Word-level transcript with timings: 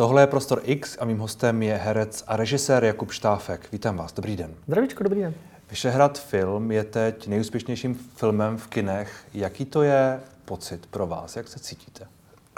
Tohle 0.00 0.22
je 0.22 0.26
Prostor 0.26 0.60
X 0.64 0.96
a 1.00 1.04
mým 1.04 1.18
hostem 1.18 1.62
je 1.62 1.74
herec 1.76 2.24
a 2.26 2.36
režisér 2.36 2.84
Jakub 2.84 3.10
Štáfek. 3.10 3.72
Vítám 3.72 3.96
vás, 3.96 4.12
dobrý 4.12 4.36
den. 4.36 4.54
Zdravíčko, 4.66 5.04
dobrý 5.04 5.20
den. 5.20 5.34
Vyšehrad 5.70 6.18
film 6.18 6.72
je 6.72 6.84
teď 6.84 7.26
nejúspěšnějším 7.26 7.94
filmem 8.16 8.56
v 8.58 8.66
kinech. 8.66 9.24
Jaký 9.34 9.64
to 9.64 9.82
je 9.82 10.20
pocit 10.44 10.86
pro 10.86 11.06
vás? 11.06 11.36
Jak 11.36 11.48
se 11.48 11.58
cítíte? 11.58 12.06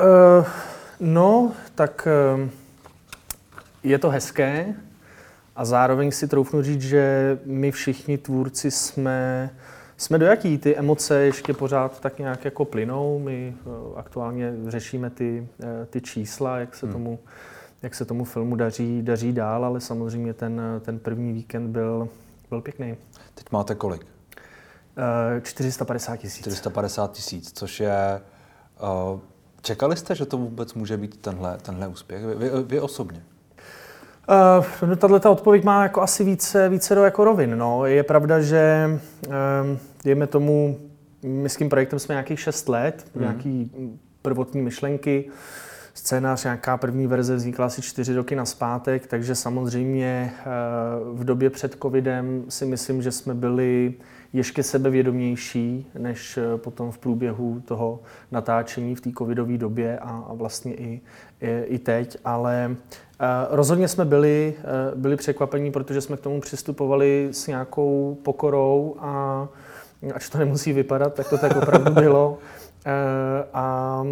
Uh, 0.01 0.47
no, 1.01 1.53
tak 1.75 2.09
uh, 2.35 2.49
je 3.83 3.99
to 3.99 4.11
hezké 4.11 4.75
a 5.57 5.65
zároveň 5.65 6.11
si 6.11 6.29
troufnu 6.29 6.63
říct, 6.63 6.83
že 6.83 7.39
my 7.45 7.71
všichni 7.71 8.19
tvůrci 8.19 8.71
jsme 8.71 9.51
jsme 10.03 10.19
dojaký, 10.19 10.59
ty 10.59 10.77
emoce 10.77 11.15
ještě 11.19 11.55
pořád 11.55 12.01
tak 12.01 12.19
nějak 12.19 12.45
jako 12.45 12.65
plynou. 12.65 13.19
My 13.19 13.55
uh, 13.65 13.99
aktuálně 13.99 14.53
řešíme 14.67 15.11
ty, 15.11 15.49
uh, 15.59 15.69
ty 15.91 16.01
čísla, 16.01 16.59
jak 16.59 16.75
se, 16.75 16.87
hmm. 16.87 16.93
tomu, 16.93 17.19
jak 17.83 17.95
se 17.95 18.05
tomu 18.05 18.25
filmu 18.25 18.57
daří, 18.57 19.03
daří 19.03 19.33
dál, 19.33 19.65
ale 19.65 19.81
samozřejmě 19.81 20.35
ten, 20.35 20.61
ten 20.81 20.99
první 20.99 21.33
víkend 21.33 21.71
byl, 21.71 22.09
byl 22.51 22.61
pěkný. 22.61 22.97
Teď 23.35 23.53
máte 23.53 23.75
kolik? 23.75 24.07
Uh, 25.37 25.41
450 25.43 26.17
tisíc. 26.17 26.41
450 26.41 27.13
tisíc, 27.13 27.53
což 27.53 27.81
je... 27.81 28.21
Čekali 29.63 29.97
jste, 29.97 30.15
že 30.15 30.27
to 30.27 30.37
vůbec 30.37 30.75
může 30.75 30.97
být 30.97 31.17
tenhle, 31.17 31.59
tenhle 31.59 31.89
úspěch? 31.89 32.25
Vy, 32.25 32.51
vy, 32.63 32.81
osobně? 32.81 33.23
Uh, 34.29 34.89
no, 34.89 34.97
tato 34.97 35.33
odpověď 35.33 35.65
má 35.65 35.83
jako 35.83 36.03
asi 36.03 36.25
více, 36.25 36.69
více 36.69 36.95
do 36.95 37.05
jako 37.05 37.25
rovin. 37.25 37.59
No. 37.59 37.87
Je 37.87 38.03
pravda, 38.03 38.41
že 38.41 38.91
um, 39.29 39.79
dejme 40.05 40.27
tomu, 40.27 40.79
my 41.23 41.49
s 41.49 41.57
tím 41.57 41.69
projektem 41.69 41.99
jsme 41.99 42.13
nějakých 42.13 42.41
6 42.41 42.69
let, 42.69 43.07
mm. 43.15 43.21
nějaký 43.21 43.71
prvotní 44.23 44.63
myšlenky, 44.63 45.31
scénář, 45.95 46.45
nějaká 46.45 46.77
první 46.77 47.07
verze 47.07 47.37
vznikla 47.37 47.67
asi 47.67 47.83
čtyři 47.83 48.15
roky 48.15 48.37
na 48.37 48.45
zpátek, 48.45 49.07
takže 49.07 49.35
samozřejmě 49.35 50.33
v 51.13 51.25
době 51.25 51.51
před 51.51 51.77
covidem 51.83 52.45
si 52.49 52.67
myslím, 52.67 53.03
že 53.03 53.13
jsme 53.13 53.35
byli 53.35 53.95
ještě 54.33 54.63
sebevědomější, 54.63 55.87
než 55.99 56.39
potom 56.57 56.91
v 56.91 56.99
průběhu 56.99 57.63
toho 57.65 58.01
natáčení 58.31 58.95
v 58.95 59.01
té 59.01 59.11
covidové 59.19 59.59
době 59.59 59.99
a, 59.99 60.25
a 60.29 60.35
vlastně 60.35 60.75
i, 60.75 61.01
i, 61.41 61.63
i 61.67 61.79
teď, 61.79 62.17
ale 62.25 62.77
rozhodně 63.51 63.89
jsme 63.89 64.05
byli, 64.05 64.55
byli 64.95 65.17
překvapení, 65.17 65.71
protože 65.73 66.01
jsme 66.01 66.17
k 66.17 66.21
tomu 66.21 66.41
přistupovali 66.41 67.29
s 67.33 67.47
nějakou 67.47 68.19
pokorou 68.23 68.97
a 68.99 69.49
ač 70.15 70.29
to 70.29 70.39
nemusí 70.39 70.73
vypadat, 70.73 71.15
tak 71.15 71.29
to 71.29 71.39
tak 71.39 71.57
opravdu 71.57 71.93
bylo. 71.93 72.39
A 73.55 74.05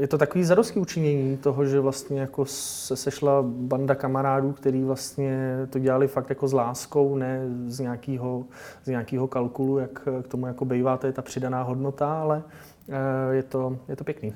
je 0.00 0.08
to 0.08 0.18
takový 0.18 0.44
zadosti 0.44 0.80
učinění 0.80 1.36
toho, 1.36 1.64
že 1.64 1.80
vlastně 1.80 2.20
jako 2.20 2.44
se 2.46 2.96
sešla 2.96 3.42
banda 3.42 3.94
kamarádů, 3.94 4.52
který 4.52 4.84
vlastně 4.84 5.56
to 5.70 5.78
dělali 5.78 6.08
fakt 6.08 6.30
jako 6.30 6.48
s 6.48 6.52
láskou, 6.52 7.16
ne 7.16 7.46
z 7.66 7.80
nějakého, 7.80 8.44
z 8.84 8.88
nějakého 8.88 9.28
kalkulu, 9.28 9.78
jak 9.78 10.08
k 10.22 10.28
tomu 10.28 10.46
jako 10.46 10.64
bejvá, 10.64 10.96
to 10.96 11.06
je 11.06 11.12
ta 11.12 11.22
přidaná 11.22 11.62
hodnota, 11.62 12.20
ale 12.20 12.42
je 13.30 13.42
to, 13.42 13.78
je 13.88 13.96
to 13.96 14.04
pěkný. 14.04 14.34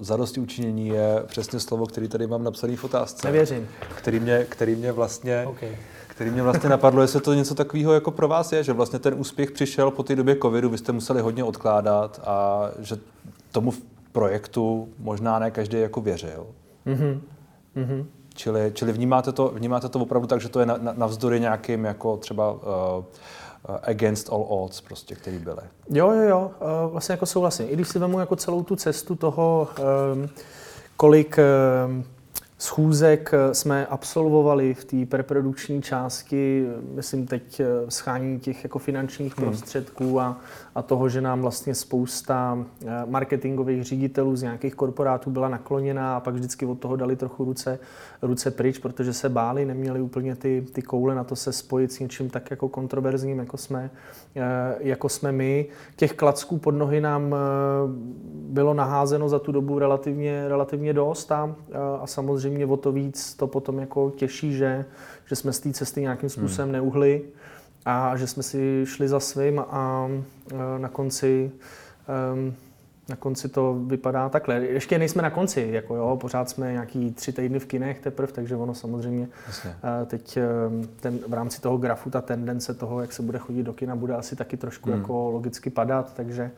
Zadosti 0.00 0.40
učinění 0.40 0.88
je 0.88 1.22
přesně 1.26 1.60
slovo, 1.60 1.86
který 1.86 2.08
tady 2.08 2.26
mám 2.26 2.44
napsaný 2.44 2.76
v 2.76 2.84
otázce. 2.84 3.26
Nevěřím. 3.26 3.68
Který 3.98 4.20
mě, 4.20 4.46
který 4.48 4.74
mě 4.74 4.92
vlastně 4.92 5.46
okay 5.46 5.76
který 6.16 6.30
mě 6.30 6.42
vlastně 6.42 6.70
napadlo, 6.70 7.02
jestli 7.02 7.20
to 7.20 7.34
něco 7.34 7.54
takového 7.54 7.92
jako 7.92 8.10
pro 8.10 8.28
vás 8.28 8.52
je, 8.52 8.64
že 8.64 8.72
vlastně 8.72 8.98
ten 8.98 9.14
úspěch 9.16 9.50
přišel 9.50 9.90
po 9.90 10.02
té 10.02 10.16
době 10.16 10.36
covidu, 10.42 10.70
vy 10.70 10.78
jste 10.78 10.92
museli 10.92 11.20
hodně 11.20 11.44
odkládat 11.44 12.20
a 12.24 12.68
že 12.78 12.96
tomu 13.52 13.72
projektu 14.12 14.88
možná 14.98 15.38
ne 15.38 15.50
každý 15.50 15.80
jako 15.80 16.00
věřil. 16.00 16.46
Mm-hmm. 16.86 17.20
Mm-hmm. 17.76 18.04
Čili, 18.34 18.70
čili 18.74 18.92
vnímáte, 18.92 19.32
to, 19.32 19.48
vnímáte 19.48 19.88
to 19.88 19.98
opravdu 19.98 20.26
tak, 20.28 20.40
že 20.40 20.48
to 20.48 20.60
je 20.60 20.66
na, 20.66 20.76
na, 20.76 20.92
navzdory 20.96 21.40
nějakým 21.40 21.84
jako 21.84 22.16
třeba 22.16 22.52
uh, 22.52 22.60
against 23.82 24.32
all 24.32 24.46
odds, 24.48 24.80
prostě, 24.80 25.14
který 25.14 25.38
byly. 25.38 25.62
Jo, 25.90 26.10
jo, 26.10 26.22
jo, 26.22 26.50
uh, 26.60 26.92
vlastně 26.92 27.12
jako 27.12 27.26
souhlasím. 27.26 27.66
I 27.70 27.72
když 27.72 27.88
si 27.88 27.98
vemu 27.98 28.20
jako 28.20 28.36
celou 28.36 28.62
tu 28.62 28.76
cestu 28.76 29.14
toho, 29.14 29.68
um, 30.14 30.28
kolik 30.96 31.38
um, 31.86 32.04
schůzek 32.58 33.30
eh, 33.34 33.54
jsme 33.54 33.86
absolvovali 33.86 34.74
v 34.74 34.84
té 34.84 35.06
preprodukční 35.06 35.82
části, 35.82 36.66
myslím 36.94 37.26
teď 37.26 37.60
eh, 37.60 37.66
schání 37.88 38.40
těch 38.40 38.64
jako 38.64 38.78
finančních 38.78 39.38
hmm. 39.38 39.48
prostředků 39.48 40.20
a, 40.20 40.40
a 40.74 40.82
toho, 40.82 41.08
že 41.08 41.20
nám 41.20 41.40
vlastně 41.40 41.74
spousta 41.74 42.58
eh, 42.86 42.86
marketingových 43.06 43.84
ředitelů 43.84 44.36
z 44.36 44.42
nějakých 44.42 44.74
korporátů 44.74 45.30
byla 45.30 45.48
nakloněná 45.48 46.16
a 46.16 46.20
pak 46.20 46.34
vždycky 46.34 46.66
od 46.66 46.78
toho 46.78 46.96
dali 46.96 47.16
trochu 47.16 47.44
ruce, 47.44 47.78
ruce 48.22 48.50
pryč, 48.50 48.78
protože 48.78 49.12
se 49.12 49.28
báli, 49.28 49.64
neměli 49.64 50.00
úplně 50.00 50.36
ty, 50.36 50.66
ty 50.72 50.82
koule 50.82 51.14
na 51.14 51.24
to 51.24 51.36
se 51.36 51.52
spojit 51.52 51.92
s 51.92 51.98
něčím 51.98 52.30
tak 52.30 52.50
jako 52.50 52.68
kontroverzním, 52.68 53.38
jako 53.38 53.56
jsme, 53.56 53.90
jako 54.78 55.08
jsme 55.08 55.32
my. 55.32 55.66
Těch 55.96 56.12
klacků 56.12 56.58
pod 56.58 56.70
nohy 56.70 57.00
nám 57.00 57.34
bylo 58.32 58.74
naházeno 58.74 59.28
za 59.28 59.38
tu 59.38 59.52
dobu 59.52 59.78
relativně, 59.78 60.48
relativně 60.48 60.92
dost 60.92 61.32
a, 61.32 61.56
a 62.00 62.06
samozřejmě 62.06 62.45
samozřejmě 62.46 62.66
o 62.66 62.76
to 62.76 62.92
víc 62.92 63.34
to 63.34 63.46
potom 63.46 63.78
jako 63.78 64.10
těší, 64.10 64.52
že, 64.52 64.84
že 65.26 65.36
jsme 65.36 65.52
z 65.52 65.60
té 65.60 65.72
cesty 65.72 66.00
nějakým 66.00 66.28
způsobem 66.28 66.68
hmm. 66.68 66.72
neuhli 66.72 67.22
a 67.84 68.16
že 68.16 68.26
jsme 68.26 68.42
si 68.42 68.84
šli 68.86 69.08
za 69.08 69.20
svým 69.20 69.58
a 69.58 70.08
na 70.78 70.88
konci 70.88 71.50
na 73.08 73.16
konci 73.16 73.48
to 73.48 73.78
vypadá 73.86 74.28
takhle. 74.28 74.54
Ještě 74.54 74.98
nejsme 74.98 75.22
na 75.22 75.30
konci, 75.30 75.68
jako 75.72 75.96
jo, 75.96 76.18
pořád 76.20 76.50
jsme 76.50 76.72
nějaký 76.72 77.12
tři 77.12 77.32
týdny 77.32 77.58
v 77.58 77.66
kinech 77.66 78.00
teprve, 78.00 78.32
takže 78.32 78.56
ono 78.56 78.74
samozřejmě 78.74 79.28
Jasně. 79.46 79.74
teď 80.06 80.38
ten, 81.00 81.18
v 81.28 81.32
rámci 81.32 81.60
toho 81.60 81.78
grafu 81.78 82.10
ta 82.10 82.20
tendence 82.20 82.74
toho, 82.74 83.00
jak 83.00 83.12
se 83.12 83.22
bude 83.22 83.38
chodit 83.38 83.62
do 83.62 83.72
kina, 83.72 83.96
bude 83.96 84.14
asi 84.14 84.36
taky 84.36 84.56
trošku 84.56 84.90
hmm. 84.90 84.98
jako 85.00 85.30
logicky 85.30 85.70
padat, 85.70 86.14
takže 86.14 86.50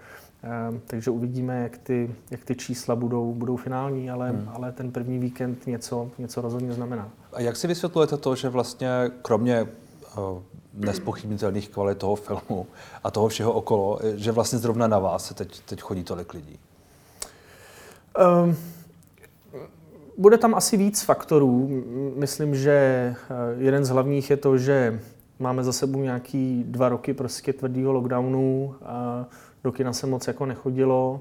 takže 0.86 1.10
uvidíme, 1.10 1.62
jak 1.62 1.78
ty, 1.78 2.14
jak 2.30 2.44
ty 2.44 2.54
čísla 2.54 2.96
budou, 2.96 3.34
budou 3.34 3.56
finální, 3.56 4.10
ale, 4.10 4.30
hmm. 4.30 4.50
ale 4.54 4.72
ten 4.72 4.90
první 4.92 5.18
víkend 5.18 5.66
něco, 5.66 6.10
něco 6.18 6.40
rozhodně 6.40 6.72
znamená. 6.72 7.08
A 7.32 7.40
jak 7.40 7.56
si 7.56 7.66
vysvětlujete 7.66 8.16
to, 8.16 8.34
že 8.34 8.48
vlastně 8.48 8.88
kromě 9.22 9.62
uh, 9.62 10.42
nespochybnitelných 10.74 11.68
kvalit 11.68 11.98
toho 11.98 12.16
filmu 12.16 12.66
a 13.04 13.10
toho 13.10 13.28
všeho 13.28 13.52
okolo, 13.52 13.98
že 14.14 14.32
vlastně 14.32 14.58
zrovna 14.58 14.86
na 14.86 14.98
vás 14.98 15.26
se 15.26 15.34
teď, 15.34 15.60
teď 15.60 15.80
chodí 15.80 16.04
tolik 16.04 16.34
lidí? 16.34 16.58
Um, 18.44 18.56
bude 20.18 20.38
tam 20.38 20.54
asi 20.54 20.76
víc 20.76 21.02
faktorů. 21.02 21.82
Myslím, 22.16 22.54
že 22.54 22.70
eh, 22.70 23.14
jeden 23.58 23.84
z 23.84 23.88
hlavních 23.88 24.30
je 24.30 24.36
to, 24.36 24.58
že 24.58 25.00
máme 25.38 25.64
za 25.64 25.72
sebou 25.72 26.02
nějaký 26.02 26.64
dva 26.66 26.88
roky 26.88 27.14
prostě 27.14 27.52
tvrdého 27.52 27.92
lockdownu. 27.92 28.74
A 28.82 29.26
do 29.64 29.72
kina 29.72 29.92
se 29.92 30.06
moc 30.06 30.26
jako 30.26 30.46
nechodilo, 30.46 31.20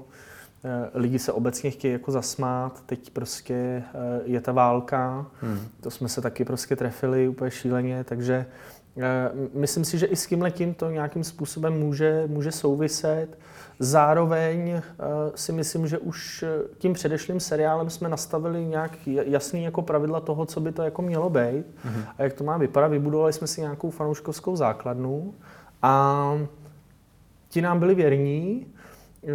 eh, 0.64 0.90
lidi 0.94 1.18
se 1.18 1.32
obecně 1.32 1.70
chtějí 1.70 1.92
jako 1.92 2.10
zasmát, 2.10 2.82
teď 2.86 3.10
prostě 3.10 3.54
eh, 3.54 3.82
je 4.24 4.40
ta 4.40 4.52
válka, 4.52 5.26
hmm. 5.40 5.60
to 5.80 5.90
jsme 5.90 6.08
se 6.08 6.20
taky 6.20 6.44
prostě 6.44 6.76
trefili 6.76 7.28
úplně 7.28 7.50
šíleně, 7.50 8.04
takže 8.04 8.46
eh, 8.98 9.30
myslím 9.54 9.84
si, 9.84 9.98
že 9.98 10.06
i 10.06 10.16
s 10.16 10.26
tím 10.26 10.42
letím 10.42 10.74
to 10.74 10.90
nějakým 10.90 11.24
způsobem 11.24 11.80
může, 11.80 12.24
může 12.26 12.52
souviset. 12.52 13.38
Zároveň 13.80 14.82
si 15.34 15.52
myslím, 15.52 15.86
že 15.86 15.98
už 15.98 16.44
tím 16.78 16.92
předešlým 16.92 17.40
seriálem 17.40 17.90
jsme 17.90 18.08
nastavili 18.08 18.64
nějak 18.64 19.06
jasný 19.06 19.64
jako 19.64 19.82
pravidla 19.82 20.20
toho, 20.20 20.46
co 20.46 20.60
by 20.60 20.72
to 20.72 20.82
jako 20.82 21.02
mělo 21.02 21.30
být 21.30 21.66
hmm. 21.84 22.02
a 22.18 22.22
jak 22.22 22.32
to 22.32 22.44
má 22.44 22.56
vypadat. 22.56 22.88
Vybudovali 22.88 23.32
jsme 23.32 23.46
si 23.46 23.60
nějakou 23.60 23.90
fanouškovskou 23.90 24.56
základnu 24.56 25.34
a 25.82 26.32
ti 27.48 27.62
nám 27.62 27.78
byli 27.78 27.94
věrní 27.94 28.66
eh, 29.24 29.28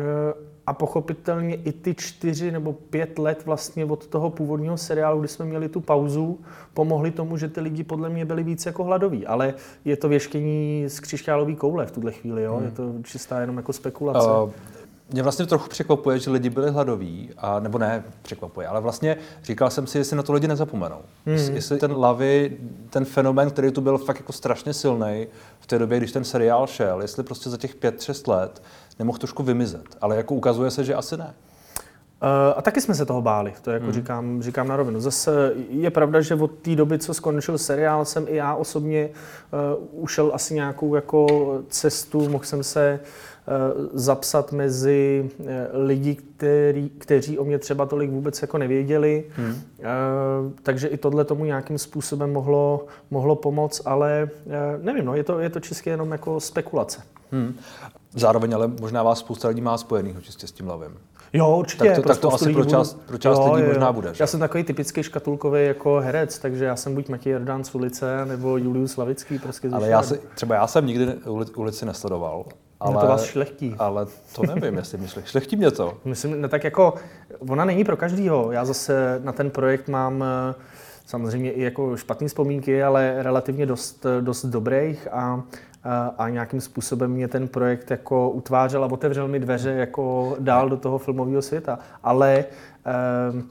a 0.67 0.73
pochopitelně 0.73 1.55
i 1.55 1.71
ty 1.71 1.95
čtyři 1.95 2.51
nebo 2.51 2.73
pět 2.73 3.19
let 3.19 3.45
vlastně 3.45 3.85
od 3.85 4.07
toho 4.07 4.29
původního 4.29 4.77
seriálu, 4.77 5.19
kdy 5.19 5.27
jsme 5.27 5.45
měli 5.45 5.69
tu 5.69 5.81
pauzu, 5.81 6.39
pomohli 6.73 7.11
tomu, 7.11 7.37
že 7.37 7.47
ty 7.47 7.61
lidi 7.61 7.83
podle 7.83 8.09
mě 8.09 8.25
byli 8.25 8.43
víc 8.43 8.65
jako 8.65 8.83
hladoví. 8.83 9.27
Ale 9.27 9.53
je 9.85 9.97
to 9.97 10.09
věštění 10.09 10.85
z 10.87 10.99
křišťálové 10.99 11.55
koule 11.55 11.85
v 11.85 11.91
tuhle 11.91 12.11
chvíli, 12.11 12.43
jo? 12.43 12.55
Hmm. 12.55 12.65
je 12.65 12.71
to 12.71 12.93
čistá 13.03 13.41
jenom 13.41 13.57
jako 13.57 13.73
spekulace. 13.73 14.27
Uh, 14.27 14.49
mě 15.13 15.23
vlastně 15.23 15.45
trochu 15.45 15.69
překvapuje, 15.69 16.19
že 16.19 16.31
lidi 16.31 16.49
byli 16.49 16.71
hladoví, 16.71 17.29
a, 17.37 17.59
nebo 17.59 17.77
ne 17.77 18.03
překvapuje, 18.21 18.67
ale 18.67 18.81
vlastně 18.81 19.17
říkal 19.43 19.69
jsem 19.69 19.87
si, 19.87 19.97
jestli 19.97 20.17
na 20.17 20.23
to 20.23 20.33
lidi 20.33 20.47
nezapomenou. 20.47 20.97
Mm. 21.25 21.33
Jestli, 21.33 21.55
jestli 21.55 21.77
ten 21.77 21.97
lavy, 21.97 22.57
ten 22.89 23.05
fenomén, 23.05 23.49
který 23.49 23.71
tu 23.71 23.81
byl 23.81 23.97
fakt 23.97 24.19
jako 24.19 24.33
strašně 24.33 24.73
silný 24.73 25.27
v 25.63 25.67
té 25.67 25.79
době, 25.79 25.97
když 25.97 26.11
ten 26.11 26.23
seriál 26.23 26.67
šel, 26.67 27.01
jestli 27.01 27.23
prostě 27.23 27.49
za 27.49 27.57
těch 27.57 27.75
pět, 27.75 28.01
šest 28.01 28.27
let 28.27 28.61
nemohl 28.99 29.17
trošku 29.17 29.43
vymizet. 29.43 29.97
Ale 30.01 30.17
jako 30.17 30.35
ukazuje 30.35 30.71
se, 30.71 30.83
že 30.83 30.95
asi 30.95 31.17
ne. 31.17 31.33
a 32.55 32.61
taky 32.61 32.81
jsme 32.81 32.95
se 32.95 33.05
toho 33.05 33.21
báli, 33.21 33.53
to 33.61 33.71
jako 33.71 33.83
hmm. 33.83 33.93
říkám, 33.93 34.43
říkám 34.43 34.67
na 34.67 34.75
rovinu. 34.75 34.99
Zase 34.99 35.53
je 35.69 35.91
pravda, 35.91 36.21
že 36.21 36.35
od 36.35 36.51
té 36.51 36.75
doby, 36.75 36.99
co 36.99 37.13
skončil 37.13 37.57
seriál, 37.57 38.05
jsem 38.05 38.25
i 38.29 38.35
já 38.35 38.55
osobně 38.55 39.09
uh, 39.09 40.03
ušel 40.03 40.31
asi 40.33 40.53
nějakou 40.53 40.95
jako 40.95 41.27
cestu, 41.69 42.29
mohl 42.29 42.43
jsem 42.43 42.63
se 42.63 42.99
uh, 43.01 43.07
zapsat 43.93 44.51
mezi 44.51 45.29
uh, 45.39 45.47
lidi, 45.73 46.15
který, 46.15 46.89
kteří 46.89 47.39
o 47.39 47.45
mě 47.45 47.59
třeba 47.59 47.85
tolik 47.85 48.09
vůbec 48.09 48.41
jako 48.41 48.57
nevěděli. 48.57 49.23
Hmm. 49.35 49.49
Uh, 49.49 49.55
takže 50.63 50.87
i 50.87 50.97
tohle 50.97 51.25
tomu 51.25 51.45
nějakým 51.45 51.77
způsobem 51.77 52.33
mohlo, 52.33 52.85
mohlo 53.11 53.35
pomoct, 53.35 53.81
ale 53.85 54.29
nevím, 54.81 55.05
no, 55.05 55.15
je 55.15 55.23
to, 55.23 55.39
je 55.39 55.49
to 55.49 55.59
čistě 55.59 55.89
jenom 55.89 56.11
jako 56.11 56.39
spekulace. 56.39 57.01
Hmm. 57.31 57.55
Zároveň 58.15 58.53
ale 58.53 58.67
možná 58.67 59.03
vás 59.03 59.19
spousta 59.19 59.47
lidí 59.47 59.61
má 59.61 59.77
spojených 59.77 60.23
čistě 60.23 60.47
s 60.47 60.51
tím 60.51 60.67
lavem. 60.67 60.93
Jo, 61.33 61.57
určitě. 61.57 61.83
Tak 61.83 61.95
to, 61.95 62.01
tak 62.01 62.17
to 62.17 62.33
asi 62.33 62.53
pro 62.53 62.65
část, 62.65 63.01
pro 63.05 63.17
část 63.17 63.39
jo, 63.39 63.53
lidí 63.53 63.67
jo, 63.67 63.73
možná 63.73 63.91
bude. 63.91 64.13
Že? 64.13 64.23
Já 64.23 64.27
jsem 64.27 64.39
takový 64.39 64.63
typický 64.63 65.03
škatulkový 65.03 65.65
jako 65.65 65.99
herec, 65.99 66.39
takže 66.39 66.65
já 66.65 66.75
jsem 66.75 66.95
buď 66.95 67.09
Matěj 67.09 67.33
Jordán 67.33 67.63
z 67.63 67.75
ulice, 67.75 68.25
nebo 68.25 68.57
Julius 68.57 68.91
Slavický. 68.91 69.39
Prostě 69.39 69.69
ale 69.73 69.89
já 69.89 70.01
se, 70.03 70.19
třeba 70.35 70.55
já 70.55 70.67
jsem 70.67 70.87
nikdy 70.87 71.13
ulici 71.55 71.85
nesledoval. 71.85 72.45
Ale, 72.79 72.93
no 72.93 72.99
to 72.99 73.07
vás 73.07 73.23
šlechtí. 73.23 73.75
Ale 73.79 74.07
to 74.35 74.41
nevím, 74.55 74.77
jestli 74.77 74.97
mi 74.97 75.07
šlechtí 75.25 75.55
mě 75.55 75.71
to. 75.71 75.97
Myslím, 76.05 76.41
ne, 76.41 76.47
tak 76.47 76.63
jako, 76.63 76.93
ona 77.49 77.65
není 77.65 77.83
pro 77.83 77.97
každýho. 77.97 78.51
Já 78.51 78.65
zase 78.65 79.21
na 79.23 79.31
ten 79.31 79.49
projekt 79.49 79.87
mám 79.87 80.23
eh, 80.23 80.55
samozřejmě 81.05 81.51
i 81.51 81.61
jako 81.61 81.97
špatné 81.97 82.27
vzpomínky, 82.27 82.83
ale 82.83 83.15
relativně 83.17 83.65
dost, 83.65 84.05
dost 84.21 84.45
dobrých 84.45 85.07
a 85.11 85.43
a 86.17 86.29
nějakým 86.29 86.61
způsobem 86.61 87.11
mě 87.11 87.27
ten 87.27 87.47
projekt 87.47 87.91
jako 87.91 88.29
utvářel 88.29 88.83
a 88.83 88.91
otevřel 88.91 89.27
mi 89.27 89.39
dveře 89.39 89.71
jako 89.71 90.35
dál 90.39 90.69
do 90.69 90.77
toho 90.77 90.97
filmového 90.97 91.41
světa. 91.41 91.79
Ale 92.03 92.45
ehm, 92.85 93.43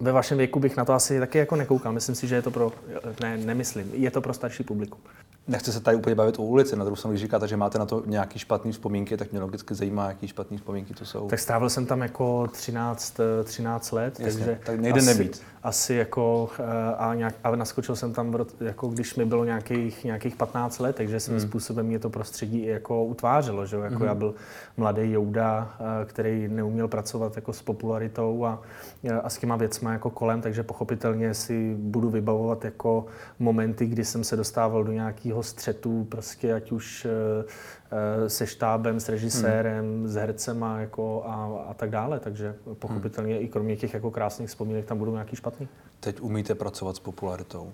ve 0.00 0.12
vašem 0.12 0.38
věku 0.38 0.60
bych 0.60 0.76
na 0.76 0.84
to 0.84 0.92
asi 0.92 1.20
taky 1.20 1.38
jako 1.38 1.56
nekoukal. 1.56 1.92
Myslím 1.92 2.14
si, 2.14 2.26
že 2.26 2.34
je 2.34 2.42
to 2.42 2.50
pro, 2.50 2.72
ne, 3.20 3.36
nemyslím, 3.36 3.90
je 3.92 4.10
to 4.10 4.20
pro 4.20 4.34
starší 4.34 4.62
publikum 4.64 5.00
nechci 5.48 5.72
se 5.72 5.80
tady 5.80 5.96
úplně 5.96 6.14
bavit 6.14 6.38
o 6.38 6.42
ulici, 6.42 6.76
na 6.76 6.84
druhou 6.84 6.96
stranu, 6.96 7.12
když 7.12 7.22
říkáte, 7.22 7.48
že 7.48 7.56
máte 7.56 7.78
na 7.78 7.86
to 7.86 8.02
nějaký 8.06 8.38
špatný 8.38 8.72
vzpomínky, 8.72 9.16
tak 9.16 9.32
mě 9.32 9.40
logicky 9.40 9.74
zajímá, 9.74 10.08
jaký 10.08 10.28
špatný 10.28 10.56
vzpomínky 10.56 10.94
to 10.94 11.04
jsou. 11.04 11.28
Tak 11.28 11.38
strávil 11.38 11.70
jsem 11.70 11.86
tam 11.86 12.00
jako 12.00 12.46
13, 12.52 13.20
13 13.44 13.92
let, 13.92 14.20
Jasně, 14.20 14.44
takže 14.44 14.58
tak 14.64 14.80
nejde 14.80 15.00
asi, 15.00 15.06
nemít. 15.06 15.42
Asi 15.62 15.94
jako 15.94 16.48
eh, 16.58 16.94
a, 16.98 17.14
nějak, 17.14 17.34
a 17.44 17.56
naskočil 17.56 17.96
jsem 17.96 18.12
tam, 18.12 18.36
jako 18.60 18.88
když 18.88 19.14
mi 19.14 19.24
bylo 19.24 19.44
nějakých, 19.44 20.04
nějakých 20.04 20.36
15 20.36 20.78
let, 20.78 20.96
takže 20.96 21.20
svým 21.20 21.38
hmm. 21.38 21.48
způsobem 21.48 21.86
mě 21.86 21.98
to 21.98 22.10
prostředí 22.10 22.58
i 22.58 22.68
jako 22.68 23.04
utvářelo, 23.04 23.66
že 23.66 23.76
jako 23.76 23.94
hmm. 23.94 24.06
já 24.06 24.14
byl 24.14 24.34
mladý 24.76 25.12
Jouda, 25.12 25.76
eh, 25.80 26.04
který 26.04 26.48
neuměl 26.48 26.88
pracovat 26.88 27.36
jako 27.36 27.52
s 27.52 27.62
popularitou 27.62 28.44
a, 28.44 28.62
eh, 29.04 29.12
a 29.12 29.30
s 29.30 29.38
těma 29.38 29.56
věcma 29.56 29.92
jako 29.92 30.10
kolem, 30.10 30.40
takže 30.40 30.62
pochopitelně 30.62 31.34
si 31.34 31.74
budu 31.78 32.10
vybavovat 32.10 32.64
jako 32.64 33.06
momenty, 33.38 33.86
kdy 33.86 34.04
jsem 34.04 34.24
se 34.24 34.36
dostával 34.36 34.84
do 34.84 34.92
nějakého 34.92 35.37
nějakého 35.38 35.42
střetu, 35.42 36.04
prostě 36.04 36.54
ať 36.54 36.72
už 36.72 37.06
eh, 37.06 37.44
eh, 37.90 38.28
se 38.28 38.46
štábem, 38.46 39.00
s 39.00 39.08
režisérem, 39.08 39.84
hmm. 39.84 40.08
s 40.08 40.14
hercema 40.14 40.80
jako 40.80 41.24
a, 41.26 41.70
a 41.70 41.74
tak 41.74 41.90
dále. 41.90 42.20
Takže 42.20 42.54
pochopitelně 42.78 43.34
hmm. 43.34 43.44
i 43.44 43.48
kromě 43.48 43.76
těch 43.76 43.94
jako 43.94 44.10
krásných 44.10 44.48
vzpomínek 44.48 44.84
tam 44.84 44.98
budou 44.98 45.12
nějaký 45.12 45.36
špatný. 45.36 45.68
Teď 46.00 46.20
umíte 46.20 46.54
pracovat 46.54 46.96
s 46.96 47.00
popularitou? 47.00 47.72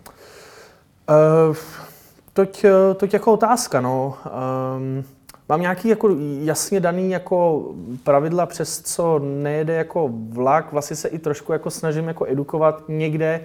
Uh, 1.09 1.57
toť, 2.33 2.65
toť 2.97 3.13
jako 3.13 3.33
otázka, 3.33 3.81
no. 3.81 4.17
Um, 4.77 5.05
mám 5.49 5.61
nějaký 5.61 5.89
jako 5.89 6.09
jasně 6.43 6.81
daný 6.81 7.11
jako 7.11 7.69
pravidla, 8.05 8.47
přes 8.47 8.81
co 8.81 9.19
nejede 9.19 9.75
jako 9.75 10.11
vlak, 10.29 10.73
vlastně 10.73 10.97
se 10.97 11.09
i 11.09 11.19
trošku 11.19 11.53
jako 11.53 11.71
snažím 11.71 12.09
jako 12.09 12.27
edukovat 12.29 12.83
někde, 12.89 13.41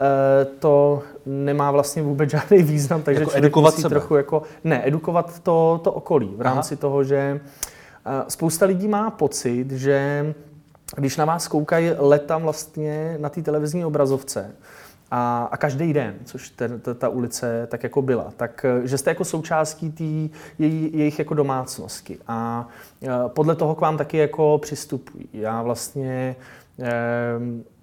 Eh, 0.00 0.44
to 0.44 1.02
nemá 1.26 1.70
vlastně 1.70 2.02
vůbec 2.02 2.30
žádný 2.50 2.62
význam, 2.62 3.02
takže 3.02 3.20
jako 3.20 3.32
edukovat 3.34 3.74
musí 3.74 3.82
sebe. 3.82 3.94
trochu 3.94 4.16
jako, 4.16 4.42
ne, 4.64 4.88
edukovat 4.88 5.40
to, 5.40 5.80
to 5.84 5.92
okolí 5.92 6.34
v 6.36 6.40
rámci 6.40 6.74
Aha. 6.74 6.80
toho, 6.80 7.04
že 7.04 7.40
eh, 8.06 8.24
spousta 8.28 8.66
lidí 8.66 8.88
má 8.88 9.10
pocit, 9.10 9.70
že 9.70 10.34
když 10.96 11.16
na 11.16 11.24
vás 11.24 11.48
koukají 11.48 11.90
leta 11.98 12.38
vlastně 12.38 13.16
na 13.20 13.28
té 13.28 13.42
televizní 13.42 13.84
obrazovce, 13.84 14.50
a, 15.10 15.48
a 15.52 15.56
každý 15.56 15.92
den, 15.92 16.14
což 16.24 16.50
ten, 16.50 16.80
ta, 16.80 16.94
ta 16.94 17.08
ulice 17.08 17.66
tak 17.70 17.82
jako 17.82 18.02
byla, 18.02 18.32
tak 18.36 18.64
eh, 18.64 18.86
že 18.86 18.98
jste 18.98 19.10
jako 19.10 19.24
součástí 19.24 19.92
tý, 19.92 20.30
jej, 20.58 20.90
jejich 20.92 21.18
jako 21.18 21.34
domácnosti 21.34 22.18
a 22.26 22.68
podle 23.26 23.54
toho 23.54 23.74
k 23.74 23.80
vám 23.80 23.96
taky 23.96 24.16
jako 24.16 24.58
přistupují. 24.62 25.28
Já 25.32 25.62
vlastně 25.62 26.36
eh, 26.80 26.88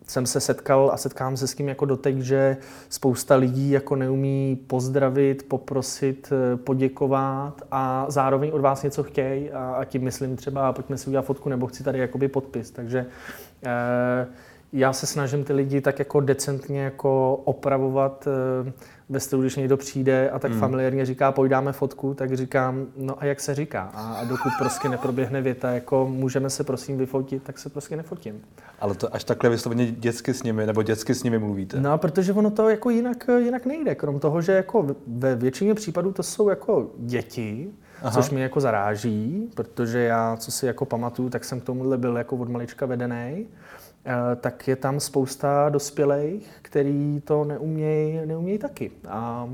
jsem 0.08 0.26
se 0.26 0.40
setkal 0.40 0.92
a 0.94 0.98
setkám 0.98 1.38
se 1.38 1.48
s 1.48 1.56
tím 1.56 1.70
jako 1.70 1.86
doteď, 1.86 2.18
že 2.18 2.58
spousta 2.90 3.36
lidí 3.36 3.72
jako 3.72 3.96
neumí 3.96 4.60
pozdravit, 4.68 5.46
poprosit, 5.50 6.34
eh, 6.54 6.58
poděkovat 6.58 7.62
a 7.72 8.06
zároveň 8.10 8.52
od 8.54 8.62
vás 8.62 8.84
něco 8.84 9.04
chtějí 9.04 9.52
a, 9.52 9.76
a 9.80 9.86
tím 9.86 10.04
myslím 10.04 10.36
třeba 10.36 10.74
pojďme 10.74 10.98
si 10.98 11.08
udělat 11.08 11.26
fotku 11.26 11.50
nebo 11.50 11.68
chci 11.68 11.84
tady 11.84 12.00
jakoby 12.00 12.28
podpis. 12.28 12.72
Takže 12.72 13.06
eh, 13.66 14.28
já 14.76 14.94
se 14.94 15.06
snažím 15.06 15.44
ty 15.44 15.54
lidi 15.54 15.82
tak 15.82 16.00
jako 16.00 16.20
decentně 16.20 16.82
jako 16.82 17.36
opravovat 17.36 18.28
eh, 18.68 18.72
ve 19.10 19.20
stylu, 19.20 19.42
když 19.42 19.56
někdo 19.56 19.78
přijde 19.78 20.30
a 20.30 20.40
tak 20.40 20.52
mm. 20.52 20.60
familiárně 20.60 21.06
říká, 21.06 21.32
pojdáme 21.32 21.72
fotku, 21.72 22.14
tak 22.14 22.34
říkám, 22.34 22.86
no 22.98 23.22
a 23.22 23.26
jak 23.26 23.40
se 23.40 23.56
říká. 23.56 23.92
A, 23.94 24.24
dokud 24.24 24.52
prostě 24.60 24.90
neproběhne 24.90 25.42
věta, 25.42 25.72
jako 25.72 26.08
můžeme 26.12 26.50
se 26.50 26.64
prosím 26.64 26.98
vyfotit, 26.98 27.44
tak 27.44 27.60
se 27.60 27.70
prostě 27.70 27.98
nefotím. 27.98 28.42
Ale 28.80 28.96
to 28.96 29.16
až 29.16 29.24
takhle 29.24 29.50
vysloveně 29.50 29.92
dětsky 29.92 30.34
s 30.34 30.44
nimi, 30.44 30.66
nebo 30.66 30.84
dětsky 30.84 31.14
s 31.14 31.24
nimi 31.24 31.40
mluvíte? 31.40 31.82
No, 31.82 31.98
protože 31.98 32.34
ono 32.34 32.52
to 32.52 32.70
jako 32.70 32.90
jinak, 32.90 33.28
jinak 33.38 33.66
nejde. 33.66 33.96
Krom 33.96 34.20
toho, 34.20 34.42
že 34.42 34.52
jako 34.52 34.88
ve 35.08 35.36
většině 35.36 35.74
případů 35.74 36.12
to 36.12 36.24
jsou 36.24 36.50
jako 36.50 36.90
děti, 36.98 37.70
Aha. 38.02 38.12
což 38.12 38.30
mě 38.30 38.44
jako 38.44 38.60
zaráží, 38.60 39.50
protože 39.56 40.00
já, 40.00 40.38
co 40.38 40.52
si 40.52 40.66
jako 40.66 40.86
pamatuju, 40.86 41.30
tak 41.30 41.44
jsem 41.44 41.62
k 41.62 41.64
tomuhle 41.64 41.98
byl 41.98 42.18
jako 42.18 42.36
od 42.36 42.50
malička 42.50 42.86
vedený. 42.86 43.48
Eh, 44.08 44.36
tak 44.36 44.68
je 44.68 44.76
tam 44.76 45.00
spousta 45.00 45.70
dospělých, 45.70 46.50
který 46.62 47.22
to 47.24 47.46
neumějí 47.46 48.26
neuměj 48.26 48.58
taky. 48.58 48.92
A, 49.08 49.50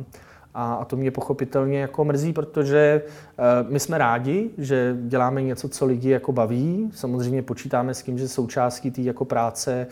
a, 0.53 0.73
a 0.73 0.85
to 0.85 0.95
mě 0.97 1.11
pochopitelně 1.11 1.79
jako 1.79 2.05
mrzí, 2.05 2.33
protože 2.33 3.01
uh, 3.05 3.71
my 3.71 3.79
jsme 3.79 3.97
rádi, 3.97 4.49
že 4.57 4.97
děláme 5.01 5.41
něco, 5.41 5.69
co 5.69 5.85
lidi 5.85 6.09
jako 6.09 6.31
baví. 6.31 6.91
Samozřejmě 6.93 7.41
počítáme 7.41 7.93
s 7.93 8.03
tím, 8.03 8.17
že 8.17 8.27
součástí 8.27 8.91
té 8.91 9.01
jako 9.01 9.25
práce 9.25 9.87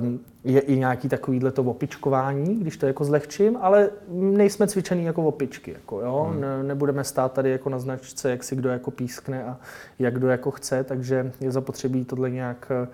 um, 0.00 0.20
je 0.44 0.60
i 0.60 0.76
nějaký 0.76 1.08
takovýhle 1.08 1.50
to 1.50 1.62
opičkování, 1.62 2.54
když 2.54 2.76
to 2.76 2.86
jako 2.86 3.04
zlehčím, 3.04 3.58
ale 3.60 3.90
nejsme 4.08 4.68
cvičený 4.68 5.04
jako 5.04 5.22
opičky. 5.22 5.72
Jako, 5.72 6.00
jo? 6.00 6.28
Hmm. 6.30 6.40
Ne, 6.40 6.62
nebudeme 6.62 7.04
stát 7.04 7.32
tady 7.32 7.50
jako 7.50 7.68
na 7.68 7.78
značce, 7.78 8.30
jak 8.30 8.44
si 8.44 8.56
kdo 8.56 8.68
jako 8.68 8.90
pískne 8.90 9.44
a 9.44 9.56
jak 9.98 10.14
kdo 10.14 10.28
jako 10.28 10.50
chce, 10.50 10.84
takže 10.84 11.32
je 11.40 11.50
zapotřebí 11.50 12.04
tohle 12.04 12.30
nějak 12.30 12.72
uh, 12.82 12.88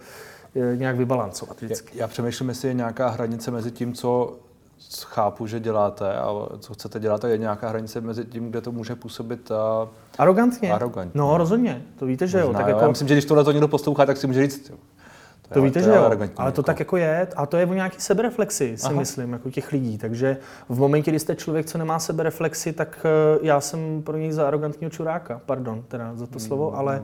nějak 0.74 0.96
vybalancovat 0.96 1.60
vždycky. 1.60 1.98
Já, 1.98 2.04
já 2.04 2.08
přemýšlím, 2.08 2.48
jestli 2.48 2.68
je 2.68 2.74
nějaká 2.74 3.08
hranice 3.08 3.50
mezi 3.50 3.70
tím, 3.70 3.94
co 3.94 4.36
chápu, 5.04 5.46
že 5.46 5.60
děláte 5.60 6.16
a 6.16 6.32
co 6.58 6.74
chcete 6.74 7.00
dělat, 7.00 7.24
a 7.24 7.28
je 7.28 7.38
nějaká 7.38 7.68
hranice 7.68 8.00
mezi 8.00 8.24
tím, 8.24 8.50
kde 8.50 8.60
to 8.60 8.72
může 8.72 8.94
působit 8.94 9.50
a... 9.50 9.88
Arrogantně. 10.18 10.72
Arrogantně. 10.72 11.18
No, 11.18 11.38
rozhodně. 11.38 11.82
To 11.98 12.06
víte, 12.06 12.26
že 12.26 12.38
Možná, 12.38 12.50
jo. 12.50 12.56
Tak 12.56 12.66
jo. 12.66 12.68
Jako... 12.68 12.84
Já 12.84 12.88
myslím, 12.88 13.08
že 13.08 13.14
když 13.14 13.24
tohle 13.24 13.44
to 13.44 13.52
někdo 13.52 13.68
poslouchá, 13.68 14.06
tak 14.06 14.16
si 14.16 14.26
může 14.26 14.42
říct, 14.42 14.72
to, 15.48 15.54
to 15.54 15.62
víte, 15.62 15.80
to 15.80 15.84
že 15.84 15.90
jo, 15.90 16.02
ale 16.02 16.16
to 16.16 16.22
jako. 16.22 16.62
tak 16.62 16.78
jako 16.78 16.96
je. 16.96 17.28
A 17.36 17.46
to 17.46 17.56
je 17.56 17.66
o 17.66 17.74
nějaký 17.74 18.00
sebereflexi, 18.00 18.76
si 18.76 18.86
Aha. 18.86 18.94
myslím, 18.94 19.32
jako 19.32 19.50
těch 19.50 19.72
lidí. 19.72 19.98
Takže 19.98 20.36
v 20.68 20.78
momentě, 20.78 21.10
kdy 21.10 21.20
jste 21.20 21.36
člověk, 21.36 21.66
co 21.66 21.78
nemá 21.78 21.98
sebereflexi, 21.98 22.72
tak 22.72 22.98
eh, 23.04 23.38
já 23.42 23.60
jsem 23.60 24.02
pro 24.02 24.16
něj 24.16 24.32
za 24.32 24.46
arrogantního 24.48 24.90
čuráka. 24.90 25.40
Pardon 25.46 25.84
teda 25.88 26.12
za 26.14 26.26
to 26.26 26.38
slovo, 26.38 26.70
mm. 26.70 26.76
ale 26.76 27.02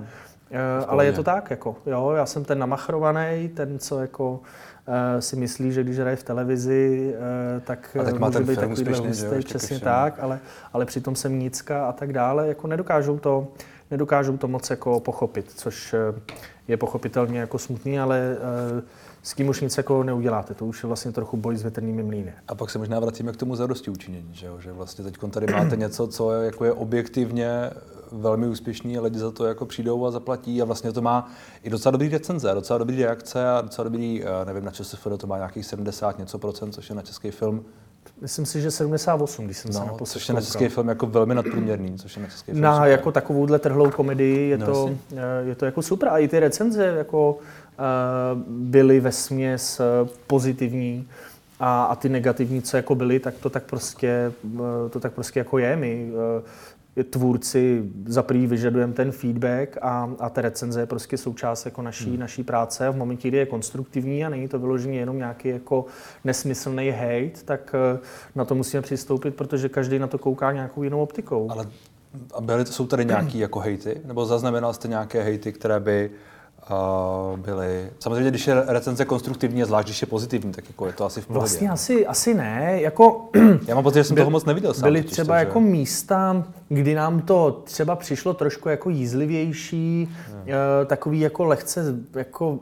Uh, 0.54 0.84
ale 0.90 1.06
je 1.06 1.12
to 1.12 1.22
tak, 1.22 1.50
jako, 1.50 1.76
jo, 1.86 2.12
já 2.16 2.26
jsem 2.26 2.44
ten 2.44 2.58
namachrovaný, 2.58 3.48
ten, 3.48 3.78
co 3.78 4.00
jako 4.00 4.30
uh, 4.32 5.20
si 5.20 5.36
myslí, 5.36 5.72
že 5.72 5.84
když 5.84 5.98
hraje 5.98 6.16
v 6.16 6.22
televizi, 6.22 7.14
uh, 7.56 7.62
tak, 7.62 7.96
tak 8.04 8.18
může 8.18 8.40
být 8.40 8.60
takovýhle 8.60 9.08
hustý, 9.08 9.44
přesně 9.44 9.80
tak, 9.80 10.18
ale, 10.20 10.40
ale 10.72 10.84
přitom 10.84 11.16
jsem 11.16 11.38
nícka 11.38 11.86
a 11.86 11.92
tak 11.92 12.12
dále, 12.12 12.48
jako 12.48 12.66
nedokážou 12.66 13.18
to, 13.18 13.48
nedokážou 13.90 14.36
to 14.36 14.48
moc 14.48 14.70
jako 14.70 15.00
pochopit, 15.00 15.50
což 15.50 15.94
je 16.68 16.76
pochopitelně 16.76 17.40
jako 17.40 17.58
smutný, 17.58 18.00
ale 18.00 18.36
uh, 18.74 18.82
s 19.24 19.34
tím 19.34 19.48
už 19.48 19.60
nic 19.60 19.76
jako 19.76 20.02
neuděláte. 20.02 20.54
To 20.54 20.66
už 20.66 20.82
je 20.82 20.86
vlastně 20.86 21.12
trochu 21.12 21.36
boj 21.36 21.56
s 21.56 21.62
větrnými 21.62 22.02
mlýny. 22.02 22.32
A 22.48 22.54
pak 22.54 22.70
se 22.70 22.78
možná 22.78 23.00
vracíme 23.00 23.32
k 23.32 23.36
tomu 23.36 23.56
zadosti 23.56 23.90
učinění, 23.90 24.28
že, 24.32 24.46
jo? 24.46 24.60
že 24.60 24.72
vlastně 24.72 25.04
teď 25.04 25.16
tady 25.30 25.46
máte 25.52 25.76
něco, 25.76 26.06
co 26.06 26.32
je, 26.32 26.46
jako 26.46 26.64
je 26.64 26.72
objektivně 26.72 27.70
velmi 28.12 28.48
úspěšný 28.48 28.98
a 28.98 29.02
lidi 29.02 29.18
za 29.18 29.30
to 29.30 29.46
jako 29.46 29.66
přijdou 29.66 30.06
a 30.06 30.10
zaplatí 30.10 30.62
a 30.62 30.64
vlastně 30.64 30.92
to 30.92 31.02
má 31.02 31.30
i 31.62 31.70
docela 31.70 31.90
dobrý 31.90 32.08
recenze, 32.08 32.54
docela 32.54 32.78
dobrý 32.78 33.04
reakce 33.04 33.48
a 33.48 33.60
docela 33.60 33.84
dobrý, 33.84 34.24
nevím, 34.44 34.64
na 34.64 34.70
ČSFD 34.70 35.08
to 35.18 35.26
má 35.26 35.36
nějakých 35.36 35.66
70 35.66 36.18
něco 36.18 36.38
procent, 36.38 36.72
což 36.72 36.88
je 36.88 36.94
na 36.94 37.02
český 37.02 37.30
film 37.30 37.64
Myslím 38.20 38.46
si, 38.46 38.60
že 38.60 38.70
78, 38.70 39.44
když 39.44 39.58
jsem 39.58 39.70
no, 39.72 39.80
se 39.80 39.86
naposled 39.86 40.20
Což 40.20 40.28
je 40.28 40.34
na 40.34 40.68
film 40.68 40.88
jako 40.88 41.06
velmi 41.06 41.34
nadprůměrný, 41.34 41.98
což 41.98 42.16
je 42.16 42.22
na 42.22 42.28
film 42.28 42.60
Na 42.60 42.74
super. 42.76 42.90
jako 42.90 43.12
takovouhle 43.12 43.58
trhlou 43.58 43.90
komedii 43.90 44.50
je, 44.50 44.58
no, 44.58 44.66
to, 44.66 44.90
eh, 45.16 45.44
je 45.44 45.54
to 45.54 45.64
jako 45.64 45.82
super. 45.82 46.08
A 46.08 46.18
i 46.18 46.28
ty 46.28 46.40
recenze 46.40 46.84
jako 46.84 47.38
byly 48.46 49.00
ve 49.00 49.12
směs 49.12 49.80
pozitivní 50.26 51.08
a, 51.60 51.84
a 51.84 51.96
ty 51.96 52.08
negativní, 52.08 52.62
co 52.62 52.76
jako 52.76 52.94
byly, 52.94 53.20
tak 53.20 53.34
to 53.34 53.50
tak 53.50 53.64
prostě, 53.64 54.32
to 54.90 55.00
tak 55.00 55.12
prostě 55.12 55.40
jako 55.40 55.58
je. 55.58 55.76
My 55.76 56.12
tvůrci 57.10 57.82
za 58.06 58.22
prvý 58.22 58.46
vyžadujeme 58.46 58.92
ten 58.92 59.12
feedback 59.12 59.76
a, 59.82 60.10
a 60.18 60.28
ta 60.28 60.40
recenze 60.40 60.80
je 60.80 60.86
prostě 60.86 61.16
součást 61.16 61.64
jako 61.64 61.82
naší, 61.82 62.10
hmm. 62.10 62.18
naší 62.18 62.42
práce. 62.42 62.90
V 62.90 62.96
momentě, 62.96 63.28
kdy 63.28 63.38
je 63.38 63.46
konstruktivní 63.46 64.24
a 64.24 64.28
není 64.28 64.48
to 64.48 64.58
vyloženě 64.58 64.98
jenom 64.98 65.18
nějaký 65.18 65.48
jako 65.48 65.84
nesmyslný 66.24 66.90
hate, 66.90 67.44
tak 67.44 67.74
eh, 67.74 67.98
na 68.34 68.44
to 68.44 68.54
musíme 68.54 68.82
přistoupit, 68.82 69.34
protože 69.34 69.68
každý 69.68 69.98
na 69.98 70.06
to 70.06 70.18
kouká 70.18 70.52
nějakou 70.52 70.82
jinou 70.82 71.02
optikou. 71.02 71.50
Ale 71.50 71.66
a 72.34 72.40
byly, 72.40 72.66
jsou 72.66 72.86
tady 72.86 73.04
nějaké 73.04 73.38
jako 73.38 73.58
hejty? 73.58 74.00
Nebo 74.04 74.26
zaznamenal 74.26 74.74
jste 74.74 74.88
nějaké 74.88 75.22
hejty, 75.22 75.52
které 75.52 75.80
by 75.80 76.10
uh, 76.10 76.33
byly... 77.36 77.90
Samozřejmě, 77.98 78.30
když 78.30 78.46
je 78.46 78.54
recenze 78.66 79.04
konstruktivní, 79.04 79.64
zvlášť 79.64 79.88
když 79.88 80.00
je 80.00 80.06
pozitivní, 80.06 80.52
tak 80.52 80.64
jako 80.68 80.86
je 80.86 80.92
to 80.92 81.04
asi 81.04 81.20
v 81.20 81.26
pohodě. 81.26 81.40
Vlastně 81.40 81.70
asi, 81.70 82.06
asi 82.06 82.34
ne. 82.34 82.78
Jako, 82.80 83.28
Já 83.68 83.74
mám 83.74 83.84
pocit, 83.84 83.98
že 83.98 84.04
jsem 84.04 84.14
by, 84.14 84.20
toho 84.20 84.30
moc 84.30 84.44
neviděl 84.44 84.74
sám. 84.74 84.82
Byly 84.82 85.02
třeba 85.02 85.34
to, 85.34 85.38
jako 85.38 85.60
že... 85.60 85.66
místa, 85.66 86.44
kdy 86.68 86.94
nám 86.94 87.20
to 87.20 87.62
třeba 87.64 87.96
přišlo 87.96 88.34
trošku 88.34 88.68
jako 88.68 88.90
jízlivější, 88.90 90.08
hmm. 90.28 90.46
takový 90.86 91.20
jako 91.20 91.44
lehce, 91.44 91.94
jako 92.14 92.58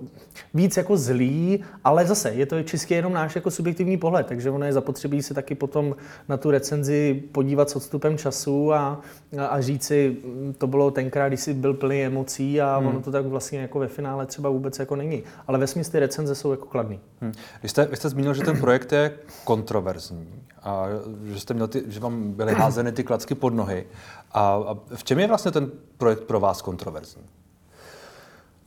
víc 0.54 0.76
jako 0.76 0.97
zlý, 0.97 1.64
ale 1.85 2.06
zase 2.06 2.30
je 2.30 2.47
to 2.47 2.62
čistě 2.62 2.94
jenom 2.94 3.12
náš 3.12 3.35
jako 3.35 3.50
subjektivní 3.50 3.97
pohled, 3.97 4.26
takže 4.26 4.50
ono 4.50 4.66
je 4.66 4.73
zapotřebí 4.73 5.23
se 5.23 5.35
taky 5.35 5.54
potom 5.54 5.97
na 6.28 6.37
tu 6.37 6.50
recenzi 6.50 7.23
podívat 7.32 7.71
s 7.71 7.76
odstupem 7.76 8.18
času 8.18 8.73
a, 8.73 9.00
a 9.49 9.61
říct 9.61 9.85
si, 9.85 10.16
mm, 10.25 10.54
to 10.59 10.66
bylo 10.66 10.90
tenkrát, 10.90 11.28
když 11.28 11.40
jsi 11.40 11.54
byl 11.54 11.75
plný 11.75 12.04
emocí 12.04 12.61
a 12.61 12.76
hmm. 12.76 12.87
ono 12.87 13.00
to 13.00 13.12
tak 13.12 13.26
vlastně 13.26 13.61
jako 13.61 13.78
ve 13.78 13.88
finále 13.93 14.27
třeba 14.27 14.51
vůbec 14.51 14.79
jako 14.79 14.97
není. 14.97 15.23
Ale 15.47 15.59
ve 15.59 15.67
smyslu 15.67 15.93
ty 15.93 15.99
recenze 15.99 16.35
jsou 16.35 16.51
jako 16.51 16.67
kladný. 16.67 17.01
Hmm. 17.21 17.33
Vy, 17.63 17.69
jste, 17.69 17.85
vy 17.85 17.97
jste 17.97 18.09
zmínil, 18.09 18.35
že 18.35 18.43
ten 18.43 18.61
projekt 18.61 18.93
je 18.93 19.13
kontroverzní 19.45 20.43
a 20.63 20.87
že, 21.25 21.41
jste 21.41 21.55
měl 21.55 21.69
ty, 21.69 21.83
že 21.87 22.01
vám 22.01 22.33
byly 22.33 22.55
házeny 22.55 22.93
ty 22.93 23.05
klacky 23.05 23.35
pod 23.35 23.55
nohy. 23.55 23.87
A, 24.33 24.41
a 24.41 24.77
v 24.95 25.05
čem 25.05 25.19
je 25.19 25.27
vlastně 25.27 25.51
ten 25.51 25.71
projekt 25.99 26.25
pro 26.25 26.41
vás 26.41 26.63
kontroverzní? 26.63 27.23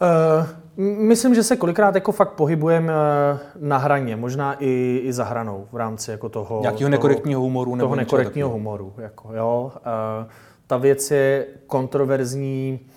Uh, 0.01 0.47
myslím, 0.79 1.35
že 1.35 1.43
se 1.43 1.55
kolikrát 1.55 1.95
jako 1.95 2.11
fakt 2.11 2.33
pohybujeme 2.33 2.93
uh, 2.93 3.39
na 3.59 3.77
hraně, 3.77 4.15
možná 4.15 4.55
i, 4.59 5.01
i 5.03 5.13
za 5.13 5.23
hranou 5.23 5.67
v 5.71 5.75
rámci 5.75 6.11
jako 6.11 6.29
toho... 6.29 6.61
Nějakého 6.61 6.89
nekorektního 6.89 7.41
humoru? 7.41 7.75
Nebo 7.75 7.85
toho 7.85 7.95
nekorektního 7.95 8.49
humoru. 8.49 8.93
Jako, 8.97 9.33
jo. 9.33 9.71
Uh, 9.75 10.31
ta 10.67 10.77
věc 10.77 11.11
je 11.11 11.47
kontroverzní 11.67 12.79
Eh, 12.79 12.94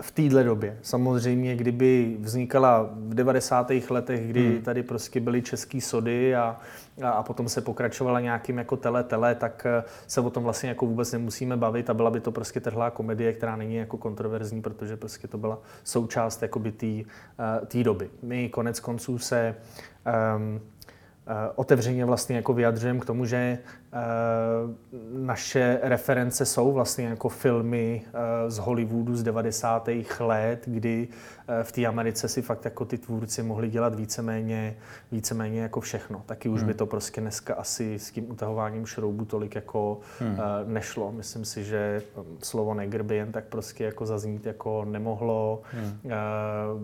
v 0.00 0.10
téhle 0.10 0.44
době. 0.44 0.78
Samozřejmě, 0.82 1.56
kdyby 1.56 2.16
vznikala 2.20 2.90
v 2.92 3.14
90. 3.14 3.70
letech, 3.90 4.28
kdy 4.28 4.48
hmm. 4.48 4.62
tady 4.62 4.82
prostě 4.82 5.20
byly 5.20 5.42
český 5.42 5.80
sody 5.80 6.36
a, 6.36 6.56
a, 7.02 7.10
a 7.10 7.22
potom 7.22 7.48
se 7.48 7.60
pokračovala 7.60 8.20
nějakým 8.20 8.58
jako 8.58 8.76
tele, 8.76 9.04
tele, 9.04 9.34
tak 9.34 9.66
eh, 9.66 9.84
se 10.06 10.20
o 10.20 10.30
tom 10.30 10.44
vlastně 10.44 10.68
jako 10.68 10.86
vůbec 10.86 11.12
nemusíme 11.12 11.56
bavit 11.56 11.90
a 11.90 11.94
byla 11.94 12.10
by 12.10 12.20
to 12.20 12.32
prostě 12.32 12.60
trhlá 12.60 12.90
komedie, 12.90 13.32
která 13.32 13.56
není 13.56 13.74
jako 13.74 13.96
kontroverzní, 13.96 14.62
protože 14.62 14.96
prostě 14.96 15.28
to 15.28 15.38
byla 15.38 15.58
součást 15.84 16.42
jakoby 16.42 16.72
té 16.72 16.86
uh, 17.76 17.82
doby. 17.82 18.10
My 18.22 18.48
konec 18.48 18.80
konců 18.80 19.18
se 19.18 19.54
um, 20.36 20.60
otevřeně 21.54 22.04
vlastně 22.04 22.36
jako 22.36 22.52
vyjadřujeme 22.52 23.00
k 23.00 23.04
tomu, 23.04 23.24
že 23.24 23.58
Eh, 23.87 23.87
naše 25.12 25.78
reference 25.82 26.44
jsou 26.46 26.72
vlastně 26.72 27.06
jako 27.06 27.28
filmy 27.28 28.02
eh, 28.06 28.50
z 28.50 28.58
Hollywoodu 28.58 29.16
z 29.16 29.22
90. 29.22 29.88
let, 30.20 30.62
kdy 30.66 31.08
eh, 31.48 31.64
v 31.64 31.72
té 31.72 31.86
Americe 31.86 32.28
si 32.28 32.42
fakt 32.42 32.64
jako 32.64 32.84
ty 32.84 32.98
tvůrci 32.98 33.42
mohli 33.42 33.68
dělat 33.70 33.94
víceméně, 33.94 34.76
víceméně 35.12 35.60
jako 35.60 35.80
všechno. 35.80 36.22
Taky 36.26 36.48
už 36.48 36.60
hmm. 36.60 36.68
by 36.68 36.74
to 36.74 36.86
prostě 36.86 37.20
dneska 37.20 37.54
asi 37.54 37.98
s 37.98 38.10
tím 38.10 38.30
utahováním 38.30 38.86
šroubu 38.86 39.24
tolik 39.24 39.54
jako 39.54 40.00
hmm. 40.20 40.36
nešlo. 40.66 41.12
Myslím 41.12 41.44
si, 41.44 41.64
že 41.64 42.02
slovo 42.42 42.74
negr 42.74 43.02
by 43.02 43.16
jen 43.16 43.32
tak 43.32 43.44
prostě 43.44 43.84
jako 43.84 44.06
zaznít 44.06 44.46
jako 44.46 44.84
nemohlo. 44.84 45.62
Hmm. 45.70 45.98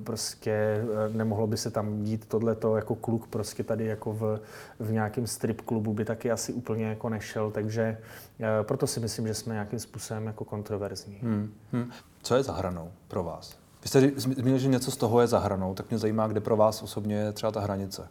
Prostě 0.04 0.84
nemohlo 1.12 1.46
by 1.46 1.56
se 1.56 1.70
tam 1.70 2.02
dít 2.02 2.26
tohleto 2.26 2.76
jako 2.76 2.94
kluk 2.94 3.26
prostě 3.26 3.64
tady 3.64 3.86
jako 3.86 4.12
v, 4.12 4.40
v 4.78 4.92
nějakém 4.92 5.26
strip 5.26 5.60
klubu 5.60 5.92
by 5.92 6.04
taky 6.04 6.30
asi 6.30 6.52
úplně 6.52 6.93
jako 6.94 7.08
nešel, 7.08 7.50
takže 7.50 7.98
eh, 8.40 8.46
proto 8.62 8.86
si 8.86 9.00
myslím, 9.00 9.26
že 9.26 9.34
jsme 9.34 9.54
nějakým 9.54 9.78
způsobem 9.78 10.26
jako 10.26 10.44
kontroverzní. 10.44 11.18
Hmm. 11.22 11.52
Hmm. 11.72 11.90
Co 12.22 12.34
je 12.34 12.42
za 12.42 12.52
hranou 12.52 12.90
pro 13.08 13.24
vás? 13.24 13.56
Vy 13.82 13.88
jste 13.88 14.10
zmínil, 14.16 14.58
že 14.58 14.68
něco 14.68 14.90
z 14.90 14.96
toho 14.96 15.20
je 15.20 15.26
za 15.26 15.38
hranou, 15.38 15.74
tak 15.74 15.90
mě 15.90 15.98
zajímá, 15.98 16.26
kde 16.26 16.40
pro 16.40 16.56
vás 16.56 16.82
osobně 16.82 17.16
je 17.16 17.32
třeba 17.32 17.52
ta 17.52 17.60
hranice. 17.60 18.08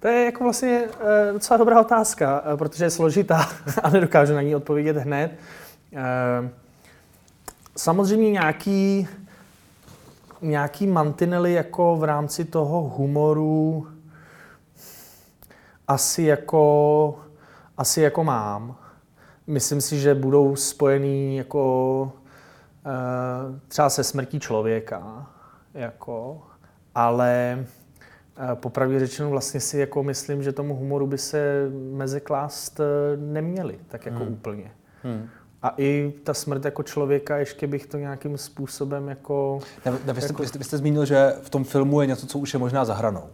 To 0.00 0.08
je 0.08 0.24
jako 0.24 0.44
vlastně 0.44 0.84
eh, 1.00 1.32
docela 1.32 1.56
dobrá 1.56 1.80
otázka, 1.80 2.42
eh, 2.44 2.56
protože 2.56 2.84
je 2.84 2.90
složitá 2.90 3.48
a 3.82 3.90
nedokážu 3.90 4.34
na 4.34 4.42
ní 4.42 4.56
odpovědět 4.56 4.96
hned. 4.96 5.32
Samozřejmě 7.76 8.30
nějaký, 8.30 9.08
nějaký 10.42 10.86
mantinely 10.86 11.52
jako 11.52 11.96
v 11.96 12.04
rámci 12.04 12.44
toho 12.44 12.82
humoru 12.82 13.86
asi 15.90 16.22
jako, 16.22 17.18
asi 17.76 18.00
jako 18.00 18.24
mám. 18.24 18.76
Myslím 19.46 19.80
si, 19.80 20.00
že 20.00 20.14
budou 20.14 20.56
spojený 20.56 21.36
jako 21.36 22.02
uh, 22.86 23.58
třeba 23.68 23.90
se 23.90 24.04
smrtí 24.04 24.40
člověka, 24.40 25.26
jako, 25.74 26.42
ale 26.94 27.58
uh, 28.38 28.54
popravdě 28.54 28.98
řečeno 28.98 29.30
vlastně 29.30 29.60
si 29.60 29.78
jako 29.78 30.02
myslím, 30.02 30.42
že 30.42 30.52
tomu 30.52 30.76
humoru 30.76 31.06
by 31.06 31.18
se 31.18 31.70
meze 31.92 32.20
klást 32.20 32.80
uh, 32.80 32.86
neměli, 33.22 33.78
tak 33.88 34.06
jako 34.06 34.24
hmm. 34.24 34.32
úplně. 34.32 34.72
Hmm. 35.02 35.28
A 35.62 35.74
i 35.76 36.14
ta 36.24 36.34
smrt 36.34 36.64
jako 36.64 36.82
člověka, 36.82 37.38
ještě 37.38 37.66
bych 37.66 37.86
to 37.86 37.98
nějakým 37.98 38.38
způsobem 38.38 39.08
jako... 39.08 39.58
Ne, 39.86 39.92
ne, 40.06 40.12
vy, 40.12 40.20
jste, 40.20 40.32
jako... 40.32 40.42
Vy, 40.42 40.48
jste, 40.48 40.58
vy 40.58 40.64
jste 40.64 40.78
zmínil, 40.78 41.04
že 41.04 41.32
v 41.42 41.50
tom 41.50 41.64
filmu 41.64 42.00
je 42.00 42.06
něco, 42.06 42.26
co 42.26 42.38
už 42.38 42.52
je 42.52 42.58
možná 42.58 42.84
za 42.84 42.94
hranou 42.94 43.24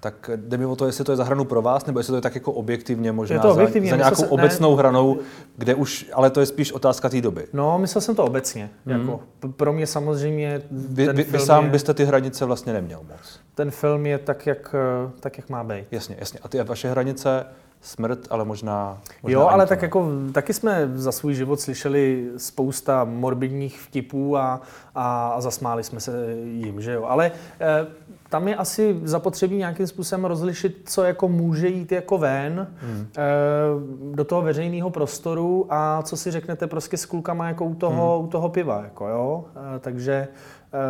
tak 0.00 0.30
jde 0.36 0.56
mi 0.56 0.66
o 0.66 0.76
to, 0.76 0.86
jestli 0.86 1.04
to 1.04 1.12
je 1.12 1.16
za 1.16 1.24
hranu 1.24 1.44
pro 1.44 1.62
vás, 1.62 1.86
nebo 1.86 1.98
jestli 1.98 2.10
to 2.10 2.16
je 2.16 2.20
tak 2.20 2.34
jako 2.34 2.52
objektivně 2.52 3.12
možná 3.12 3.36
je 3.36 3.40
to 3.40 3.52
objektivně. 3.52 3.90
za, 3.90 3.96
za 3.96 3.96
nějakou 3.96 4.22
se, 4.22 4.28
obecnou 4.28 4.70
ne, 4.70 4.78
hranou, 4.78 5.18
kde 5.56 5.74
už, 5.74 6.10
ale 6.12 6.30
to 6.30 6.40
je 6.40 6.46
spíš 6.46 6.72
otázka 6.72 7.08
té 7.08 7.20
doby. 7.20 7.46
No, 7.52 7.78
myslel 7.78 8.02
jsem 8.02 8.14
to 8.14 8.24
obecně. 8.24 8.70
Hmm. 8.86 9.00
Jako, 9.00 9.20
pro 9.56 9.72
mě 9.72 9.86
samozřejmě 9.86 10.62
vy, 10.70 11.08
vy, 11.12 11.22
vy 11.22 11.38
sám 11.38 11.64
je, 11.64 11.70
byste 11.70 11.94
ty 11.94 12.04
hranice 12.04 12.44
vlastně 12.44 12.72
neměl 12.72 12.98
moc. 12.98 13.40
Ten 13.54 13.70
film 13.70 14.06
je 14.06 14.18
tak, 14.18 14.46
jak, 14.46 14.74
tak, 15.20 15.38
jak 15.38 15.48
má 15.48 15.64
být. 15.64 15.84
Jasně, 15.90 16.16
jasně. 16.18 16.40
A 16.42 16.48
ty 16.48 16.62
vaše 16.62 16.90
hranice, 16.90 17.46
smrt, 17.80 18.26
ale 18.30 18.44
možná... 18.44 18.98
možná 19.22 19.40
jo, 19.40 19.48
ale 19.48 19.66
tak 19.66 19.82
jako, 19.82 20.08
taky 20.32 20.54
jsme 20.54 20.90
za 20.94 21.12
svůj 21.12 21.34
život 21.34 21.60
slyšeli 21.60 22.30
spousta 22.36 23.04
morbidních 23.04 23.80
vtipů 23.80 24.36
a, 24.36 24.60
a, 24.94 25.28
a 25.28 25.40
zasmáli 25.40 25.84
jsme 25.84 26.00
se 26.00 26.32
jim, 26.44 26.80
že 26.80 26.92
jo. 26.92 27.04
Ale 27.04 27.32
eh, 27.60 27.86
tam 28.30 28.48
je 28.48 28.56
asi 28.56 29.00
zapotřebí 29.02 29.56
nějakým 29.56 29.86
způsobem 29.86 30.24
rozlišit, 30.24 30.82
co 30.84 31.04
jako 31.04 31.28
může 31.28 31.68
jít 31.68 31.92
jako 31.92 32.18
ven 32.18 32.68
hmm. 32.80 33.06
e, 33.16 34.14
do 34.14 34.24
toho 34.24 34.42
veřejného 34.42 34.90
prostoru 34.90 35.66
a 35.70 36.02
co 36.02 36.16
si 36.16 36.30
řeknete 36.30 36.66
prostě 36.66 36.96
s 36.96 37.06
klukama 37.06 37.48
jako 37.48 37.64
u 37.64 37.74
toho, 37.74 38.16
hmm. 38.16 38.26
u 38.26 38.30
toho 38.30 38.48
piva. 38.48 38.82
Jako, 38.84 39.08
jo? 39.08 39.44
E, 39.76 39.78
takže 39.78 40.12
e, 40.12 40.28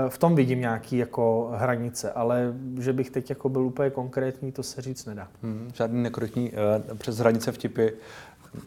v 0.08 0.18
tom 0.18 0.34
vidím 0.34 0.60
nějaký 0.60 0.96
jako 0.96 1.50
hranice, 1.54 2.12
ale 2.12 2.52
že 2.80 2.92
bych 2.92 3.10
teď 3.10 3.30
jako 3.30 3.48
byl 3.48 3.62
úplně 3.62 3.90
konkrétní, 3.90 4.52
to 4.52 4.62
se 4.62 4.82
říct 4.82 5.06
nedá. 5.06 5.28
Hmm. 5.42 5.70
Žádný 5.74 6.02
nekorektní 6.02 6.52
e, 6.52 6.94
přes 6.94 7.18
hranice 7.18 7.52
vtipy 7.52 7.88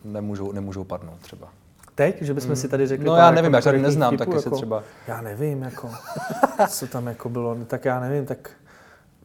nemůžou, 0.05 0.51
nemůžou 0.51 0.83
padnout 0.83 1.19
třeba. 1.19 1.49
Teď, 1.95 2.21
že 2.21 2.33
bychom 2.33 2.47
hmm. 2.47 2.55
si 2.55 2.69
tady 2.69 2.87
řekli... 2.87 3.05
No 3.05 3.15
já 3.15 3.31
nevím, 3.31 3.53
jako 3.53 3.67
já 3.67 3.71
tady 3.71 3.81
neznám, 3.81 4.17
tak 4.17 4.27
jako, 4.27 4.51
třeba... 4.51 4.83
Já 5.07 5.21
nevím, 5.21 5.61
jako, 5.61 5.89
co 6.69 6.87
tam 6.87 7.07
jako 7.07 7.29
bylo, 7.29 7.57
tak 7.67 7.85
já 7.85 7.99
nevím, 7.99 8.25
tak 8.25 8.49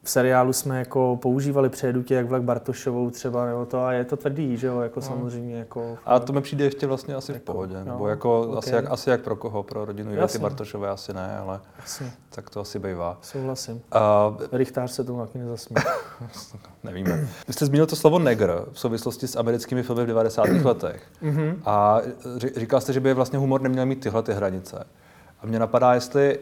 v 0.09 0.11
seriálu 0.11 0.53
jsme 0.53 0.79
jako 0.79 1.19
používali 1.21 1.69
přejedu 1.69 2.03
tě 2.03 2.15
jak 2.15 2.25
vlak 2.25 2.41
Bartošovou 2.41 3.09
třeba, 3.09 3.45
nebo 3.45 3.65
to 3.65 3.85
a 3.85 3.93
je 3.93 4.05
to 4.05 4.17
tvrdý, 4.17 4.57
že 4.57 4.67
jo, 4.67 4.79
jako 4.79 4.99
no. 4.99 5.05
samozřejmě. 5.05 5.59
Jako, 5.59 5.97
a 6.05 6.19
to 6.19 6.33
mi 6.33 6.41
přijde 6.41 6.65
ještě 6.65 6.87
vlastně 6.87 7.15
asi 7.15 7.31
jako, 7.31 7.41
v 7.41 7.45
pohodě, 7.45 7.75
no, 7.77 7.85
nebo 7.85 8.07
jako 8.07 8.41
okay. 8.41 8.57
asi, 8.57 8.75
jak, 8.75 8.91
asi 8.91 9.09
jak 9.09 9.21
pro 9.21 9.35
koho, 9.35 9.63
pro 9.63 9.85
rodinu 9.85 10.13
Ivety 10.13 10.39
Bartošové 10.39 10.89
asi 10.89 11.13
ne, 11.13 11.37
ale 11.37 11.59
Jasně. 11.79 12.11
tak 12.29 12.49
to 12.49 12.59
asi 12.59 12.79
bývá. 12.79 13.17
Souhlasím. 13.21 13.81
A... 13.91 14.33
Richtář 14.51 14.91
se 14.91 15.03
tomu 15.03 15.19
taky 15.19 15.37
nezasmí. 15.37 15.75
Nevíme. 16.83 17.27
Vy 17.47 17.53
jste 17.53 17.65
zmínil 17.65 17.85
to 17.85 17.95
slovo 17.95 18.19
negr 18.19 18.65
v 18.71 18.79
souvislosti 18.79 19.27
s 19.27 19.35
americkými 19.35 19.83
filmy 19.83 20.03
v 20.03 20.07
90. 20.07 20.47
letech. 20.47 21.03
Mm-hmm. 21.23 21.55
A 21.65 22.01
říkal 22.57 22.81
jste, 22.81 22.93
že 22.93 22.99
by 22.99 23.13
vlastně 23.13 23.39
humor 23.39 23.61
neměl 23.61 23.85
mít 23.85 23.99
tyhle 23.99 24.23
ty 24.23 24.33
hranice. 24.33 24.85
A 25.43 25.45
mě 25.45 25.59
napadá, 25.59 25.93
jestli, 25.93 26.39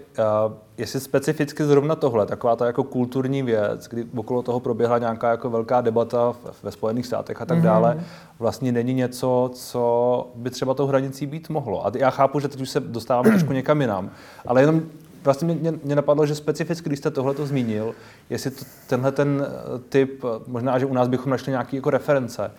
uh, 0.47 0.53
jestli 0.77 0.99
specificky 0.99 1.63
zrovna 1.63 1.95
tohle, 1.95 2.25
taková 2.25 2.55
ta 2.55 2.65
jako 2.65 2.83
kulturní 2.83 3.43
věc, 3.43 3.87
kdy 3.87 4.05
okolo 4.15 4.41
toho 4.41 4.59
proběhla 4.59 4.97
nějaká 4.97 5.31
jako 5.31 5.49
velká 5.49 5.81
debata 5.81 6.33
ve 6.63 6.71
Spojených 6.71 7.05
státech 7.05 7.41
a 7.41 7.45
tak 7.45 7.57
mm-hmm. 7.57 7.63
dále, 7.63 8.03
vlastně 8.39 8.71
není 8.71 8.93
něco, 8.93 9.51
co 9.53 10.27
by 10.35 10.49
třeba 10.49 10.73
tou 10.73 10.87
hranicí 10.87 11.25
být 11.25 11.49
mohlo. 11.49 11.87
A 11.87 11.91
já 11.95 12.09
chápu, 12.09 12.39
že 12.39 12.47
teď 12.47 12.61
už 12.61 12.69
se 12.69 12.79
dostáváme 12.79 13.29
trošku 13.29 13.53
někam 13.53 13.81
jinam, 13.81 14.09
ale 14.45 14.61
jenom 14.61 14.81
vlastně 15.23 15.55
mě, 15.55 15.73
mě 15.83 15.95
napadlo, 15.95 16.25
že 16.25 16.35
specificky, 16.35 16.89
když 16.89 16.99
jste 16.99 17.11
tohle 17.11 17.33
to 17.33 17.45
zmínil, 17.45 17.95
jestli 18.29 18.51
to, 18.51 18.65
tenhle 18.87 19.11
ten 19.11 19.47
eh, 19.47 19.79
typ, 19.89 20.23
možná, 20.47 20.79
že 20.79 20.85
u 20.85 20.93
nás 20.93 21.07
bychom 21.07 21.29
našli 21.29 21.51
nějaké 21.51 21.75
jako 21.75 21.89
reference 21.89 22.51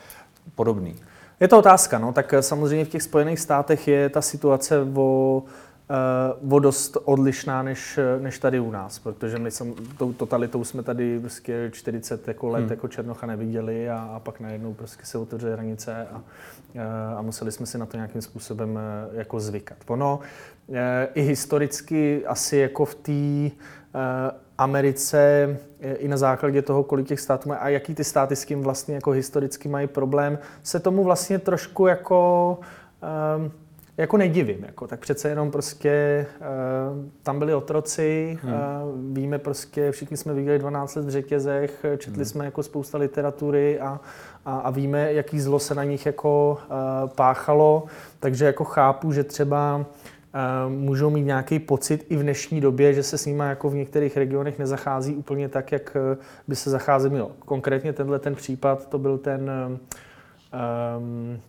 podobný. 0.55 0.97
Je 1.41 1.49
to 1.49 1.59
otázka, 1.59 1.99
no, 1.99 2.13
tak 2.13 2.35
samozřejmě 2.41 2.85
v 2.85 2.89
těch 2.89 3.03
Spojených 3.03 3.41
státech 3.41 3.89
je 3.89 4.09
ta 4.09 4.23
situace 4.23 4.79
o 4.95 5.43
uh, 6.41 6.55
o 6.55 6.59
dost 6.59 6.97
odlišná 7.05 7.63
než, 7.63 7.99
než 8.21 8.39
tady 8.39 8.61
u 8.61 8.71
nás, 8.71 8.99
protože 8.99 9.39
my 9.39 9.51
jsem, 9.51 9.75
tou 9.99 10.13
totalitou 10.13 10.65
jsme 10.65 10.83
tady 10.83 11.21
prostě 11.21 11.71
40 11.73 12.29
jako 12.29 12.49
let 12.49 12.61
hmm. 12.61 12.71
jako 12.71 12.89
Černocha 12.89 13.27
neviděli 13.27 13.91
a, 13.91 13.99
a 13.99 14.21
pak 14.21 14.41
najednou 14.41 14.75
prostě 14.75 15.05
se 15.07 15.19
otevřely 15.19 15.53
hranice 15.53 16.07
a, 16.13 16.23
a 17.17 17.23
museli 17.23 17.53
jsme 17.53 17.67
si 17.67 17.79
na 17.79 17.87
to 17.87 17.97
nějakým 17.97 18.23
způsobem 18.23 18.79
eh, 18.79 19.19
jako 19.19 19.41
zvykat. 19.41 19.79
Ono 19.87 20.21
eh, 20.73 21.09
i 21.15 21.23
historicky 21.23 22.27
asi 22.27 22.57
jako 22.57 22.85
v 22.85 22.95
té 22.95 23.57
Americe 24.59 25.57
i 25.81 26.09
na 26.09 26.17
základě 26.17 26.63
toho, 26.63 26.85
kolik 26.85 27.07
těch 27.07 27.21
států 27.21 27.49
má 27.49 27.57
a 27.57 27.69
jaký 27.69 27.95
ty 27.95 28.05
státy 28.05 28.37
s 28.37 28.45
tím 28.45 28.63
vlastně 28.63 28.95
jako 28.95 29.11
historicky 29.11 29.69
mají 29.69 29.87
problém, 29.87 30.39
se 30.63 30.81
tomu 30.81 31.05
vlastně 31.05 31.39
trošku 31.39 31.87
jako 31.87 32.59
um, 33.37 33.53
jako 33.99 34.17
nedivím, 34.17 34.65
jako, 34.65 34.87
tak 34.87 35.01
přece 35.01 35.29
jenom 35.29 35.51
prostě 35.51 36.27
uh, 36.41 36.47
tam 37.23 37.39
byli 37.39 37.55
otroci, 37.55 38.39
hmm. 38.43 38.53
uh, 38.53 38.59
víme 39.17 39.39
prostě, 39.39 39.93
všichni 39.93 40.17
jsme 40.17 40.35
viděli 40.35 40.59
12 40.59 40.95
let 40.95 41.05
v 41.05 41.11
řetězech, 41.11 41.85
četli 41.99 42.17
hmm. 42.17 42.25
jsme 42.25 42.45
jako 42.45 42.63
spousta 42.63 42.99
literatury 42.99 43.81
a, 43.81 44.01
a, 44.45 44.59
a 44.59 44.71
víme, 44.71 45.13
jaký 45.13 45.41
zlo 45.41 45.59
se 45.59 45.75
na 45.75 45.85
nich 45.85 46.07
jako 46.07 46.59
uh, 46.71 47.11
páchalo, 47.11 47.85
takže 48.21 48.45
jako 48.45 48.65
chápu, 48.65 49.13
že 49.13 49.25
třeba 49.25 49.77
uh, 49.77 49.85
můžou 50.73 51.11
mít 51.11 51.23
nějaký 51.23 51.59
pocit 51.59 52.07
i 52.09 52.17
v 52.17 52.23
dnešní 52.23 52.61
době, 52.61 52.95
že 52.95 53.03
se 53.03 53.19
s 53.19 53.27
nimi 53.27 53.45
jako 53.47 53.71
v 53.71 53.75
některých 53.75 54.17
regionech 54.17 54.59
nezachází 54.59 55.15
úplně 55.15 55.49
tak, 55.49 55.73
jak 55.73 55.97
by 56.49 56.57
se 56.57 56.71
zacházet 56.71 57.13
mělo. 57.13 57.31
Konkrétně 57.39 57.93
tenhle 57.93 58.19
ten 58.19 58.35
případ, 58.35 58.89
to 58.89 58.99
byl 58.99 59.19
ten 59.19 59.51
um, 60.99 61.41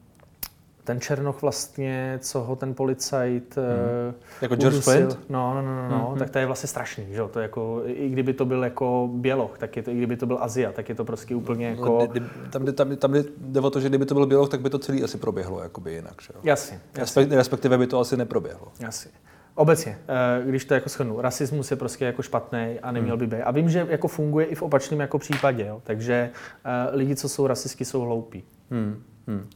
ten 0.89 1.01
Černoch 1.01 1.41
vlastně, 1.41 2.19
co 2.21 2.39
ho 2.39 2.55
ten 2.55 2.73
policajt 2.73 3.55
hmm. 3.55 4.15
Jako 4.41 4.55
George 4.55 4.83
Flint? 4.83 5.19
No, 5.29 5.53
no, 5.53 5.61
no, 5.61 5.75
no, 5.75 5.89
no. 5.89 6.09
Hmm. 6.09 6.19
tak 6.19 6.29
to 6.29 6.39
je 6.39 6.45
vlastně 6.45 6.67
strašný, 6.67 7.05
že 7.11 7.21
To 7.31 7.39
jako, 7.39 7.81
i 7.85 8.09
kdyby 8.09 8.33
to 8.33 8.45
byl 8.45 8.63
jako 8.63 9.09
Běloch, 9.13 9.57
tak 9.57 9.77
je 9.77 9.83
to, 9.83 9.91
i 9.91 9.97
kdyby 9.97 10.17
to 10.17 10.25
byl 10.25 10.37
Azia, 10.41 10.71
tak 10.71 10.89
je 10.89 10.95
to 10.95 11.05
prostě 11.05 11.35
úplně 11.35 11.65
no, 11.65 11.75
jako... 11.75 12.07
No, 12.19 12.25
tam, 12.49 12.65
tam, 12.65 12.95
tam 12.95 13.13
jde 13.37 13.59
o 13.59 13.69
to, 13.69 13.79
že 13.79 13.89
kdyby 13.89 14.05
to 14.05 14.13
byl 14.13 14.25
Běloch, 14.25 14.49
tak 14.49 14.61
by 14.61 14.69
to 14.69 14.79
celý 14.79 15.03
asi 15.03 15.17
proběhlo 15.17 15.63
jakoby 15.63 15.93
jinak, 15.93 16.21
že 16.21 16.33
jo? 16.35 16.41
Jasně, 16.43 16.79
jasně. 16.97 17.25
Respektive 17.31 17.77
by 17.77 17.87
to 17.87 17.99
asi 17.99 18.17
neproběhlo. 18.17 18.67
Jasně. 18.79 19.11
Obecně, 19.55 19.97
eh, 20.07 20.45
když 20.45 20.65
to 20.65 20.73
jako 20.73 20.89
shrnu, 20.89 21.21
rasismus 21.21 21.71
je 21.71 21.77
prostě 21.77 22.05
jako 22.05 22.21
špatný 22.21 22.79
a 22.81 22.91
neměl 22.91 23.17
hmm. 23.17 23.29
by 23.29 23.35
být. 23.35 23.41
A 23.41 23.51
vím, 23.51 23.69
že 23.69 23.87
jako 23.89 24.07
funguje 24.07 24.45
i 24.45 24.55
v 24.55 24.61
opačném 24.61 24.99
jako 24.99 25.19
případě, 25.19 25.65
jo? 25.65 25.81
takže 25.83 26.29
uh, 26.65 26.97
lidi, 26.97 27.15
co 27.15 27.29
jsou 27.29 27.47
rasistky, 27.47 27.85
jsou 27.85 28.01
hloupí. 28.01 28.43
Hmm. 28.71 29.03
Hmm. 29.27 29.49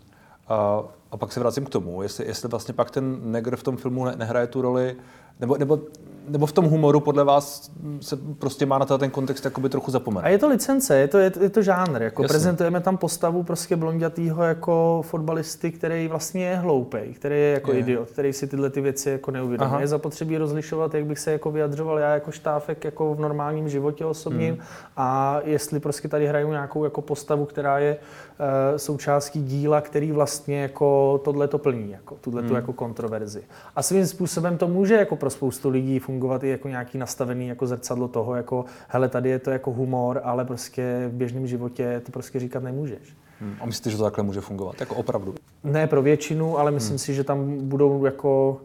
A, 0.48 0.84
a 1.14 1.18
pak 1.18 1.32
se 1.32 1.40
vracím 1.40 1.66
k 1.66 1.70
tomu, 1.70 2.02
jestli, 2.02 2.26
jestli 2.26 2.50
vlastně 2.50 2.74
pak 2.74 2.92
ten 2.92 3.32
negr 3.32 3.56
v 3.56 3.64
tom 3.64 3.78
filmu 3.78 4.06
ne, 4.06 4.16
nehraje 4.16 4.48
tu 4.48 4.62
roli, 4.62 4.96
nebo, 5.40 5.58
nebo 5.58 5.80
nebo 6.28 6.46
v 6.46 6.52
tom 6.52 6.66
humoru 6.66 7.00
podle 7.00 7.24
vás 7.24 7.72
se 8.02 8.18
prostě 8.40 8.66
má 8.66 8.78
na 8.78 8.86
ten 8.86 9.10
kontext 9.10 9.46
jakoby 9.46 9.70
trochu 9.70 9.92
zapomenout? 9.92 10.26
A 10.26 10.30
je 10.30 10.38
to 10.38 10.48
licence, 10.48 10.98
je 10.98 11.08
to, 11.08 11.18
je, 11.18 11.32
je 11.40 11.50
to 11.50 11.62
žánr. 11.62 12.02
Jako 12.02 12.24
prezentujeme 12.24 12.82
tam 12.82 12.98
postavu 12.98 13.44
prostě 13.44 13.76
blondětýho 13.76 14.44
jako 14.44 15.02
fotbalisty, 15.06 15.72
který 15.72 16.08
vlastně 16.08 16.46
je 16.46 16.56
hloupej, 16.56 17.14
který 17.14 17.36
je 17.36 17.52
jako 17.52 17.72
je. 17.72 17.80
idiot, 17.80 18.10
který 18.10 18.34
si 18.34 18.48
tyhle 18.48 18.70
ty 18.70 18.82
věci 18.82 19.10
jako 19.10 19.32
neuvědomuje. 19.32 19.82
Je 19.82 19.88
zapotřebí 19.88 20.38
rozlišovat, 20.38 20.94
jak 20.94 21.06
bych 21.06 21.20
se 21.20 21.32
jako 21.32 21.52
vyjadřoval 21.52 22.00
já 22.00 22.14
jako 22.14 22.32
štáfek 22.32 22.86
jako 22.86 23.16
v 23.16 23.20
normálním 23.20 23.70
životě 23.70 24.06
osobním 24.06 24.54
hmm. 24.54 24.64
a 24.98 25.40
jestli 25.44 25.80
prostě 25.80 26.08
tady 26.08 26.28
hraju 26.28 26.50
nějakou 26.50 26.84
jako 26.84 27.02
postavu, 27.02 27.46
která 27.46 27.80
je 27.80 27.98
uh, 27.98 28.78
součástí 28.78 29.44
díla, 29.44 29.82
který 29.82 30.12
vlastně 30.12 30.62
jako 30.62 31.22
tohle 31.24 31.48
to 31.48 31.58
plní, 31.58 31.92
jako 31.92 32.16
tuhle 32.22 32.42
hmm. 32.42 32.56
jako 32.56 32.74
kontroverzi. 32.74 33.44
A 33.76 33.82
svým 33.82 34.08
způsobem 34.08 34.58
to 34.58 34.68
může 34.68 34.94
jako 34.96 35.16
pro 35.16 35.30
spoustu 35.30 35.70
lidí 35.70 36.00
fungovat 36.14 36.44
i 36.44 36.50
jako 36.50 36.68
nějaký 36.68 36.98
nastavený 36.98 37.48
jako 37.48 37.68
zrcadlo 37.68 38.08
toho, 38.08 38.36
jako 38.36 38.66
hele, 38.88 39.10
tady 39.10 39.30
je 39.30 39.40
to 39.40 39.52
jako 39.52 39.72
humor, 39.72 40.22
ale 40.24 40.46
prostě 40.46 41.10
v 41.12 41.14
běžném 41.14 41.48
životě 41.48 42.02
to 42.06 42.12
prostě 42.12 42.40
říkat 42.40 42.64
nemůžeš. 42.64 43.18
Hmm. 43.40 43.56
A 43.60 43.66
myslíte, 43.66 43.90
že 43.90 43.98
to 43.98 44.04
takhle 44.04 44.24
může 44.24 44.42
fungovat? 44.42 44.80
Jako 44.80 44.96
opravdu? 44.96 45.36
Ne 45.64 45.88
pro 45.88 46.02
většinu, 46.02 46.58
ale 46.60 46.72
myslím 46.72 46.92
hmm. 46.92 47.00
si, 47.00 47.14
že 47.14 47.24
tam 47.24 47.58
budou 47.58 48.06
jako 48.06 48.62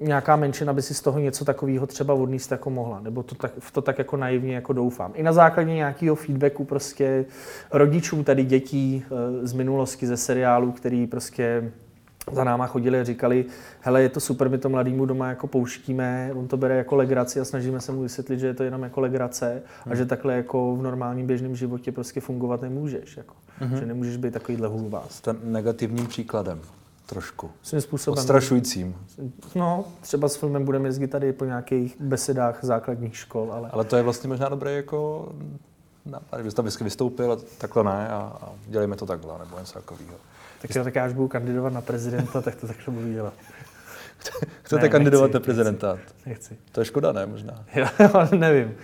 nějaká 0.00 0.36
menšina 0.36 0.72
by 0.72 0.82
si 0.82 0.94
z 0.94 1.00
toho 1.00 1.18
něco 1.18 1.44
takového 1.44 1.86
třeba 1.86 2.14
odníst 2.14 2.52
jako 2.52 2.70
mohla, 2.70 3.00
nebo 3.00 3.22
to 3.22 3.34
tak, 3.34 3.52
v 3.58 3.70
to 3.70 3.82
tak 3.82 3.98
jako 3.98 4.16
naivně 4.16 4.54
jako 4.54 4.72
doufám. 4.72 5.12
I 5.14 5.22
na 5.22 5.32
základě 5.32 5.74
nějakého 5.74 6.16
feedbacku 6.16 6.64
prostě 6.64 7.24
rodičů 7.72 8.22
tady 8.22 8.44
dětí 8.44 9.04
eh, 9.04 9.46
z 9.46 9.52
minulosti, 9.52 10.06
ze 10.06 10.16
seriálu, 10.16 10.72
který 10.72 11.06
prostě 11.06 11.72
za 12.32 12.44
náma 12.44 12.66
chodili 12.66 13.00
a 13.00 13.04
říkali, 13.04 13.44
hele, 13.80 14.02
je 14.02 14.08
to 14.08 14.20
super, 14.20 14.48
my 14.48 14.58
to 14.58 14.68
mladýmu 14.68 15.06
doma 15.06 15.28
jako 15.28 15.46
pouštíme, 15.46 16.30
on 16.34 16.48
to 16.48 16.56
bere 16.56 16.76
jako 16.76 16.96
legraci 16.96 17.40
a 17.40 17.44
snažíme 17.44 17.80
se 17.80 17.92
mu 17.92 18.02
vysvětlit, 18.02 18.38
že 18.38 18.46
je 18.46 18.54
to 18.54 18.62
jenom 18.62 18.82
jako 18.82 19.00
legrace 19.00 19.62
hmm. 19.84 19.92
a 19.92 19.94
že 19.94 20.06
takhle 20.06 20.34
jako 20.34 20.76
v 20.76 20.82
normálním 20.82 21.26
běžném 21.26 21.56
životě 21.56 21.92
prostě 21.92 22.20
fungovat 22.20 22.62
nemůžeš. 22.62 23.16
Jako. 23.16 23.34
Hmm. 23.58 23.76
Že 23.76 23.86
nemůžeš 23.86 24.16
být 24.16 24.32
takovýhle 24.32 24.68
hulvás. 24.68 25.20
Ten 25.20 25.36
negativním 25.44 26.06
příkladem 26.06 26.60
trošku. 27.06 27.50
Svým 27.62 27.80
způsobem. 27.80 28.18
Odstrašujícím. 28.18 28.96
No, 29.54 29.84
třeba 30.00 30.28
s 30.28 30.36
filmem 30.36 30.64
budeme 30.64 30.88
jezdit 30.88 31.08
tady 31.08 31.32
po 31.32 31.44
nějakých 31.44 31.96
besedách 32.00 32.58
základních 32.64 33.16
škol, 33.16 33.52
ale... 33.52 33.70
Ale 33.72 33.84
to 33.84 33.96
je 33.96 34.02
vlastně 34.02 34.28
možná 34.28 34.48
dobré 34.48 34.72
jako 34.72 35.28
nápad, 36.06 36.36
kdybyste 36.36 36.56
tam 36.56 36.64
vždycky 36.64 36.84
vystoupil 36.84 37.32
a 37.32 37.36
takhle 37.58 37.84
ne 37.84 38.08
a, 38.08 38.38
a 38.42 38.52
dělejme 38.66 38.96
to 38.96 39.06
takhle, 39.06 39.38
nebo 39.38 39.58
něco 39.58 39.72
takového. 39.72 40.14
Tak 40.66 40.76
jo, 40.76 40.84
tak 40.84 40.94
já 40.94 41.04
až 41.04 41.12
budu 41.12 41.28
kandidovat 41.28 41.72
na 41.72 41.80
prezidenta, 41.80 42.40
tak 42.40 42.54
to 42.54 42.66
takhle 42.66 42.94
budu 42.94 43.12
dělat. 43.12 43.34
Chcete 44.62 44.82
ne, 44.82 44.88
kandidovat 44.88 45.24
nechci, 45.24 45.34
na 45.34 45.40
prezidenta? 45.40 45.98
Nechci. 46.26 46.56
To 46.72 46.80
je 46.80 46.84
škoda, 46.84 47.12
ne? 47.12 47.26
Možná. 47.26 47.64
Jo, 47.76 47.86
nevím. 48.38 48.74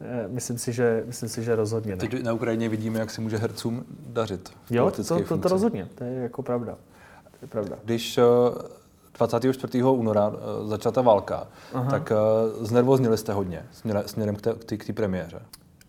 Eh, 0.00 0.28
myslím 0.28 0.58
si, 0.58 0.72
že, 0.72 1.02
myslím 1.06 1.28
si, 1.28 1.42
že 1.42 1.56
rozhodně 1.56 1.90
ne. 1.90 1.96
Teď 1.96 2.22
na 2.22 2.32
Ukrajině 2.32 2.68
vidíme, 2.68 2.98
jak 2.98 3.10
si 3.10 3.20
může 3.20 3.36
hercům 3.36 3.84
dařit. 4.06 4.52
Jo, 4.70 4.90
to, 4.90 5.04
to, 5.04 5.38
to 5.38 5.48
rozhodně, 5.48 5.88
to 5.94 6.04
je 6.04 6.14
jako 6.14 6.42
pravda. 6.42 6.72
To 7.30 7.36
je 7.42 7.48
pravda. 7.48 7.76
Když 7.84 8.18
24. 9.18 9.80
Eh, 9.80 9.84
února 9.84 10.32
eh, 10.34 10.68
začala 10.68 10.92
ta 10.92 11.02
válka, 11.02 11.46
Aha. 11.72 11.90
tak 11.90 12.12
znervoznili 12.60 13.18
jste 13.18 13.32
hodně 13.32 13.62
směrem 14.06 14.36
k 14.76 14.84
té 14.86 14.92
premiéře. 14.92 15.42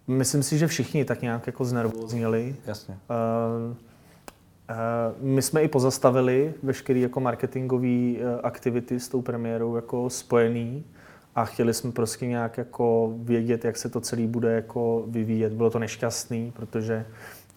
Myslím 0.07 0.43
si, 0.43 0.57
že 0.57 0.67
všichni 0.67 1.05
tak 1.05 1.21
nějak 1.21 1.47
jako 1.47 1.65
znervoznili. 1.65 2.55
Jasně. 2.65 2.97
Uh, 3.69 3.75
my 5.19 5.41
jsme 5.41 5.63
i 5.63 5.67
pozastavili 5.67 6.53
veškeré 6.63 6.99
jako 6.99 7.19
marketingové 7.19 7.87
eh, 7.87 8.17
aktivity 8.43 8.99
s 8.99 9.09
tou 9.09 9.21
premiérou 9.21 9.75
jako 9.75 10.09
spojený 10.09 10.83
a 11.35 11.45
chtěli 11.45 11.73
jsme 11.73 11.91
prostě 11.91 12.27
nějak 12.27 12.57
jako 12.57 13.13
vědět, 13.17 13.65
jak 13.65 13.77
se 13.77 13.89
to 13.89 14.01
celé 14.01 14.27
bude 14.27 14.53
jako 14.53 15.03
vyvíjet. 15.07 15.53
Bylo 15.53 15.69
to 15.69 15.79
nešťastný, 15.79 16.51
protože 16.55 17.05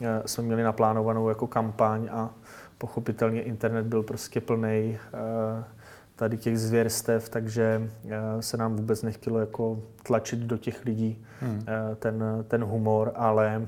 eh, 0.01 0.23
jsme 0.27 0.45
měli 0.45 0.62
naplánovanou 0.62 1.29
jako 1.29 1.47
kampaň 1.47 2.09
a 2.12 2.31
pochopitelně 2.79 3.42
internet 3.42 3.87
byl 3.87 4.03
prostě 4.03 4.40
plný 4.40 4.99
tady 6.16 6.37
těch 6.37 6.59
zvěrstev, 6.59 7.29
takže 7.29 7.90
se 8.40 8.57
nám 8.57 8.77
vůbec 8.77 9.03
nechtělo 9.03 9.38
jako 9.38 9.83
tlačit 10.03 10.38
do 10.38 10.57
těch 10.57 10.85
lidí 10.85 11.25
hmm. 11.40 11.64
ten, 11.99 12.25
ten 12.49 12.64
humor, 12.64 13.12
ale 13.14 13.66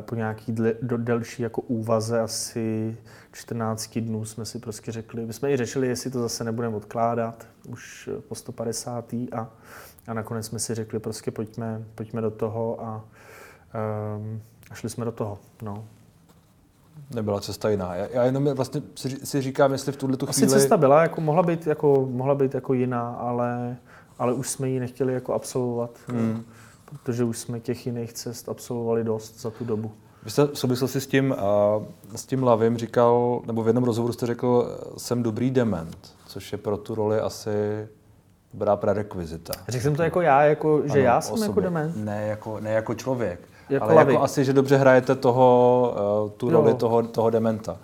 po 0.00 0.14
nějaký 0.14 0.52
dle, 0.52 0.74
do, 0.82 0.96
delší 0.96 1.42
jako 1.42 1.60
úvaze, 1.60 2.20
asi 2.20 2.96
14 3.32 3.98
dnů 3.98 4.24
jsme 4.24 4.44
si 4.44 4.58
prostě 4.58 4.92
řekli, 4.92 5.26
my 5.26 5.32
jsme 5.32 5.52
i 5.52 5.56
řešili, 5.56 5.88
jestli 5.88 6.10
to 6.10 6.20
zase 6.20 6.44
nebudeme 6.44 6.76
odkládat, 6.76 7.46
už 7.68 8.10
po 8.28 8.34
150. 8.34 9.12
a, 9.12 9.50
a 10.06 10.14
nakonec 10.14 10.46
jsme 10.46 10.58
si 10.58 10.74
řekli, 10.74 10.98
prostě 10.98 11.30
pojďme, 11.30 11.84
pojďme 11.94 12.20
do 12.20 12.30
toho 12.30 12.84
a, 12.84 13.04
um, 14.16 14.42
a 14.70 14.74
šli 14.74 14.90
jsme 14.90 15.04
do 15.04 15.12
toho. 15.12 15.38
No. 15.62 15.84
Nebyla 17.14 17.40
cesta 17.40 17.70
jiná. 17.70 17.94
Já, 17.94 18.06
já 18.06 18.24
jenom 18.24 18.44
vlastně 18.44 18.82
si, 18.94 19.26
si 19.26 19.40
říkám, 19.40 19.72
jestli 19.72 19.92
v 19.92 19.96
tuhle 19.96 20.16
tu 20.16 20.26
chvíli... 20.26 20.46
Asi 20.46 20.60
cesta 20.60 20.76
byla, 20.76 21.02
jako 21.02 21.20
mohla 21.20 21.42
být 21.42 21.66
jako, 21.66 22.08
mohla 22.10 22.34
být 22.34 22.54
jako 22.54 22.74
jiná, 22.74 23.10
ale, 23.10 23.76
ale 24.18 24.32
už 24.32 24.48
jsme 24.48 24.68
ji 24.68 24.80
nechtěli 24.80 25.14
jako 25.14 25.34
absolvovat. 25.34 25.90
Hmm 26.06 26.44
protože 27.02 27.24
už 27.24 27.38
jsme 27.38 27.60
těch 27.60 27.86
jiných 27.86 28.12
cest 28.12 28.48
absolvovali 28.48 29.04
dost 29.04 29.40
za 29.40 29.50
tu 29.50 29.64
dobu. 29.64 29.90
Vy 30.22 30.30
jste 30.30 30.46
v 30.46 30.58
souvislosti 30.58 31.00
s 31.00 31.06
tím, 31.06 31.34
s 32.14 32.26
tím 32.26 32.42
Lavim 32.42 32.76
říkal, 32.76 33.42
nebo 33.46 33.62
v 33.62 33.66
jednom 33.66 33.84
rozhovoru 33.84 34.12
jste 34.12 34.26
řekl, 34.26 34.78
jsem 34.96 35.22
dobrý 35.22 35.50
dement, 35.50 36.14
což 36.26 36.52
je 36.52 36.58
pro 36.58 36.76
tu 36.76 36.94
roli 36.94 37.20
asi 37.20 37.50
dobrá 38.52 38.76
prerekvizita. 38.76 39.52
Řekl 39.68 39.82
jsem 39.82 39.96
to 39.96 40.02
jako 40.02 40.20
já, 40.20 40.42
jako, 40.42 40.82
že 40.84 40.92
ano, 40.92 41.00
já 41.00 41.20
jsem 41.20 41.42
jako 41.42 41.60
dement? 41.60 41.96
Ne 41.96 42.26
jako, 42.26 42.60
ne 42.60 42.70
jako 42.70 42.94
člověk, 42.94 43.40
jako 43.70 43.84
ale 43.84 43.94
lavik. 43.94 44.12
jako 44.12 44.24
asi, 44.24 44.44
že 44.44 44.52
dobře 44.52 44.76
hrajete 44.76 45.14
toho, 45.14 45.94
uh, 46.24 46.30
tu 46.30 46.50
roli 46.50 46.74
toho, 46.74 47.02
toho 47.02 47.30
dementa. 47.30 47.76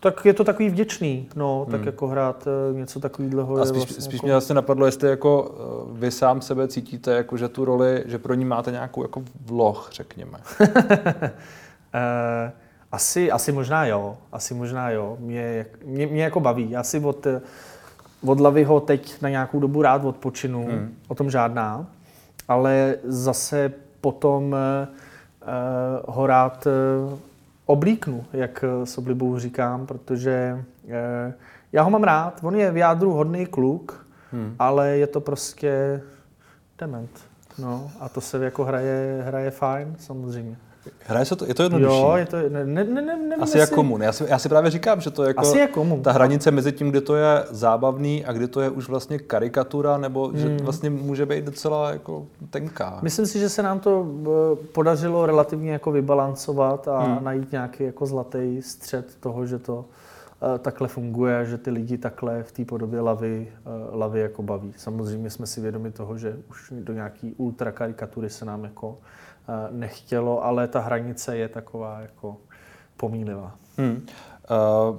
Tak 0.00 0.24
je 0.24 0.34
to 0.34 0.44
takový 0.44 0.68
vděčný, 0.68 1.28
no, 1.36 1.66
tak 1.70 1.80
hmm. 1.80 1.86
jako 1.86 2.08
hrát 2.08 2.46
uh, 2.70 2.76
něco 2.76 3.00
takového. 3.00 3.56
A 3.56 3.66
spíš, 3.66 3.76
vlastně 3.76 4.02
spíš 4.02 4.14
jako... 4.14 4.26
mě 4.26 4.34
vlastně 4.34 4.54
napadlo, 4.54 4.86
jestli 4.86 5.08
jako 5.08 5.42
uh, 5.42 5.98
vy 5.98 6.10
sám 6.10 6.40
sebe 6.40 6.68
cítíte, 6.68 7.12
jako 7.12 7.36
že 7.36 7.48
tu 7.48 7.64
roli, 7.64 8.04
že 8.06 8.18
pro 8.18 8.34
ní 8.34 8.44
máte 8.44 8.70
nějakou 8.70 9.02
jako 9.02 9.22
vloh, 9.44 9.90
řekněme. 9.92 10.38
uh, 10.60 10.66
asi, 12.92 13.30
asi 13.30 13.52
možná 13.52 13.86
jo, 13.86 14.16
asi 14.32 14.54
možná 14.54 14.90
jo. 14.90 15.16
Mě, 15.20 15.66
mě, 15.84 16.06
mě 16.06 16.22
jako 16.22 16.40
baví. 16.40 16.70
Já 16.70 16.82
si 16.82 17.00
od, 17.00 17.26
od 18.26 18.40
Lavyho 18.40 18.80
teď 18.80 19.22
na 19.22 19.28
nějakou 19.28 19.60
dobu 19.60 19.82
rád 19.82 20.04
odpočinu, 20.04 20.66
hmm. 20.66 20.94
o 21.08 21.14
tom 21.14 21.30
žádná, 21.30 21.86
ale 22.48 22.96
zase 23.04 23.72
potom 24.00 24.52
uh, 24.52 26.14
ho 26.14 26.26
rád 26.26 26.66
uh, 26.66 27.18
oblíknu, 27.70 28.24
jak 28.32 28.64
s 28.84 28.98
oblibou 28.98 29.38
říkám, 29.38 29.86
protože 29.86 30.64
uh, 30.84 30.92
já 31.72 31.82
ho 31.82 31.90
mám 31.90 32.02
rád. 32.02 32.40
On 32.42 32.56
je 32.56 32.70
v 32.70 32.76
jádru 32.76 33.12
hodný 33.12 33.46
kluk, 33.46 34.06
hmm. 34.32 34.54
ale 34.58 34.88
je 34.96 35.06
to 35.06 35.20
prostě 35.20 36.02
dement. 36.78 37.10
No, 37.58 37.90
a 38.00 38.08
to 38.08 38.20
se 38.20 38.44
jako 38.44 38.64
hraje, 38.64 39.22
hraje 39.26 39.50
fajn, 39.50 39.96
samozřejmě. 39.98 40.56
Hraje 41.04 41.24
se 41.24 41.36
to, 41.36 41.46
je 41.46 41.54
to 41.54 41.62
jednodušší? 41.62 42.00
Jo, 42.00 42.12
je 42.16 42.26
to, 42.26 42.36
ne, 42.48 42.64
ne, 42.64 42.84
ne, 42.84 43.02
ne 43.02 43.36
Asi 43.40 43.58
jak 43.58 43.70
komun. 43.70 44.02
Já 44.02 44.12
si, 44.12 44.24
já 44.28 44.38
si 44.38 44.48
právě 44.48 44.70
říkám, 44.70 45.00
že 45.00 45.10
to 45.10 45.22
je 45.22 45.28
jako 45.28 45.40
Asi 45.40 45.58
jak 45.58 45.70
komun. 45.70 46.02
ta 46.02 46.12
hranice 46.12 46.50
mezi 46.50 46.72
tím, 46.72 46.90
kde 46.90 47.00
to 47.00 47.16
je 47.16 47.44
zábavný 47.50 48.24
a 48.24 48.32
kde 48.32 48.48
to 48.48 48.60
je 48.60 48.70
už 48.70 48.88
vlastně 48.88 49.18
karikatura, 49.18 49.98
nebo 49.98 50.28
hmm. 50.28 50.38
že 50.38 50.56
vlastně 50.62 50.90
může 50.90 51.26
být 51.26 51.44
docela 51.44 51.90
jako 51.90 52.26
tenká. 52.50 52.98
Myslím 53.02 53.26
si, 53.26 53.38
že 53.38 53.48
se 53.48 53.62
nám 53.62 53.80
to 53.80 54.06
eh, 54.22 54.66
podařilo 54.66 55.26
relativně 55.26 55.72
jako 55.72 55.90
vybalancovat 55.92 56.88
a 56.88 56.98
hmm. 56.98 57.24
najít 57.24 57.52
nějaký 57.52 57.84
jako 57.84 58.06
zlatý 58.06 58.62
střed 58.62 59.16
toho, 59.20 59.46
že 59.46 59.58
to 59.58 59.84
eh, 60.54 60.58
takhle 60.58 60.88
funguje, 60.88 61.46
že 61.46 61.58
ty 61.58 61.70
lidi 61.70 61.98
takhle 61.98 62.42
v 62.42 62.52
té 62.52 62.64
podobě 62.64 63.00
lavy, 63.00 63.48
eh, 63.50 63.96
lavy 63.96 64.20
jako 64.20 64.42
baví. 64.42 64.72
Samozřejmě 64.76 65.30
jsme 65.30 65.46
si 65.46 65.60
vědomi 65.60 65.90
toho, 65.90 66.18
že 66.18 66.36
už 66.50 66.72
do 66.80 66.92
nějaký 66.92 67.34
ultra 67.36 67.72
karikatury 67.72 68.30
se 68.30 68.44
nám 68.44 68.64
jako 68.64 68.98
nechtělo, 69.70 70.44
ale 70.44 70.68
ta 70.68 70.80
hranice 70.80 71.36
je 71.36 71.48
taková 71.48 72.00
jako 72.00 72.36
pomílivá. 72.96 73.54
Hmm. 73.76 74.06
Uh, 74.90 74.96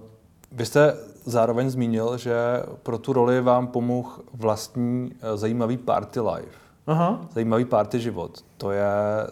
vy 0.51 0.65
jste 0.65 0.97
zároveň 1.25 1.69
zmínil, 1.69 2.17
že 2.17 2.35
pro 2.83 2.97
tu 2.97 3.13
roli 3.13 3.41
vám 3.41 3.67
pomohl 3.67 4.09
vlastní 4.33 5.11
uh, 5.11 5.37
zajímavý 5.37 5.77
party 5.77 6.19
life. 6.19 6.57
Aha. 6.87 7.21
Zajímavý 7.31 7.65
party 7.65 7.99
život. 7.99 8.43
To 8.57 8.71
je 8.71 8.91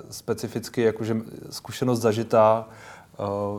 specificky 0.10 0.82
jakože 0.82 1.16
zkušenost 1.50 2.00
zažitá 2.00 2.66
Eh, 2.68 2.99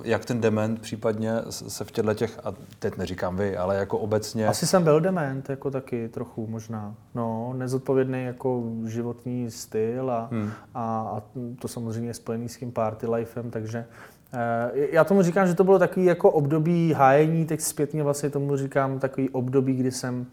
jak 0.04 0.24
ten 0.24 0.40
dement 0.40 0.80
případně 0.80 1.32
se 1.48 1.84
v 1.84 1.90
těchto 1.90 2.14
těch, 2.14 2.40
a 2.44 2.54
teď 2.78 2.96
neříkám 2.96 3.36
vy, 3.36 3.56
ale 3.56 3.76
jako 3.76 3.98
obecně... 3.98 4.48
Asi 4.48 4.66
jsem 4.66 4.84
byl 4.84 5.00
dement, 5.00 5.50
jako 5.50 5.70
taky 5.70 6.08
trochu 6.08 6.46
možná. 6.46 6.94
No, 7.14 7.54
nezodpovědný 7.56 8.24
jako 8.24 8.62
životní 8.84 9.50
styl 9.50 10.10
a, 10.10 10.28
hmm. 10.32 10.50
a, 10.74 11.00
a 11.00 11.22
to 11.58 11.68
samozřejmě 11.68 12.10
je 12.10 12.14
spojený 12.14 12.48
s 12.48 12.56
tím 12.56 12.72
party 12.72 13.06
lifem, 13.06 13.50
takže 13.50 13.84
eh, 14.32 14.70
já 14.90 15.04
tomu 15.04 15.22
říkám, 15.22 15.46
že 15.46 15.54
to 15.54 15.64
bylo 15.64 15.78
takový 15.78 16.06
jako 16.06 16.30
období 16.30 16.92
hájení, 16.92 17.46
teď 17.46 17.60
zpětně 17.60 18.02
vlastně 18.02 18.30
tomu 18.30 18.56
říkám 18.56 18.98
takový 18.98 19.30
období, 19.30 19.74
kdy 19.74 19.90
jsem 19.90 20.26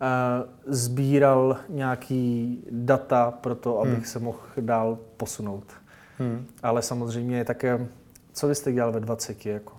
eh, 0.00 0.06
sbíral 0.66 1.56
nějaký 1.68 2.58
data 2.70 3.30
pro 3.30 3.54
to, 3.54 3.80
abych 3.80 3.94
hmm. 3.94 4.04
se 4.04 4.18
mohl 4.18 4.38
dál 4.60 4.98
posunout. 5.16 5.64
Hmm. 6.18 6.46
Ale 6.62 6.82
samozřejmě 6.82 7.44
také 7.44 7.86
co 8.36 8.48
vy 8.48 8.54
jste 8.54 8.72
dělal 8.72 8.92
ve 8.92 9.00
20? 9.00 9.46
Jako? 9.46 9.72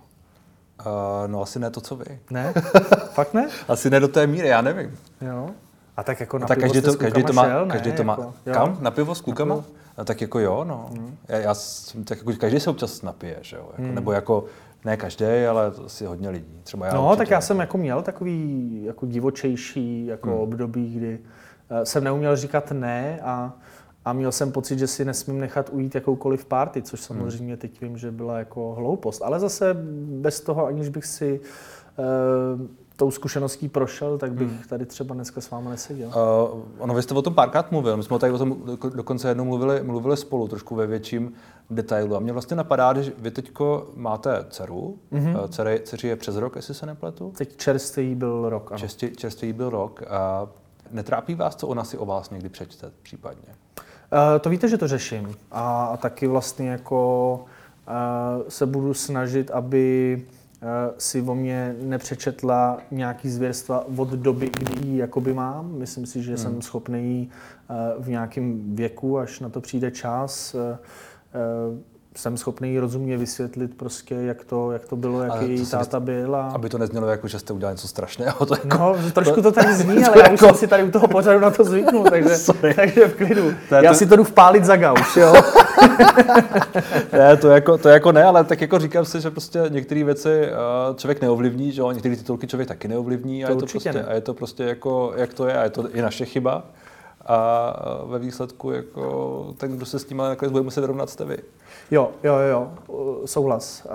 Uh, 0.86 0.92
no 1.26 1.42
asi 1.42 1.58
ne 1.58 1.70
to, 1.70 1.80
co 1.80 1.96
vy. 1.96 2.18
Ne? 2.30 2.52
Fakt 3.12 3.34
ne? 3.34 3.48
asi 3.68 3.90
ne 3.90 4.00
do 4.00 4.08
té 4.08 4.26
míry, 4.26 4.48
já 4.48 4.60
nevím. 4.60 4.98
Jo. 5.20 5.50
A 5.96 6.02
tak 6.02 6.20
jako 6.20 6.38
na 6.38 6.46
tak 6.46 6.58
pivo 6.58 6.72
každý 6.72 6.82
to, 6.82 6.96
každý 6.96 7.24
to 7.24 7.32
má, 7.32 7.44
šel, 7.44 7.66
každý 7.66 7.90
ne? 7.90 7.96
to 7.96 8.04
má, 8.04 8.12
jako, 8.12 8.34
kam? 8.52 8.78
Na 8.80 8.90
pivo 8.90 9.14
s 9.14 9.20
klukama? 9.20 9.64
No, 9.98 10.04
tak 10.04 10.20
jako 10.20 10.38
jo, 10.38 10.64
no. 10.64 10.90
Hmm. 10.92 11.16
Já, 11.28 11.38
já 11.38 11.54
jsem, 11.54 12.04
tak 12.04 12.18
jako 12.18 12.32
každý 12.32 12.60
se 12.60 12.70
občas 12.70 13.02
napije, 13.02 13.38
že 13.40 13.56
jo? 13.56 13.68
Jako, 13.70 13.82
hmm. 13.82 13.94
Nebo 13.94 14.12
jako, 14.12 14.44
ne 14.84 14.96
každý, 14.96 15.26
ale 15.50 15.72
asi 15.86 16.04
hodně 16.04 16.30
lidí. 16.30 16.60
Třeba 16.62 16.86
já 16.86 16.94
no, 16.94 17.04
určitě. 17.06 17.18
tak 17.18 17.30
já 17.30 17.40
jsem 17.40 17.60
jako 17.60 17.78
měl 17.78 18.02
takový 18.02 18.82
jako 18.84 19.06
divočejší 19.06 20.06
jako 20.06 20.30
hmm. 20.30 20.38
období, 20.38 20.94
kdy 20.94 21.18
uh, 21.70 21.82
jsem 21.82 22.04
neuměl 22.04 22.36
říkat 22.36 22.72
ne 22.72 23.20
a 23.22 23.52
a 24.08 24.12
měl 24.12 24.32
jsem 24.32 24.52
pocit, 24.52 24.78
že 24.78 24.86
si 24.86 25.04
nesmím 25.04 25.40
nechat 25.40 25.70
ujít 25.72 25.94
jakoukoliv 25.94 26.44
party, 26.44 26.82
což 26.82 27.00
samozřejmě 27.00 27.56
teď 27.56 27.80
vím, 27.80 27.98
že 27.98 28.10
byla 28.10 28.38
jako 28.38 28.74
hloupost. 28.74 29.22
Ale 29.22 29.40
zase 29.40 29.76
bez 30.20 30.40
toho, 30.40 30.66
aniž 30.66 30.88
bych 30.88 31.06
si 31.06 31.40
uh, 31.40 32.66
tou 32.96 33.10
zkušeností 33.10 33.68
prošel, 33.68 34.18
tak 34.18 34.32
bych 34.32 34.48
hmm. 34.48 34.58
tady 34.68 34.86
třeba 34.86 35.14
dneska 35.14 35.40
s 35.40 35.50
vámi 35.50 35.68
neseděl. 35.68 36.08
Uh, 36.08 36.60
ono, 36.78 36.94
vy 36.94 37.02
jste 37.02 37.14
o 37.14 37.22
tom 37.22 37.34
párkrát 37.34 37.72
mluvil, 37.72 37.96
my 37.96 38.02
jsme 38.02 38.18
tady 38.18 38.32
o 38.32 38.38
tom 38.38 38.56
dokonce 38.94 39.28
jednou 39.28 39.44
mluvili, 39.44 39.82
mluvili 39.82 40.16
spolu, 40.16 40.48
trošku 40.48 40.74
ve 40.74 40.86
větším 40.86 41.32
detailu. 41.70 42.16
A 42.16 42.20
mě 42.20 42.32
vlastně 42.32 42.56
napadá, 42.56 43.02
že 43.02 43.12
vy 43.18 43.30
teď 43.30 43.52
máte 43.94 44.44
dceru, 44.50 44.98
mm-hmm. 45.12 45.48
Dceři, 45.48 45.80
dceři 45.84 46.08
je 46.08 46.16
přes 46.16 46.36
rok, 46.36 46.56
jestli 46.56 46.74
se 46.74 46.86
nepletu? 46.86 47.32
Teď 47.38 47.56
čerstvý 47.56 48.14
byl 48.14 48.48
rok, 48.48 48.72
ano. 48.72 48.78
Čerstvý, 48.78 49.16
čerstvý 49.16 49.52
byl 49.52 49.70
rok. 49.70 50.02
A 50.08 50.48
netrápí 50.90 51.34
vás, 51.34 51.56
co 51.56 51.68
ona 51.68 51.84
si 51.84 51.98
o 51.98 52.06
vás 52.06 52.30
někdy 52.30 52.48
přečte 52.48 52.90
případně? 53.02 53.54
Uh, 54.12 54.38
to 54.40 54.50
víte, 54.50 54.68
že 54.68 54.78
to 54.78 54.88
řeším. 54.88 55.36
A, 55.50 55.84
a 55.84 55.96
taky 55.96 56.26
vlastně 56.26 56.70
jako 56.70 57.40
uh, 57.88 58.48
se 58.48 58.66
budu 58.66 58.94
snažit, 58.94 59.50
aby 59.50 60.16
uh, 60.62 60.68
si 60.98 61.22
o 61.22 61.34
mě 61.34 61.76
nepřečetla 61.82 62.78
nějaký 62.90 63.30
zvěrstva 63.30 63.84
od 63.96 64.08
doby, 64.08 64.50
kdy 64.58 64.88
ji 64.88 64.98
jakoby 64.98 65.34
mám. 65.34 65.72
Myslím 65.72 66.06
si, 66.06 66.22
že 66.22 66.30
hmm. 66.30 66.38
jsem 66.38 66.62
schopný 66.62 67.30
uh, 67.70 68.04
v 68.04 68.08
nějakém 68.08 68.76
věku, 68.76 69.18
až 69.18 69.40
na 69.40 69.48
to 69.48 69.60
přijde 69.60 69.90
čas, 69.90 70.56
jsem 72.18 72.36
schopný 72.36 72.78
rozumně 72.78 73.16
vysvětlit 73.16 73.76
prostě, 73.76 74.14
jak 74.14 74.44
to, 74.44 74.72
jak 74.72 74.84
to 74.84 74.96
bylo, 74.96 75.22
jaký 75.22 75.48
její 75.48 75.66
táta 75.66 76.00
byl. 76.00 76.36
A... 76.36 76.40
Aby 76.40 76.68
to 76.68 76.78
neznělo 76.78 77.06
jako, 77.06 77.28
že 77.28 77.38
jste 77.38 77.52
udělali 77.52 77.74
něco 77.74 77.88
strašného. 77.88 78.46
To 78.46 78.54
jako, 78.54 78.78
no, 78.78 78.96
trošku 79.12 79.34
to, 79.34 79.42
to 79.42 79.52
tady 79.52 79.74
zní, 79.74 80.04
ale 80.04 80.18
já 80.18 80.24
už 80.24 80.30
jako... 80.30 80.46
jsem 80.46 80.54
si 80.54 80.66
tady 80.66 80.84
u 80.84 80.90
toho 80.90 81.08
pořadu 81.08 81.40
na 81.40 81.50
to 81.50 81.64
zvyknul, 81.64 82.04
takže, 82.10 82.34
takže 82.76 83.08
v 83.08 83.14
klidu. 83.14 83.52
To 83.68 83.74
já 83.74 83.92
to... 83.92 83.98
si 83.98 84.06
to 84.06 84.16
jdu 84.16 84.24
vpálit 84.24 84.64
za 84.64 84.76
gauč, 84.76 85.16
jo. 85.16 85.32
ne, 87.12 87.36
to 87.36 87.48
jako, 87.48 87.78
to 87.78 87.88
jako 87.88 88.12
ne, 88.12 88.24
ale 88.24 88.44
tak 88.44 88.60
jako 88.60 88.78
říkám 88.78 89.04
si, 89.04 89.20
že 89.20 89.30
prostě 89.30 89.62
některé 89.68 90.04
věci 90.04 90.48
uh, 90.90 90.96
člověk 90.96 91.20
neovlivní, 91.20 91.72
že 91.72 91.80
jo, 91.80 91.90
některé 91.90 92.16
titulky 92.16 92.46
člověk 92.46 92.68
taky 92.68 92.88
neovlivní 92.88 93.44
a 93.44 93.50
je, 93.50 93.56
to 93.56 93.66
prostě, 93.66 93.92
ne. 93.92 94.04
a 94.04 94.14
je 94.14 94.20
to 94.20 94.34
prostě 94.34 94.62
jako, 94.62 95.12
jak 95.16 95.34
to 95.34 95.46
je 95.46 95.58
a 95.58 95.62
je 95.62 95.70
to 95.70 95.90
i 95.90 96.02
naše 96.02 96.24
chyba 96.24 96.64
a 97.28 97.72
ve 98.04 98.18
výsledku 98.18 98.70
jako 98.70 99.54
ten, 99.58 99.76
kdo 99.76 99.86
se 99.86 99.98
s 99.98 100.04
tím 100.04 100.16
nakonec 100.16 100.52
bude 100.52 100.64
muset 100.64 100.80
vyrovnat, 100.80 101.10
jste 101.10 101.24
vy. 101.24 101.38
Jo, 101.90 102.10
jo, 102.24 102.34
jo, 102.34 102.72
souhlas. 103.24 103.86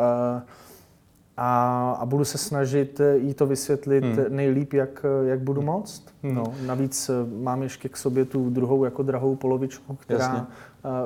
A, 1.38 1.98
a 2.00 2.06
budu 2.06 2.26
se 2.26 2.38
snažit 2.38 3.02
jí 3.16 3.34
to 3.34 3.46
vysvětlit 3.46 4.04
hmm. 4.04 4.26
nejlíp, 4.30 4.74
jak, 4.74 5.06
jak 5.24 5.40
budu 5.40 5.62
hmm. 5.62 5.70
moct. 5.70 6.04
Hmm. 6.24 6.36
No, 6.36 6.44
navíc 6.66 7.12
mám 7.42 7.64
ještě 7.64 7.90
k 7.90 7.98
sobě 7.98 8.26
tu 8.26 8.50
druhou 8.50 8.86
jako 8.86 9.04
drahou 9.04 9.36
polovičku, 9.36 9.96
která 9.96 10.24
Jasně. 10.24 10.44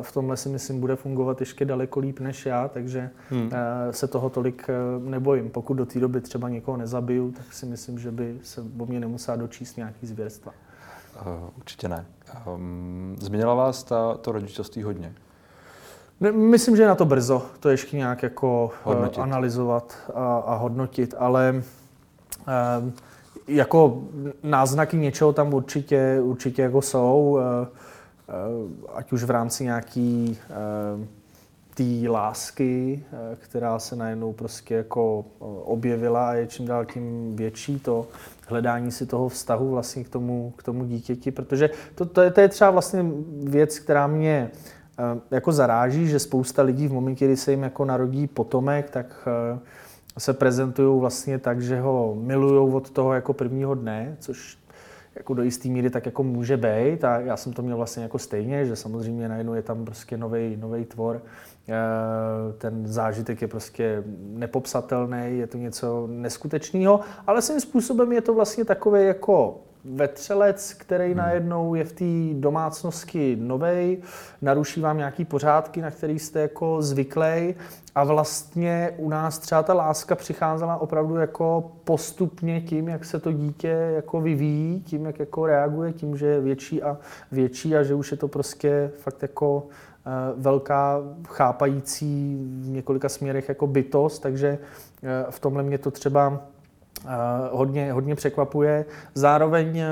v 0.01 0.11
tomhle 0.11 0.37
si 0.37 0.49
myslím 0.49 0.79
bude 0.79 0.95
fungovat 0.95 1.39
ještě 1.39 1.65
daleko 1.65 1.99
líp 1.99 2.19
než 2.19 2.45
já, 2.45 2.67
takže 2.67 3.09
hmm. 3.29 3.51
se 3.91 4.07
toho 4.07 4.29
tolik 4.29 4.67
nebojím. 5.05 5.49
Pokud 5.49 5.73
do 5.73 5.85
té 5.85 5.99
doby 5.99 6.21
třeba 6.21 6.49
někoho 6.49 6.77
nezabiju, 6.77 7.31
tak 7.31 7.53
si 7.53 7.65
myslím, 7.65 7.99
že 7.99 8.11
by 8.11 8.37
se 8.43 8.61
o 8.79 8.85
mě 8.85 8.99
nemusela 8.99 9.37
dočíst 9.37 9.77
nějaký 9.77 10.07
zvěrstva. 10.07 10.53
Uh, 11.21 11.49
určitě 11.57 11.87
ne. 11.87 12.05
Um, 12.53 13.15
změnila 13.19 13.53
vás 13.53 13.83
ta, 13.83 14.17
to 14.17 14.31
rodičovství 14.31 14.83
hodně? 14.83 15.13
Myslím, 16.19 16.75
že 16.75 16.83
je 16.83 16.87
na 16.87 16.95
to 16.95 17.05
brzo, 17.05 17.45
to 17.59 17.69
ještě 17.69 17.97
nějak 17.97 18.23
jako 18.23 18.71
eh, 18.73 18.79
hodnotit. 18.83 19.19
analyzovat 19.19 19.95
a, 20.13 20.37
a 20.37 20.55
hodnotit, 20.55 21.13
ale 21.17 21.63
um, 22.79 22.93
jako 23.47 24.03
náznaky 24.43 24.97
něčeho 24.97 25.33
tam 25.33 25.53
určitě, 25.53 26.19
určitě 26.21 26.61
jako 26.61 26.81
jsou, 26.81 27.39
uh, 27.39 28.87
ať 28.93 29.11
už 29.11 29.23
v 29.23 29.29
rámci 29.29 29.63
nějaký 29.63 30.39
té 31.73 32.09
lásky, 32.09 33.03
která 33.39 33.79
se 33.79 33.95
najednou 33.95 34.33
prostě 34.33 34.75
jako 34.75 35.25
objevila 35.63 36.29
a 36.29 36.33
je 36.33 36.47
čím 36.47 36.65
dál 36.65 36.85
tím 36.85 37.35
větší, 37.35 37.79
to 37.79 38.07
hledání 38.47 38.91
si 38.91 39.05
toho 39.05 39.29
vztahu 39.29 39.69
vlastně 39.69 40.03
k 40.03 40.09
tomu, 40.09 40.53
k 40.57 40.63
tomu 40.63 40.85
dítěti, 40.85 41.31
protože 41.31 41.69
to, 41.95 42.05
to, 42.05 42.21
je, 42.21 42.31
to 42.31 42.41
je 42.41 42.47
třeba 42.47 42.71
vlastně 42.71 43.05
věc, 43.43 43.79
která 43.79 44.07
mě 44.07 44.51
uh, 44.53 44.76
jako 45.31 45.51
zaráží, 45.51 46.07
že 46.07 46.19
spousta 46.19 46.61
lidí 46.61 46.87
v 46.87 46.93
momentě, 46.93 47.25
kdy 47.25 47.37
se 47.37 47.51
jim 47.51 47.63
jako 47.63 47.85
narodí 47.85 48.27
potomek, 48.27 48.89
tak 48.89 49.27
uh, 49.53 49.59
se 50.17 50.33
prezentují 50.33 50.99
vlastně 50.99 51.39
tak, 51.39 51.61
že 51.61 51.79
ho 51.79 52.15
milují 52.19 52.73
od 52.73 52.89
toho 52.89 53.13
jako 53.13 53.33
prvního 53.33 53.75
dne, 53.75 54.17
což 54.19 54.57
jako 55.15 55.33
do 55.33 55.43
jisté 55.43 55.69
míry 55.69 55.89
tak 55.89 56.05
jako 56.05 56.23
může 56.23 56.57
být 56.57 57.03
a 57.03 57.19
já 57.19 57.37
jsem 57.37 57.53
to 57.53 57.61
měl 57.61 57.77
vlastně 57.77 58.03
jako 58.03 58.19
stejně, 58.19 58.65
že 58.65 58.75
samozřejmě 58.75 59.29
najednou 59.29 59.53
je 59.53 59.61
tam 59.61 59.85
prostě 59.85 60.17
nový 60.17 60.85
tvor, 60.87 61.21
eh, 61.69 61.73
ten 62.57 62.87
zážitek 62.87 63.41
je 63.41 63.47
prostě 63.47 64.03
nepopsatelný, 64.19 65.37
je 65.37 65.47
to 65.47 65.57
něco 65.57 66.07
neskutečného, 66.11 66.99
ale 67.27 67.41
svým 67.41 67.59
způsobem 67.59 68.11
je 68.11 68.21
to 68.21 68.33
vlastně 68.33 68.65
takové 68.65 69.03
jako 69.03 69.61
vetřelec, 69.89 70.73
který 70.73 71.05
hmm. 71.05 71.17
najednou 71.17 71.75
je 71.75 71.83
v 71.83 71.93
té 71.93 72.39
domácnosti 72.39 73.37
novej, 73.39 73.97
naruší 74.41 74.81
vám 74.81 74.97
nějaký 74.97 75.25
pořádky, 75.25 75.81
na 75.81 75.91
který 75.91 76.19
jste 76.19 76.39
jako 76.39 76.81
zvyklej 76.81 77.55
a 77.95 78.03
vlastně 78.03 78.93
u 78.97 79.09
nás 79.09 79.39
třeba 79.39 79.63
ta 79.63 79.73
láska 79.73 80.15
přicházela 80.15 80.77
opravdu 80.77 81.15
jako 81.15 81.71
postupně 81.83 82.61
tím, 82.61 82.87
jak 82.87 83.05
se 83.05 83.19
to 83.19 83.31
dítě 83.31 83.91
jako 83.95 84.21
vyvíjí, 84.21 84.81
tím, 84.81 85.05
jak 85.05 85.19
jako 85.19 85.45
reaguje, 85.45 85.93
tím, 85.93 86.17
že 86.17 86.25
je 86.25 86.41
větší 86.41 86.83
a 86.83 86.97
větší 87.31 87.75
a 87.75 87.83
že 87.83 87.93
už 87.93 88.11
je 88.11 88.17
to 88.17 88.27
prostě 88.27 88.91
fakt 88.97 89.21
jako 89.21 89.67
eh, 90.05 90.09
velká 90.37 91.01
chápající 91.27 92.37
v 92.61 92.67
několika 92.69 93.09
směrech 93.09 93.49
jako 93.49 93.67
bytost, 93.67 94.21
takže 94.21 94.57
eh, 95.03 95.25
v 95.29 95.39
tomhle 95.39 95.63
mě 95.63 95.77
to 95.77 95.91
třeba 95.91 96.41
hodně, 97.51 97.93
hodně 97.93 98.15
překvapuje. 98.15 98.85
Zároveň 99.13 99.77
eh, 99.77 99.87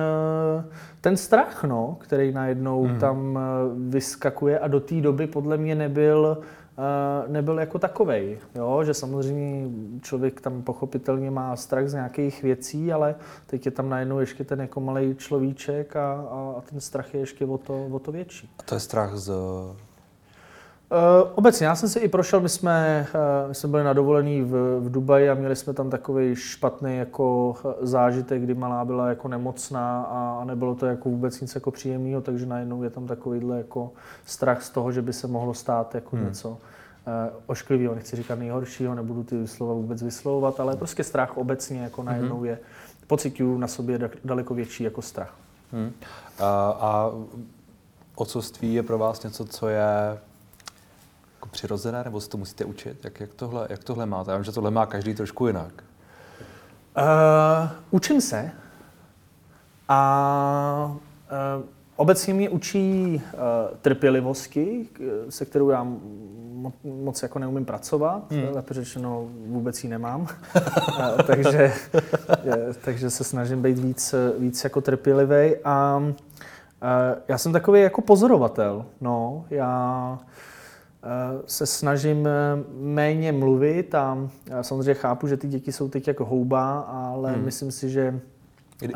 ten 1.01 1.17
strach, 1.17 1.63
no, 1.63 1.97
který 1.99 2.31
najednou 2.31 2.83
hmm. 2.83 2.99
tam 2.99 3.37
eh, 3.37 3.41
vyskakuje 3.89 4.59
a 4.59 4.67
do 4.67 4.79
té 4.79 5.01
doby 5.01 5.27
podle 5.27 5.57
mě 5.57 5.75
nebyl, 5.75 6.37
eh, 6.77 7.31
nebyl 7.31 7.59
jako 7.59 7.79
takovej. 7.79 8.37
Jo? 8.55 8.83
Že 8.83 8.93
samozřejmě 8.93 9.69
člověk 10.01 10.41
tam 10.41 10.61
pochopitelně 10.61 11.31
má 11.31 11.55
strach 11.55 11.87
z 11.87 11.93
nějakých 11.93 12.43
věcí, 12.43 12.93
ale 12.93 13.15
teď 13.47 13.65
je 13.65 13.71
tam 13.71 13.89
najednou 13.89 14.19
ještě 14.19 14.43
ten 14.43 14.61
jako 14.61 14.81
malý 14.81 15.15
človíček 15.15 15.95
a, 15.95 16.13
a 16.57 16.61
ten 16.69 16.79
strach 16.79 17.13
je 17.13 17.19
ještě 17.19 17.45
o 17.45 17.57
to, 17.57 17.85
o 17.91 17.99
to 17.99 18.11
větší. 18.11 18.49
A 18.59 18.63
to 18.63 18.75
je 18.75 18.79
strach 18.79 19.15
z 19.15 19.31
Uh, 20.91 21.31
obecně, 21.35 21.67
já 21.67 21.75
jsem 21.75 21.89
si 21.89 21.99
i 21.99 22.07
prošel, 22.07 22.41
my 22.41 22.49
jsme, 22.49 23.07
uh, 23.15 23.49
my 23.49 23.55
jsme 23.55 23.69
byli 23.69 23.83
na 23.83 23.93
dovolený 23.93 24.41
v, 24.41 24.79
v 24.79 24.91
Dubaji 24.91 25.29
a 25.29 25.33
měli 25.33 25.55
jsme 25.55 25.73
tam 25.73 25.89
takový 25.89 26.35
špatný 26.35 26.97
jako 26.97 27.55
zážitek, 27.81 28.41
kdy 28.41 28.53
malá 28.53 28.85
byla 28.85 29.09
jako 29.09 29.27
nemocná 29.27 30.01
a, 30.01 30.37
a 30.41 30.45
nebylo 30.45 30.75
to 30.75 30.85
jako 30.85 31.09
vůbec 31.09 31.41
nic 31.41 31.55
jako 31.55 31.71
příjemného, 31.71 32.21
takže 32.21 32.45
najednou 32.45 32.83
je 32.83 32.89
tam 32.89 33.07
takovýhle 33.07 33.57
jako 33.57 33.91
strach 34.25 34.63
z 34.63 34.69
toho, 34.69 34.91
že 34.91 35.01
by 35.01 35.13
se 35.13 35.27
mohlo 35.27 35.53
stát 35.53 35.95
jako 35.95 36.15
hmm. 36.15 36.25
něco 36.25 36.49
uh, 36.49 36.57
ošklivého, 37.45 37.95
nechci 37.95 38.15
říkat 38.15 38.39
nejhoršího, 38.39 38.95
nebudu 38.95 39.23
ty 39.23 39.47
slova 39.47 39.73
vůbec 39.73 40.03
vyslovovat, 40.03 40.59
ale 40.59 40.75
prostě 40.75 41.03
strach 41.03 41.37
obecně 41.37 41.81
jako 41.81 42.01
hmm. 42.01 42.07
najednou 42.07 42.37
hmm. 42.37 42.45
je, 42.45 42.59
pocituju 43.07 43.57
na 43.57 43.67
sobě 43.67 44.09
daleko 44.25 44.53
větší 44.53 44.83
jako 44.83 45.01
strach. 45.01 45.35
Hmm. 45.71 45.91
A, 46.39 46.77
a 46.79 47.11
ocoství 48.15 48.73
je 48.73 48.83
pro 48.83 48.97
vás 48.97 49.23
něco, 49.23 49.45
co 49.45 49.67
je 49.69 50.17
přirozené, 51.55 52.03
nebo 52.03 52.21
se 52.21 52.29
to 52.29 52.37
musíte 52.37 52.65
učit? 52.65 53.03
Jak, 53.03 53.19
jak, 53.19 53.33
tohle, 53.33 53.67
jak 53.69 53.83
tohle 53.83 54.05
máte? 54.05 54.31
Já 54.31 54.37
vím, 54.37 54.43
že 54.43 54.51
tohle 54.51 54.71
má 54.71 54.85
každý 54.85 55.13
trošku 55.13 55.47
jinak. 55.47 55.83
Uh, 56.97 57.69
učím 57.91 58.21
a 59.89 60.95
uh, 61.57 61.65
obecně 61.95 62.33
mě 62.33 62.49
učí 62.49 63.21
uh, 63.33 63.41
trpělivosti, 63.81 64.87
se 65.29 65.45
kterou 65.45 65.69
já 65.69 65.87
moc 66.83 67.23
jako 67.23 67.39
neumím 67.39 67.65
pracovat, 67.65 68.31
hmm. 68.31 68.43
lépe 68.53 68.73
řečeno 68.73 69.27
vůbec 69.47 69.83
ji 69.83 69.89
nemám, 69.89 70.21
uh, 70.21 71.21
takže, 71.27 71.73
je, 72.43 72.73
takže 72.85 73.09
se 73.09 73.23
snažím 73.23 73.61
být 73.61 73.79
víc, 73.79 74.15
víc 74.39 74.63
jako 74.63 74.81
trpělivý 74.81 75.55
a 75.63 75.97
uh, 75.97 76.13
já 77.27 77.37
jsem 77.37 77.53
takový 77.53 77.81
jako 77.81 78.01
pozorovatel, 78.01 78.85
no, 79.01 79.45
já 79.49 80.19
Eh, 80.19 80.54
se 81.45 81.65
snažím 81.65 82.27
eh, 82.27 82.31
méně 82.79 83.31
mluvit 83.31 83.95
a 83.95 84.29
samozřejmě 84.61 84.93
chápu, 84.93 85.27
že 85.27 85.37
ty 85.37 85.47
děti 85.47 85.71
jsou 85.71 85.89
teď 85.89 86.07
jako 86.07 86.25
houba, 86.25 86.79
ale 86.79 87.31
hmm. 87.33 87.45
myslím 87.45 87.71
si, 87.71 87.89
že 87.89 88.19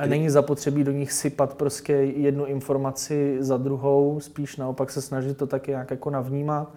není 0.08 0.30
zapotřebí 0.30 0.84
do 0.84 0.92
nich 0.92 1.12
sypat 1.12 1.54
prostě 1.54 1.94
jednu 1.94 2.46
informaci 2.46 3.38
za 3.40 3.58
druhou, 3.58 4.20
spíš 4.20 4.58
naopak 4.58 4.92
se 4.92 5.02
snažit 5.02 5.38
to 5.38 5.48
taky 5.48 5.72
nějak 5.72 5.92
jako 5.92 6.10
navnímat. 6.10 6.76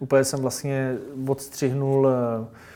Úplně 0.00 0.24
jsem 0.24 0.40
vlastně 0.40 0.96
odstřihnul 1.26 2.08
eh, 2.08 2.46
Eh, 2.50 2.69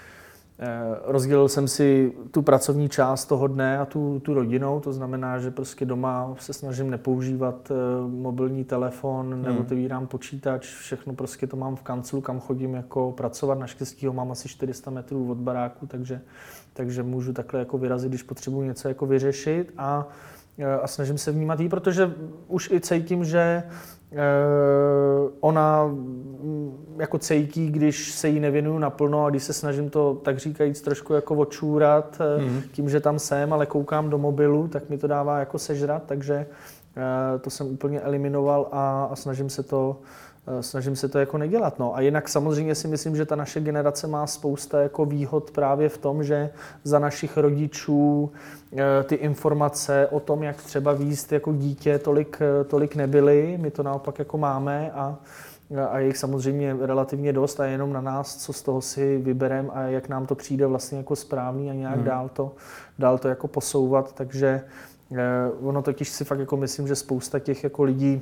rozdělil 1.04 1.48
jsem 1.48 1.68
si 1.68 2.12
tu 2.30 2.42
pracovní 2.42 2.88
část 2.88 3.24
toho 3.24 3.46
dne 3.46 3.78
a 3.78 3.84
tu, 3.84 4.20
tu 4.20 4.34
rodinou, 4.34 4.80
to 4.80 4.92
znamená, 4.92 5.38
že 5.38 5.50
prostě 5.50 5.84
doma 5.84 6.34
se 6.38 6.52
snažím 6.52 6.90
nepoužívat 6.90 7.70
eh, 7.70 7.74
mobilní 8.08 8.64
telefon, 8.64 9.32
hmm. 9.32 9.42
neotevírám 9.42 10.06
počítač, 10.06 10.74
všechno 10.74 11.14
prostě 11.14 11.46
to 11.46 11.56
mám 11.56 11.76
v 11.76 11.82
kanclu, 11.82 12.20
kam 12.20 12.40
chodím 12.40 12.74
jako 12.74 13.12
pracovat. 13.12 13.58
Naštěstí 13.58 14.06
ho 14.06 14.12
mám 14.12 14.30
asi 14.30 14.48
400 14.48 14.90
metrů 14.90 15.30
od 15.30 15.38
baráku, 15.38 15.86
takže, 15.86 16.20
takže 16.72 17.02
můžu 17.02 17.32
takhle 17.32 17.60
jako 17.60 17.78
vyrazit, 17.78 18.08
když 18.08 18.22
potřebuji 18.22 18.62
něco 18.62 18.88
jako 18.88 19.06
vyřešit 19.06 19.72
a, 19.78 20.08
eh, 20.58 20.74
a 20.74 20.86
snažím 20.86 21.18
se 21.18 21.32
vnímat 21.32 21.60
jí, 21.60 21.68
protože 21.68 22.14
už 22.48 22.70
i 22.70 22.80
cítím, 22.80 23.24
že 23.24 23.62
Eh, 23.64 23.93
ona 25.40 25.84
mm, 25.86 26.96
jako 26.98 27.18
cejtí, 27.18 27.70
když 27.70 28.12
se 28.12 28.28
jí 28.28 28.40
nevěnuju 28.40 28.78
naplno 28.78 29.24
a 29.24 29.30
když 29.30 29.42
se 29.42 29.52
snažím 29.52 29.90
to 29.90 30.14
tak 30.14 30.38
říkajíc 30.38 30.80
trošku 30.80 31.12
jako 31.12 31.34
očůrat 31.34 32.18
mm. 32.38 32.62
tím, 32.72 32.88
že 32.88 33.00
tam 33.00 33.18
jsem, 33.18 33.52
ale 33.52 33.66
koukám 33.66 34.10
do 34.10 34.18
mobilu, 34.18 34.68
tak 34.68 34.90
mi 34.90 34.98
to 34.98 35.06
dává 35.06 35.38
jako 35.38 35.58
sežrat, 35.58 36.02
takže 36.06 36.34
eh, 36.34 36.83
to 37.40 37.50
jsem 37.50 37.66
úplně 37.66 38.00
eliminoval 38.00 38.68
a, 38.72 39.08
a 39.10 39.16
snažím 39.16 39.50
se 39.50 39.62
to 39.62 39.96
Eh, 40.46 40.62
snažím 40.62 40.96
se 40.96 41.08
to 41.08 41.18
jako 41.18 41.38
nedělat. 41.38 41.78
No. 41.78 41.96
A 41.96 42.00
jinak 42.00 42.28
samozřejmě 42.28 42.74
si 42.74 42.88
myslím, 42.88 43.16
že 43.16 43.26
ta 43.26 43.36
naše 43.36 43.60
generace 43.60 44.06
má 44.06 44.26
spousta 44.26 44.80
jako 44.80 45.04
výhod 45.04 45.50
právě 45.50 45.88
v 45.88 45.98
tom, 45.98 46.24
že 46.24 46.50
za 46.84 46.98
našich 46.98 47.36
rodičů 47.36 48.32
eh, 48.72 49.02
ty 49.02 49.14
informace 49.14 50.08
o 50.10 50.20
tom, 50.20 50.42
jak 50.42 50.56
třeba 50.62 50.92
výst 50.92 51.32
jako 51.32 51.52
dítě, 51.52 51.98
tolik, 51.98 52.38
eh, 52.40 52.64
tolik 52.64 52.96
nebyly. 52.96 53.58
My 53.60 53.70
to 53.70 53.82
naopak 53.82 54.18
jako 54.18 54.38
máme 54.38 54.90
a 54.92 55.16
a 55.90 55.98
je 55.98 56.06
jich 56.06 56.16
samozřejmě 56.16 56.76
relativně 56.80 57.32
dost 57.32 57.60
a 57.60 57.64
jenom 57.64 57.92
na 57.92 58.00
nás, 58.00 58.36
co 58.36 58.52
z 58.52 58.62
toho 58.62 58.80
si 58.80 59.18
vybereme 59.18 59.68
a 59.72 59.82
jak 59.82 60.08
nám 60.08 60.26
to 60.26 60.34
přijde 60.34 60.66
vlastně 60.66 60.98
jako 60.98 61.16
správný 61.16 61.70
a 61.70 61.74
nějak 61.74 61.94
hmm. 61.94 62.04
dál, 62.04 62.28
to, 62.28 62.52
dál 62.98 63.18
to 63.18 63.28
jako 63.28 63.48
posouvat. 63.48 64.12
Takže 64.12 64.62
ono 65.60 65.82
totiž 65.82 66.08
si 66.08 66.24
fakt 66.24 66.38
jako 66.38 66.56
myslím, 66.56 66.88
že 66.88 66.96
spousta 66.96 67.38
těch 67.38 67.64
jako 67.64 67.82
lidí 67.82 68.20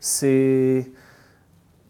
si 0.00 0.86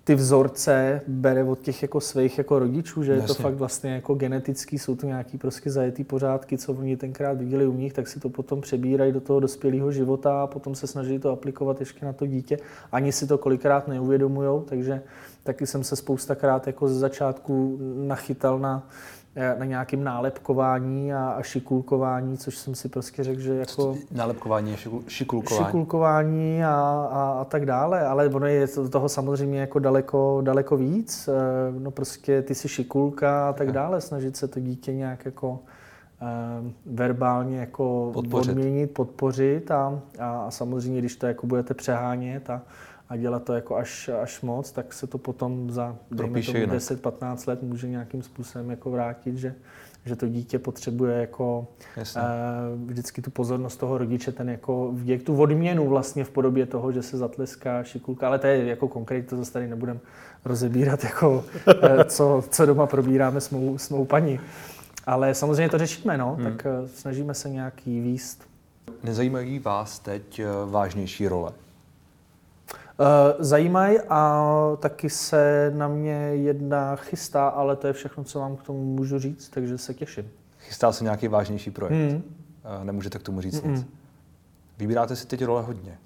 ty 0.04 0.14
vzorce 0.14 1.00
bere 1.06 1.44
od 1.44 1.60
těch 1.60 1.82
jako 1.82 2.00
svých 2.00 2.38
jako 2.38 2.58
rodičů, 2.58 3.02
že 3.02 3.12
Jasně. 3.12 3.24
je 3.24 3.26
to 3.26 3.34
fakt 3.34 3.54
vlastně 3.54 3.94
jako 3.94 4.14
genetický, 4.14 4.78
jsou 4.78 4.96
to 4.96 5.06
nějaký 5.06 5.38
prostě 5.38 5.70
zajetý 5.70 6.04
pořádky, 6.04 6.58
co 6.58 6.72
oni 6.72 6.96
tenkrát 6.96 7.38
viděli 7.38 7.66
u 7.66 7.72
nich, 7.76 7.92
tak 7.92 8.08
si 8.08 8.20
to 8.20 8.28
potom 8.28 8.60
přebírají 8.60 9.12
do 9.12 9.20
toho 9.20 9.40
dospělého 9.40 9.92
života 9.92 10.42
a 10.42 10.46
potom 10.46 10.74
se 10.74 10.86
snaží 10.86 11.18
to 11.18 11.30
aplikovat 11.30 11.80
ještě 11.80 12.06
na 12.06 12.12
to 12.12 12.26
dítě. 12.26 12.58
Ani 12.92 13.12
si 13.12 13.26
to 13.26 13.38
kolikrát 13.38 13.88
neuvědomujou, 13.88 14.60
takže 14.60 15.02
taky 15.42 15.66
jsem 15.66 15.84
se 15.84 15.96
spoustakrát 15.96 16.66
jako 16.66 16.88
ze 16.88 16.98
začátku 16.98 17.78
nachytal 18.06 18.58
na 18.58 18.82
Eh, 18.82 19.19
na 19.58 19.64
nějakém 19.64 20.04
nálepkování 20.04 21.14
a, 21.14 21.28
a 21.28 21.42
šikulkování, 21.42 22.38
což 22.38 22.56
jsem 22.58 22.74
si 22.74 22.88
prostě 22.88 23.24
řekl, 23.24 23.40
že 23.40 23.54
jako... 23.54 23.96
Nálepkování 24.12 24.74
a 24.74 24.76
šikulkování. 25.08 25.66
Šikulkování 25.66 26.64
a, 26.64 26.70
a, 27.12 27.38
a 27.40 27.44
tak 27.44 27.66
dále, 27.66 28.06
ale 28.06 28.28
ono 28.28 28.46
je 28.46 28.68
to 28.68 28.88
toho 28.88 29.08
samozřejmě 29.08 29.60
jako 29.60 29.78
daleko, 29.78 30.40
daleko 30.44 30.76
víc. 30.76 31.28
Eh, 31.28 31.32
no 31.78 31.90
prostě 31.90 32.42
ty 32.42 32.54
si 32.54 32.68
šikulka 32.68 33.48
a 33.48 33.52
tak 33.52 33.72
dále, 33.72 34.00
snažit 34.00 34.36
se 34.36 34.48
to 34.48 34.60
dítě 34.60 34.94
nějak 34.94 35.24
jako 35.24 35.58
eh, 36.22 36.72
verbálně 36.86 37.58
jako 37.58 38.10
podpořit. 38.14 38.50
odměnit, 38.50 38.90
podpořit 38.90 39.70
a, 39.70 40.00
a, 40.18 40.50
samozřejmě, 40.50 40.98
když 40.98 41.16
to 41.16 41.26
jako 41.26 41.46
budete 41.46 41.74
přehánět 41.74 42.50
a, 42.50 42.62
a 43.10 43.16
dělat 43.16 43.44
to 43.44 43.52
jako 43.52 43.76
až, 43.76 44.10
až 44.22 44.40
moc, 44.40 44.72
tak 44.72 44.92
se 44.92 45.06
to 45.06 45.18
potom 45.18 45.70
za 45.70 45.96
10-15 46.66 47.48
let 47.48 47.62
může 47.62 47.88
nějakým 47.88 48.22
způsobem 48.22 48.70
jako 48.70 48.90
vrátit, 48.90 49.36
že, 49.36 49.54
že 50.04 50.16
to 50.16 50.28
dítě 50.28 50.58
potřebuje 50.58 51.20
jako 51.20 51.66
uh, 51.96 52.04
vždycky 52.86 53.22
tu 53.22 53.30
pozornost 53.30 53.76
toho 53.76 53.98
rodiče, 53.98 54.32
ten 54.32 54.50
jako 54.50 54.90
věk, 54.92 55.22
tu 55.22 55.40
odměnu 55.40 55.88
vlastně 55.88 56.24
v 56.24 56.30
podobě 56.30 56.66
toho, 56.66 56.92
že 56.92 57.02
se 57.02 57.18
zatleská 57.18 57.84
šikulka, 57.84 58.26
ale 58.26 58.38
to 58.38 58.46
je 58.46 58.64
jako 58.64 58.88
konkrétně, 58.88 59.28
to 59.28 59.36
zase 59.36 59.52
tady 59.52 59.68
nebudem 59.68 60.00
rozebírat, 60.44 61.04
jako, 61.04 61.44
uh, 61.66 62.02
co, 62.04 62.44
co 62.50 62.66
doma 62.66 62.86
probíráme 62.86 63.40
s 63.40 63.50
mou, 63.50 63.78
s 63.78 63.90
mou 63.90 64.04
paní. 64.04 64.40
Ale 65.06 65.34
samozřejmě 65.34 65.68
to 65.68 65.78
řešíme, 65.78 66.18
no, 66.18 66.34
hmm. 66.34 66.44
tak 66.44 66.66
uh, 66.82 66.88
snažíme 66.88 67.34
se 67.34 67.50
nějaký 67.50 68.00
výst. 68.00 68.44
Nezajímají 69.04 69.58
vás 69.58 69.98
teď 69.98 70.40
vážnější 70.66 71.28
role? 71.28 71.52
Eh, 73.00 73.34
zajímají 73.38 73.98
a 74.08 74.42
taky 74.80 75.10
se 75.10 75.72
na 75.74 75.88
mě 75.88 76.12
jedna 76.34 76.96
chystá, 76.96 77.48
ale 77.48 77.76
to 77.76 77.86
je 77.86 77.92
všechno, 77.92 78.24
co 78.24 78.38
vám 78.38 78.56
k 78.56 78.62
tomu 78.62 78.84
můžu 78.84 79.18
říct, 79.18 79.48
takže 79.48 79.78
se 79.78 79.94
těším. 79.94 80.30
Chystá 80.58 80.92
se 80.92 81.04
nějaký 81.04 81.28
vážnější 81.28 81.70
projekt? 81.70 82.12
Mm. 82.12 82.22
Nemůžete 82.82 83.18
k 83.18 83.22
tomu 83.22 83.40
říct 83.40 83.62
mm. 83.62 83.72
nic? 83.72 83.86
Vybíráte 84.78 85.16
si 85.16 85.26
teď 85.26 85.44
role 85.44 85.62
hodně. 85.62 85.98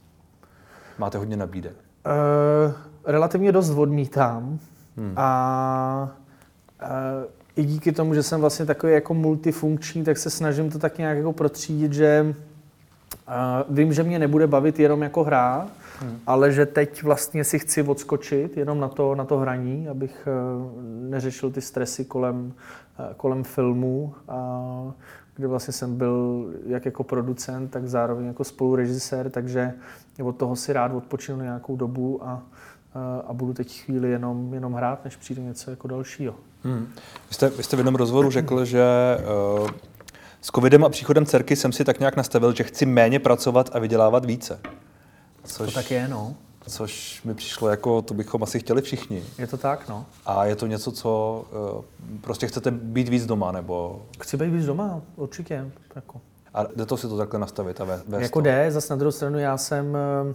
Máte 0.99 1.19
hodně 1.19 1.37
nabídek. 1.37 1.77
Uh, 2.07 2.73
relativně 3.05 3.53
dost 3.53 3.71
odmítám. 3.71 4.59
Hmm. 4.97 5.13
A 5.17 6.17
uh, 6.83 6.89
i 7.57 7.65
díky 7.65 7.93
tomu, 7.93 8.15
že 8.15 8.23
jsem 8.23 8.41
vlastně 8.41 8.67
takový 8.67 8.93
jako 8.93 9.15
multifunkční, 9.15 10.05
tak 10.05 10.19
se 10.19 10.31
snažím 10.31 10.71
to 10.71 10.79
tak 10.79 10.99
nějak 10.99 11.17
jako 11.17 11.33
protřídit, 11.33 11.93
že 11.93 12.35
uh, 13.29 13.77
vím, 13.77 13.93
že 13.93 14.03
mě 14.03 14.19
nebude 14.19 14.47
bavit 14.47 14.79
jenom 14.79 15.03
jako 15.03 15.25
hra, 15.25 15.69
hmm. 16.01 16.19
ale 16.27 16.53
že 16.53 16.67
teď 16.67 17.03
vlastně 17.03 17.45
si 17.45 17.59
chci 17.59 17.83
odskočit 17.83 18.57
jenom 18.57 18.81
na 18.81 18.89
to, 18.89 19.15
na 19.15 19.25
to 19.25 19.39
hraní, 19.39 19.89
abych 19.89 20.29
uh, 20.29 20.83
neřešil 21.11 21.51
ty 21.51 21.61
stresy 21.61 22.05
kolem, 22.05 22.53
uh, 22.99 23.15
kolem 23.17 23.45
filmu. 23.45 24.15
Uh, 24.29 24.93
kde 25.37 25.47
vlastně 25.47 25.73
jsem 25.73 25.97
byl 25.97 26.47
jak 26.67 26.85
jako 26.85 27.05
producent, 27.05 27.71
tak 27.71 27.89
zároveň 27.89 28.27
jako 28.27 28.45
spolurežisér, 28.45 29.31
takže 29.31 29.73
od 30.23 30.37
toho 30.37 30.57
si 30.57 30.73
rád 30.73 30.93
odpočinu 30.93 31.41
nějakou 31.41 31.77
dobu 31.77 32.25
a, 32.25 32.43
a 33.27 33.33
budu 33.33 33.53
teď 33.53 33.81
chvíli 33.81 34.11
jenom, 34.11 34.55
jenom 34.55 34.73
hrát, 34.73 35.05
než 35.05 35.17
přijde 35.17 35.43
něco 35.43 35.71
jako 35.71 35.89
dalšího. 35.89 36.35
Hmm. 36.65 36.87
Vy, 37.29 37.35
jste, 37.35 37.51
vy 37.51 37.63
jste 37.63 37.77
v 37.77 37.79
jednom 37.79 37.95
rozhovoru 37.95 38.31
řekl, 38.31 38.65
že 38.65 38.85
uh, 39.61 39.69
s 40.41 40.51
covidem 40.55 40.85
a 40.85 40.89
příchodem 40.89 41.27
dcerky 41.27 41.57
jsem 41.57 41.73
si 41.73 41.85
tak 41.85 41.99
nějak 41.99 42.17
nastavil, 42.17 42.55
že 42.55 42.65
chci 42.65 42.87
méně 42.87 43.19
pracovat 43.19 43.71
a 43.73 43.79
vydělávat 43.79 44.25
více. 44.25 44.61
Což... 45.45 45.67
To 45.67 45.75
tak 45.75 45.91
je, 45.91 46.09
no. 46.09 46.35
Což 46.67 47.23
mi 47.23 47.35
přišlo 47.35 47.69
jako, 47.69 48.03
to 48.03 48.15
bychom 48.15 48.43
asi 48.43 48.61
chtěli 48.61 48.83
všichni. 48.83 49.23
Je 49.39 49.47
to 49.47 49.57
tak, 49.57 49.89
no. 49.89 50.07
A 50.27 50.45
je 50.45 50.57
to 50.57 50.67
něco, 50.67 50.93
co 50.93 51.45
uh, 51.77 51.85
prostě 52.21 52.47
chcete 52.47 52.71
být 52.71 53.09
víc 53.09 53.27
doma, 53.27 53.53
nebo? 53.53 54.03
Chci 54.21 54.37
být 54.37 54.51
víc 54.51 54.67
doma, 54.67 55.01
určitě. 55.17 55.71
Jako. 55.97 56.21
A 56.55 56.65
jde 56.77 56.87
to 56.87 56.97
si 56.97 57.09
to 57.09 57.17
takhle 57.17 57.41
nastavit 57.41 57.81
a 57.81 57.85
vést 57.85 58.23
Jako 58.23 58.39
to? 58.39 58.45
jde, 58.45 58.71
zase 58.71 58.93
na 58.93 58.97
druhou 58.97 59.13
stranu 59.13 59.39
já 59.39 59.57
jsem 59.57 59.87
uh, 59.87 60.35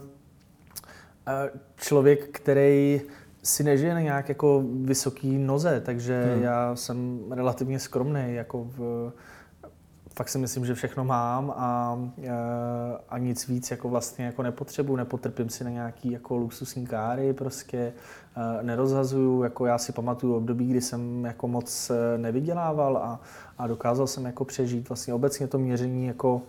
člověk, 1.76 2.28
který 2.28 3.00
si 3.42 3.64
nežije 3.64 3.94
na 3.94 4.00
nějak 4.00 4.28
jako 4.28 4.62
vysoký 4.84 5.38
noze, 5.38 5.82
takže 5.84 6.24
hmm. 6.34 6.42
já 6.42 6.76
jsem 6.76 7.20
relativně 7.30 7.78
skromný 7.78 8.34
jako 8.34 8.64
v, 8.64 9.12
fakt 10.20 10.28
si 10.28 10.38
myslím, 10.38 10.66
že 10.66 10.74
všechno 10.74 11.04
mám 11.04 11.50
a, 11.56 11.98
a 13.08 13.18
nic 13.18 13.48
víc 13.48 13.70
jako 13.70 13.88
vlastně 13.88 14.24
jako 14.24 14.42
nepotřebuji, 14.42 14.96
nepotrpím 14.96 15.48
si 15.48 15.64
na 15.64 15.70
nějaký 15.70 16.12
jako 16.12 16.36
luxusní 16.36 16.86
káry, 16.86 17.32
prostě 17.32 17.92
nerozhazuju, 18.62 19.42
jako 19.42 19.66
já 19.66 19.78
si 19.78 19.92
pamatuju 19.92 20.34
období, 20.34 20.70
kdy 20.70 20.80
jsem 20.80 21.24
jako 21.24 21.48
moc 21.48 21.90
e, 21.90 22.18
nevydělával 22.18 22.96
a, 22.96 23.20
a 23.58 23.66
dokázal 23.66 24.06
jsem 24.06 24.24
jako 24.24 24.44
přežít 24.44 24.88
vlastně 24.88 25.14
obecně 25.14 25.46
to 25.46 25.58
měření 25.58 26.06
jako 26.06 26.42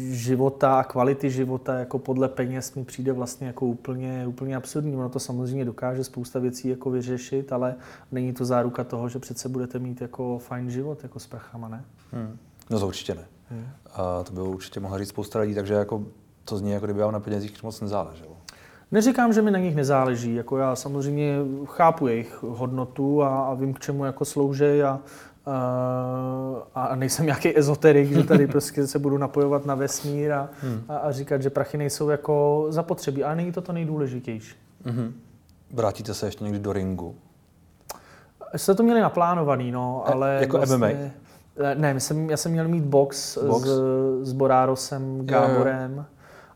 života 0.00 0.78
a 0.78 0.84
kvality 0.84 1.30
života 1.30 1.78
jako 1.78 1.98
podle 1.98 2.28
peněz 2.28 2.74
mi 2.74 2.84
přijde 2.84 3.12
vlastně 3.12 3.46
jako 3.46 3.66
úplně, 3.66 4.26
úplně 4.26 4.56
absurdní. 4.56 4.96
Ono 4.96 5.08
to 5.08 5.20
samozřejmě 5.20 5.64
dokáže 5.64 6.04
spousta 6.04 6.38
věcí 6.38 6.68
jako 6.68 6.90
vyřešit, 6.90 7.52
ale 7.52 7.74
není 8.12 8.32
to 8.32 8.44
záruka 8.44 8.84
toho, 8.84 9.08
že 9.08 9.18
přece 9.18 9.48
budete 9.48 9.78
mít 9.78 10.00
jako 10.00 10.38
fajn 10.38 10.70
život 10.70 11.02
jako 11.02 11.20
s 11.20 11.26
prachama, 11.26 11.68
ne? 11.68 11.84
Hmm. 12.12 12.38
No 12.70 12.80
to 12.80 12.86
určitě 12.86 13.14
ne. 13.14 13.24
Hmm. 13.50 13.66
A 13.94 14.22
to 14.22 14.32
by 14.32 14.40
určitě 14.40 14.80
mohla 14.80 14.98
říct 14.98 15.08
spousta 15.08 15.38
lidí, 15.38 15.54
takže 15.54 15.74
jako 15.74 16.02
to 16.44 16.56
zní, 16.56 16.70
jako 16.70 16.86
kdyby 16.86 17.00
vám 17.00 17.12
na 17.12 17.20
penězích 17.20 17.62
moc 17.62 17.80
nezáleželo. 17.80 18.36
Neříkám, 18.92 19.32
že 19.32 19.42
mi 19.42 19.50
na 19.50 19.58
nich 19.58 19.74
nezáleží, 19.74 20.34
jako 20.34 20.58
já 20.58 20.76
samozřejmě 20.76 21.36
chápu 21.64 22.06
jejich 22.06 22.42
hodnotu 22.42 23.22
a, 23.22 23.46
a 23.46 23.54
vím, 23.54 23.74
k 23.74 23.80
čemu 23.80 24.04
jako 24.04 24.24
slouží 24.24 24.82
a, 24.82 25.00
a 26.74 26.94
nejsem 26.94 27.26
nějaký 27.26 27.58
ezoterik, 27.58 28.12
že 28.12 28.22
tady 28.22 28.46
prostě 28.56 28.86
se 28.86 28.98
budu 28.98 29.18
napojovat 29.18 29.66
na 29.66 29.74
vesmír 29.74 30.32
a, 30.32 30.48
hmm. 30.60 30.82
a, 30.88 30.96
a 30.96 31.12
říkat, 31.12 31.42
že 31.42 31.50
prachy 31.50 31.78
nejsou 31.78 32.08
jako 32.08 32.66
zapotřebí. 32.68 33.24
Ale 33.24 33.36
není 33.36 33.52
to 33.52 33.60
to 33.60 33.72
nejdůležitější. 33.72 34.56
Hmm. 34.84 35.14
Vrátíte 35.70 36.14
se 36.14 36.26
ještě 36.26 36.44
někdy 36.44 36.58
do 36.58 36.72
ringu? 36.72 37.16
Jste 38.56 38.74
to 38.74 38.82
měli 38.82 39.00
naplánovaný, 39.00 39.70
no, 39.70 40.04
e, 40.06 40.12
ale... 40.12 40.38
jako 40.40 40.56
vlastně, 40.56 40.76
MMA? 40.76 41.10
E, 41.56 41.74
ne, 41.74 41.94
my 41.94 42.00
jsem, 42.00 42.30
já 42.30 42.36
jsem 42.36 42.52
měl 42.52 42.68
mít 42.68 42.84
box, 42.84 43.38
box? 43.46 43.68
S, 43.68 43.80
s 44.22 44.32
Borárosem, 44.32 45.26
Gáborem. 45.26 45.92
Jo, 45.92 45.96
jo. 45.96 46.04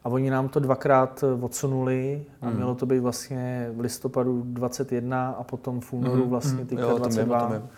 A 0.04 0.08
oni 0.08 0.30
nám 0.30 0.48
to 0.48 0.60
dvakrát 0.60 1.24
odsunuli 1.40 2.24
a 2.40 2.46
hmm. 2.46 2.56
mělo 2.56 2.74
to 2.74 2.86
být 2.86 3.00
vlastně 3.00 3.70
v 3.72 3.80
listopadu 3.80 4.42
21 4.44 5.30
a 5.30 5.42
potom 5.42 5.80
v 5.80 5.92
únoru 5.92 6.20
hmm. 6.20 6.30
vlastně 6.30 6.64
teďka 6.64 6.84
jo, 6.84 6.98
22. 6.98 7.40
Tom 7.40 7.52
je, 7.52 7.58
tom 7.58 7.68
je. 7.68 7.74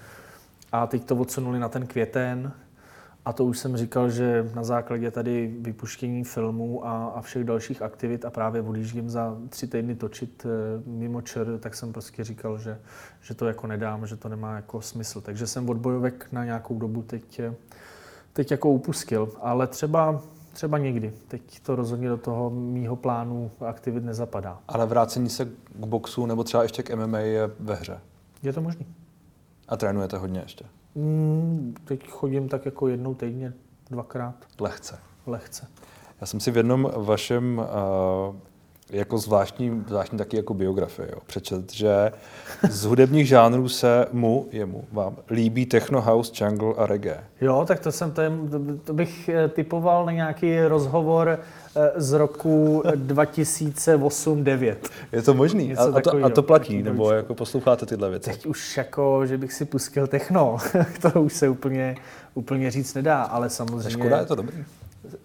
A 0.73 0.87
teď 0.87 1.05
to 1.05 1.17
odsunuli 1.17 1.59
na 1.59 1.69
ten 1.69 1.87
květen. 1.87 2.53
A 3.25 3.33
to 3.33 3.45
už 3.45 3.59
jsem 3.59 3.77
říkal, 3.77 4.11
že 4.11 4.51
na 4.55 4.65
základě 4.65 5.11
tady 5.11 5.55
vypuštění 5.61 6.25
filmů 6.25 6.87
a, 6.87 7.07
a 7.07 7.21
všech 7.21 7.45
dalších 7.45 7.83
aktivit 7.83 8.25
a 8.25 8.31
právě 8.31 8.63
odjíždím 8.63 9.11
za 9.11 9.37
tři 9.49 9.67
týdny 9.67 9.95
točit 9.95 10.47
e, 10.47 10.49
mimo 10.91 11.23
čer, 11.23 11.59
tak 11.59 11.75
jsem 11.75 11.93
prostě 11.93 12.25
říkal, 12.25 12.59
že, 12.59 12.79
že 13.21 13.35
to 13.35 13.47
jako 13.47 13.67
nedám, 13.67 14.07
že 14.07 14.17
to 14.17 14.29
nemá 14.29 14.57
jako 14.57 14.81
smysl. 14.81 15.21
Takže 15.21 15.47
jsem 15.47 15.69
od 15.69 15.77
bojovek 15.77 16.29
na 16.33 16.45
nějakou 16.45 16.79
dobu 16.79 17.03
teď, 17.03 17.41
eh, 17.41 17.55
teď 18.33 18.51
jako 18.51 18.71
upustil. 18.71 19.33
Ale 19.41 19.67
třeba, 19.67 20.23
třeba 20.53 20.79
někdy. 20.79 21.13
Teď 21.29 21.61
to 21.61 21.77
rozhodně 21.77 22.09
do 22.09 22.17
toho 22.17 22.51
mýho 22.51 22.97
plánu 22.97 23.51
aktivit 23.67 24.05
nezapadá. 24.05 24.59
Ale 24.69 24.87
vrácení 24.87 25.29
se 25.29 25.45
k 25.75 25.87
boxu 25.87 26.27
nebo 26.27 26.45
třeba 26.45 26.63
ještě 26.63 26.83
k 26.83 26.97
MMA 26.97 27.19
je 27.19 27.51
ve 27.61 27.75
hře? 27.75 28.01
Je 28.43 28.53
to 28.53 28.61
možný. 28.61 28.87
A 29.69 29.77
trénujete 29.77 30.19
hodně 30.19 30.41
ještě? 30.41 30.65
Mm, 30.95 31.75
teď 31.85 32.09
chodím 32.09 32.49
tak 32.49 32.65
jako 32.65 32.89
jednou 32.89 33.15
týdně, 33.15 33.53
dvakrát. 33.91 34.35
Lehce. 34.61 34.99
Lehce. 35.27 35.69
Já 36.21 36.27
jsem 36.27 36.41
si 36.41 36.51
v 36.51 36.57
jednom 36.57 36.91
vašem 36.97 37.59
uh, 37.59 38.37
jako 38.91 39.19
zvláštní, 39.19 39.85
zvláštní 39.89 40.19
taky 40.19 40.37
jako 40.37 40.55
biografie, 40.55 41.09
jo, 41.13 41.19
přečet, 41.27 41.73
že 41.73 42.13
z 42.71 42.85
hudebních 42.85 43.29
žánrů 43.29 43.69
se 43.69 44.07
mu, 44.13 44.47
jemu, 44.53 44.85
vám 44.93 45.17
líbí 45.31 45.67
techno, 45.67 46.01
house, 46.03 46.45
jungle 46.45 46.75
a 46.77 46.87
reggae. 46.87 47.25
Jo, 47.41 47.65
tak 47.69 47.81
to 47.81 47.93
jsem, 47.93 48.11
to, 48.11 48.23
to 48.85 48.95
bych 48.95 49.29
eh, 49.29 49.49
typoval 49.49 50.07
na 50.07 50.13
nějaký 50.13 50.61
rozhovor 50.61 51.39
eh, 51.77 51.91
z 51.97 52.13
roku 52.13 52.83
2008-2009. 52.87 54.77
Je 55.13 55.23
to 55.23 55.35
možný? 55.35 55.77
A, 55.77 55.83
a, 55.83 56.01
to, 56.01 56.25
a 56.25 56.31
to 56.31 56.43
platí? 56.43 56.83
Nebo 56.83 57.13
jako 57.13 57.35
posloucháte 57.35 57.87
tyhle 57.87 58.11
věci? 58.11 58.31
Teď 58.31 58.47
už 58.47 58.77
jako, 58.77 59.27
že 59.27 59.39
bych 59.39 59.53
si 59.53 59.65
pustil 59.65 60.07
techno, 60.07 60.57
to 61.13 61.23
už 61.23 61.33
se 61.33 61.49
úplně, 61.49 61.97
úplně 62.35 62.71
říct 62.71 62.95
nedá, 62.95 63.23
ale 63.23 63.51
samozřejmě... 63.51 63.91
Škoda, 63.91 64.19
je 64.19 64.27
to 64.27 64.35
dobrý. 64.35 64.65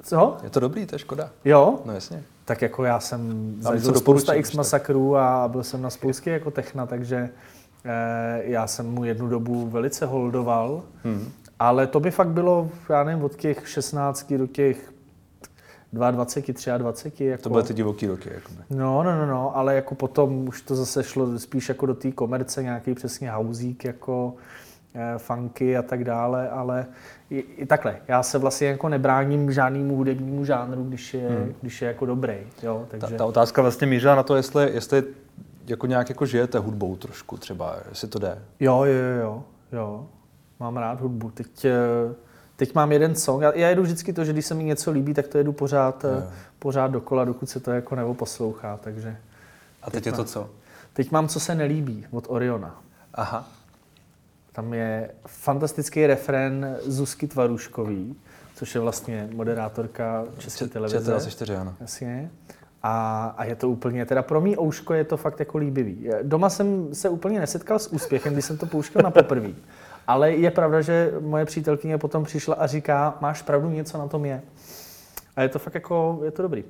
Co? 0.04 0.38
Je 0.44 0.50
to 0.50 0.60
dobrý, 0.60 0.86
to 0.86 0.96
je 0.96 1.00
škoda. 1.00 1.30
Jo? 1.46 1.80
No 1.86 1.94
jasně. 1.94 2.24
Tak 2.46 2.62
jako 2.62 2.84
já 2.84 3.00
jsem 3.00 3.56
zažil 3.60 3.94
spousta 3.94 4.34
X 4.34 4.54
masakrů 4.54 5.18
a 5.18 5.48
byl 5.48 5.63
jsem 5.63 5.82
na 5.82 5.90
spoustě 5.90 6.32
jako 6.32 6.52
techna, 6.52 6.86
takže 6.86 7.30
eh, 7.86 8.42
já 8.44 8.68
jsem 8.68 8.92
mu 8.92 9.06
jednu 9.06 9.28
dobu 9.28 9.68
velice 9.68 10.06
holdoval, 10.06 10.84
hmm. 11.04 11.32
ale 11.60 11.88
to 11.88 12.00
by 12.00 12.12
fakt 12.12 12.30
bylo, 12.30 12.70
já 12.90 13.04
nevím, 13.04 13.24
od 13.24 13.36
těch 13.36 13.70
16 13.70 14.34
do 14.34 14.48
těch 14.48 14.92
22, 15.94 16.78
23. 16.78 17.26
Jako. 17.26 17.44
To 17.44 17.50
byly 17.50 17.63
ty 17.63 17.74
divoký 17.74 18.08
roky. 18.08 18.30
Jako 18.34 18.52
no, 18.70 19.04
no, 19.04 19.18
no, 19.18 19.26
no, 19.26 19.58
ale 19.58 19.76
jako 19.76 19.96
potom 19.96 20.48
už 20.48 20.62
to 20.62 20.76
zase 20.76 21.04
šlo 21.04 21.40
spíš 21.40 21.70
jako 21.70 21.86
do 21.86 21.96
té 21.96 22.12
komerce, 22.12 22.63
nějaký 22.63 22.94
přesně 22.94 23.32
hauzík, 23.32 23.86
jako 23.86 24.34
funky 25.17 25.78
a 25.78 25.82
tak 25.82 26.04
dále, 26.04 26.50
ale 26.50 26.86
i, 27.30 27.39
i 27.39 27.65
takhle. 27.65 27.97
Já 28.08 28.23
se 28.23 28.38
vlastně 28.38 28.67
jako 28.67 28.89
nebráním 28.89 29.52
žádnému 29.52 29.95
hudebnímu 29.95 30.45
žánru, 30.45 30.84
když 30.84 31.13
je, 31.13 31.30
hmm. 31.30 31.54
když 31.62 31.82
je 31.82 31.88
jako 31.88 32.06
dobrý. 32.06 32.38
Jo, 32.63 32.86
takže... 32.88 33.08
ta, 33.08 33.17
ta, 33.17 33.26
otázka 33.26 33.62
vlastně 33.62 33.88
mířila 33.88 34.15
na 34.15 34.23
to, 34.23 34.36
jestli, 34.36 34.71
jestli 34.73 35.04
jako 35.67 35.88
nějak 35.88 36.10
jako 36.10 36.26
žijete 36.26 36.60
hudbou 36.60 36.95
trošku 36.95 37.38
třeba, 37.38 37.76
jestli 37.89 38.08
to 38.08 38.19
jde. 38.19 38.39
Jo, 38.60 38.84
jo, 38.84 38.93
jo, 39.21 39.43
jo. 39.71 40.06
Mám 40.60 40.78
rád 40.78 41.02
hudbu. 41.02 41.32
Teď, 41.32 41.65
eh, 41.65 42.13
teď 42.56 42.76
mám 42.76 42.91
jeden 42.91 43.15
song. 43.15 43.41
Já, 43.41 43.52
já 43.56 43.69
jedu 43.69 43.84
vždycky 43.84 44.13
to, 44.13 44.26
že 44.26 44.34
když 44.34 44.45
se 44.45 44.54
mi 44.54 44.63
něco 44.63 44.91
líbí, 44.91 45.13
tak 45.13 45.28
to 45.28 45.38
jedu 45.38 45.54
pořád, 45.54 46.04
jo. 46.04 46.10
Eh, 46.23 46.34
pořád 46.60 46.88
dokola, 46.88 47.26
dokud 47.26 47.50
se 47.50 47.60
to 47.60 47.71
jako 47.71 47.95
nebo 47.95 48.13
poslouchá. 48.13 48.80
Takže 48.84 49.17
a 49.84 49.86
teď, 49.86 49.93
teď 49.93 50.06
je 50.06 50.12
mám, 50.12 50.17
to 50.17 50.26
co? 50.26 50.50
Teď 50.93 51.12
mám 51.12 51.28
Co 51.28 51.39
se 51.39 51.56
nelíbí 51.56 52.06
od 52.12 52.26
Oriona. 52.28 52.82
Aha. 53.13 53.47
Tam 54.58 54.74
je 54.74 55.12
fantastický 55.28 56.08
refren 56.08 56.78
Zuzky 56.82 57.28
Tvaruškový, 57.28 58.15
což 58.56 58.76
je 58.76 58.82
vlastně 58.82 59.30
moderátorka 59.34 60.26
České 60.38 60.67
televize. 60.67 61.32
čtyři, 61.32 61.56
ano. 61.56 61.76
Jasně. 61.82 62.32
A, 62.84 63.26
a 63.38 63.43
je 63.43 63.56
to 63.56 63.70
úplně, 63.70 64.06
teda 64.06 64.22
pro 64.22 64.41
mý 64.41 64.60
ouško 64.60 64.93
je 64.93 65.04
to 65.04 65.17
fakt 65.17 65.39
jako 65.39 65.58
líbivý. 65.58 66.10
Doma 66.24 66.50
jsem 66.50 66.96
se 66.96 67.10
úplně 67.10 67.39
nesetkal 67.39 67.80
s 67.80 67.88
úspěchem, 67.88 68.34
když 68.34 68.46
jsem 68.46 68.58
to 68.58 68.65
pouštěl 68.65 69.02
na 69.02 69.12
poprvé. 69.12 69.50
Ale 70.08 70.32
je 70.32 70.52
pravda, 70.52 70.82
že 70.82 71.13
moje 71.20 71.46
přítelkyně 71.46 71.98
potom 71.98 72.24
přišla 72.24 72.56
a 72.56 72.67
říká, 72.67 73.17
máš 73.22 73.41
pravdu, 73.41 73.70
něco 73.70 73.98
na 73.98 74.08
tom 74.08 74.26
je. 74.26 74.41
A 75.36 75.41
je 75.41 75.50
to 75.50 75.60
fakt 75.60 75.74
jako, 75.74 76.20
je 76.24 76.32
to 76.32 76.42
dobrý. 76.42 76.63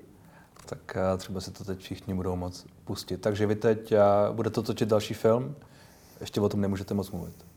Tak 0.66 0.97
eh, 0.97 1.18
třeba 1.18 1.41
se 1.41 1.51
to 1.51 1.64
teď 1.64 1.80
všichni 1.80 2.14
budou 2.14 2.36
moc 2.36 2.66
pustit. 2.86 3.18
Takže 3.18 3.45
vy 3.45 3.55
teď 3.55 3.91
eh, 3.91 3.99
budete 4.32 4.62
točit 4.62 4.89
další 4.89 5.14
film, 5.14 5.55
ještě 6.20 6.41
o 6.41 6.49
tom 6.49 6.62
nemůžete 6.62 6.93
moc 6.93 7.12
mluvit. 7.12 7.47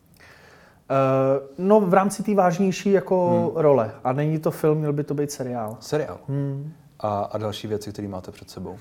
Uh, 0.90 1.66
no 1.66 1.80
v 1.80 1.94
rámci 1.94 2.22
té 2.22 2.34
vážnější 2.34 2.92
jako 2.92 3.30
hmm. 3.30 3.62
role. 3.62 3.92
A 4.04 4.12
není 4.12 4.38
to 4.38 4.50
film, 4.50 4.78
měl 4.78 4.92
by 4.92 5.04
to 5.04 5.14
být 5.14 5.32
seriál. 5.32 5.76
Seriál? 5.80 6.18
Hmm. 6.28 6.72
a, 7.00 7.20
a 7.22 7.38
další 7.38 7.66
věci, 7.68 7.92
které 7.92 8.08
máte 8.08 8.30
před 8.30 8.50
sebou? 8.50 8.70
Uh, 8.70 8.78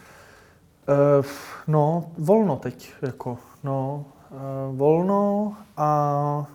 no, 1.67 2.11
volno 2.17 2.55
teď, 2.55 2.93
jako, 3.01 3.37
no, 3.63 4.05
uh, 4.31 4.77
volno 4.77 5.53
a, 5.77 6.47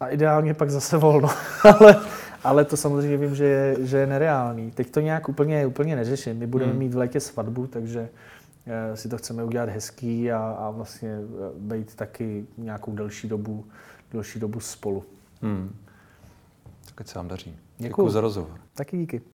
a 0.00 0.08
ideálně 0.08 0.54
pak 0.54 0.70
zase 0.70 0.96
volno, 0.96 1.28
ale, 1.80 1.96
ale 2.44 2.64
to 2.64 2.76
samozřejmě 2.76 3.16
vím, 3.16 3.34
že 3.34 3.44
je, 3.44 3.76
že 3.80 3.98
je 3.98 4.06
nereálný. 4.06 4.70
Teď 4.70 4.90
to 4.90 5.00
nějak 5.00 5.28
úplně, 5.28 5.66
úplně 5.66 5.96
neřeším. 5.96 6.38
My 6.38 6.46
budeme 6.46 6.70
hmm. 6.70 6.78
mít 6.78 6.94
v 6.94 6.96
létě 6.96 7.20
svatbu, 7.20 7.66
takže 7.66 8.08
si 8.94 9.08
to 9.08 9.18
chceme 9.18 9.44
udělat 9.44 9.68
hezký 9.68 10.32
a, 10.32 10.38
a 10.38 10.70
vlastně 10.70 11.18
být 11.58 11.94
taky 11.94 12.46
nějakou 12.56 12.94
delší 12.94 13.28
dobu, 13.28 13.66
delší 14.12 14.40
dobu 14.40 14.60
spolu. 14.60 15.04
Hmm. 15.42 15.76
Tak 16.94 17.08
se 17.08 17.18
vám 17.18 17.28
daří. 17.28 17.56
Děkuji 17.78 18.10
za 18.10 18.20
rozhovor. 18.20 18.60
Taky 18.74 18.96
díky. 18.96 19.35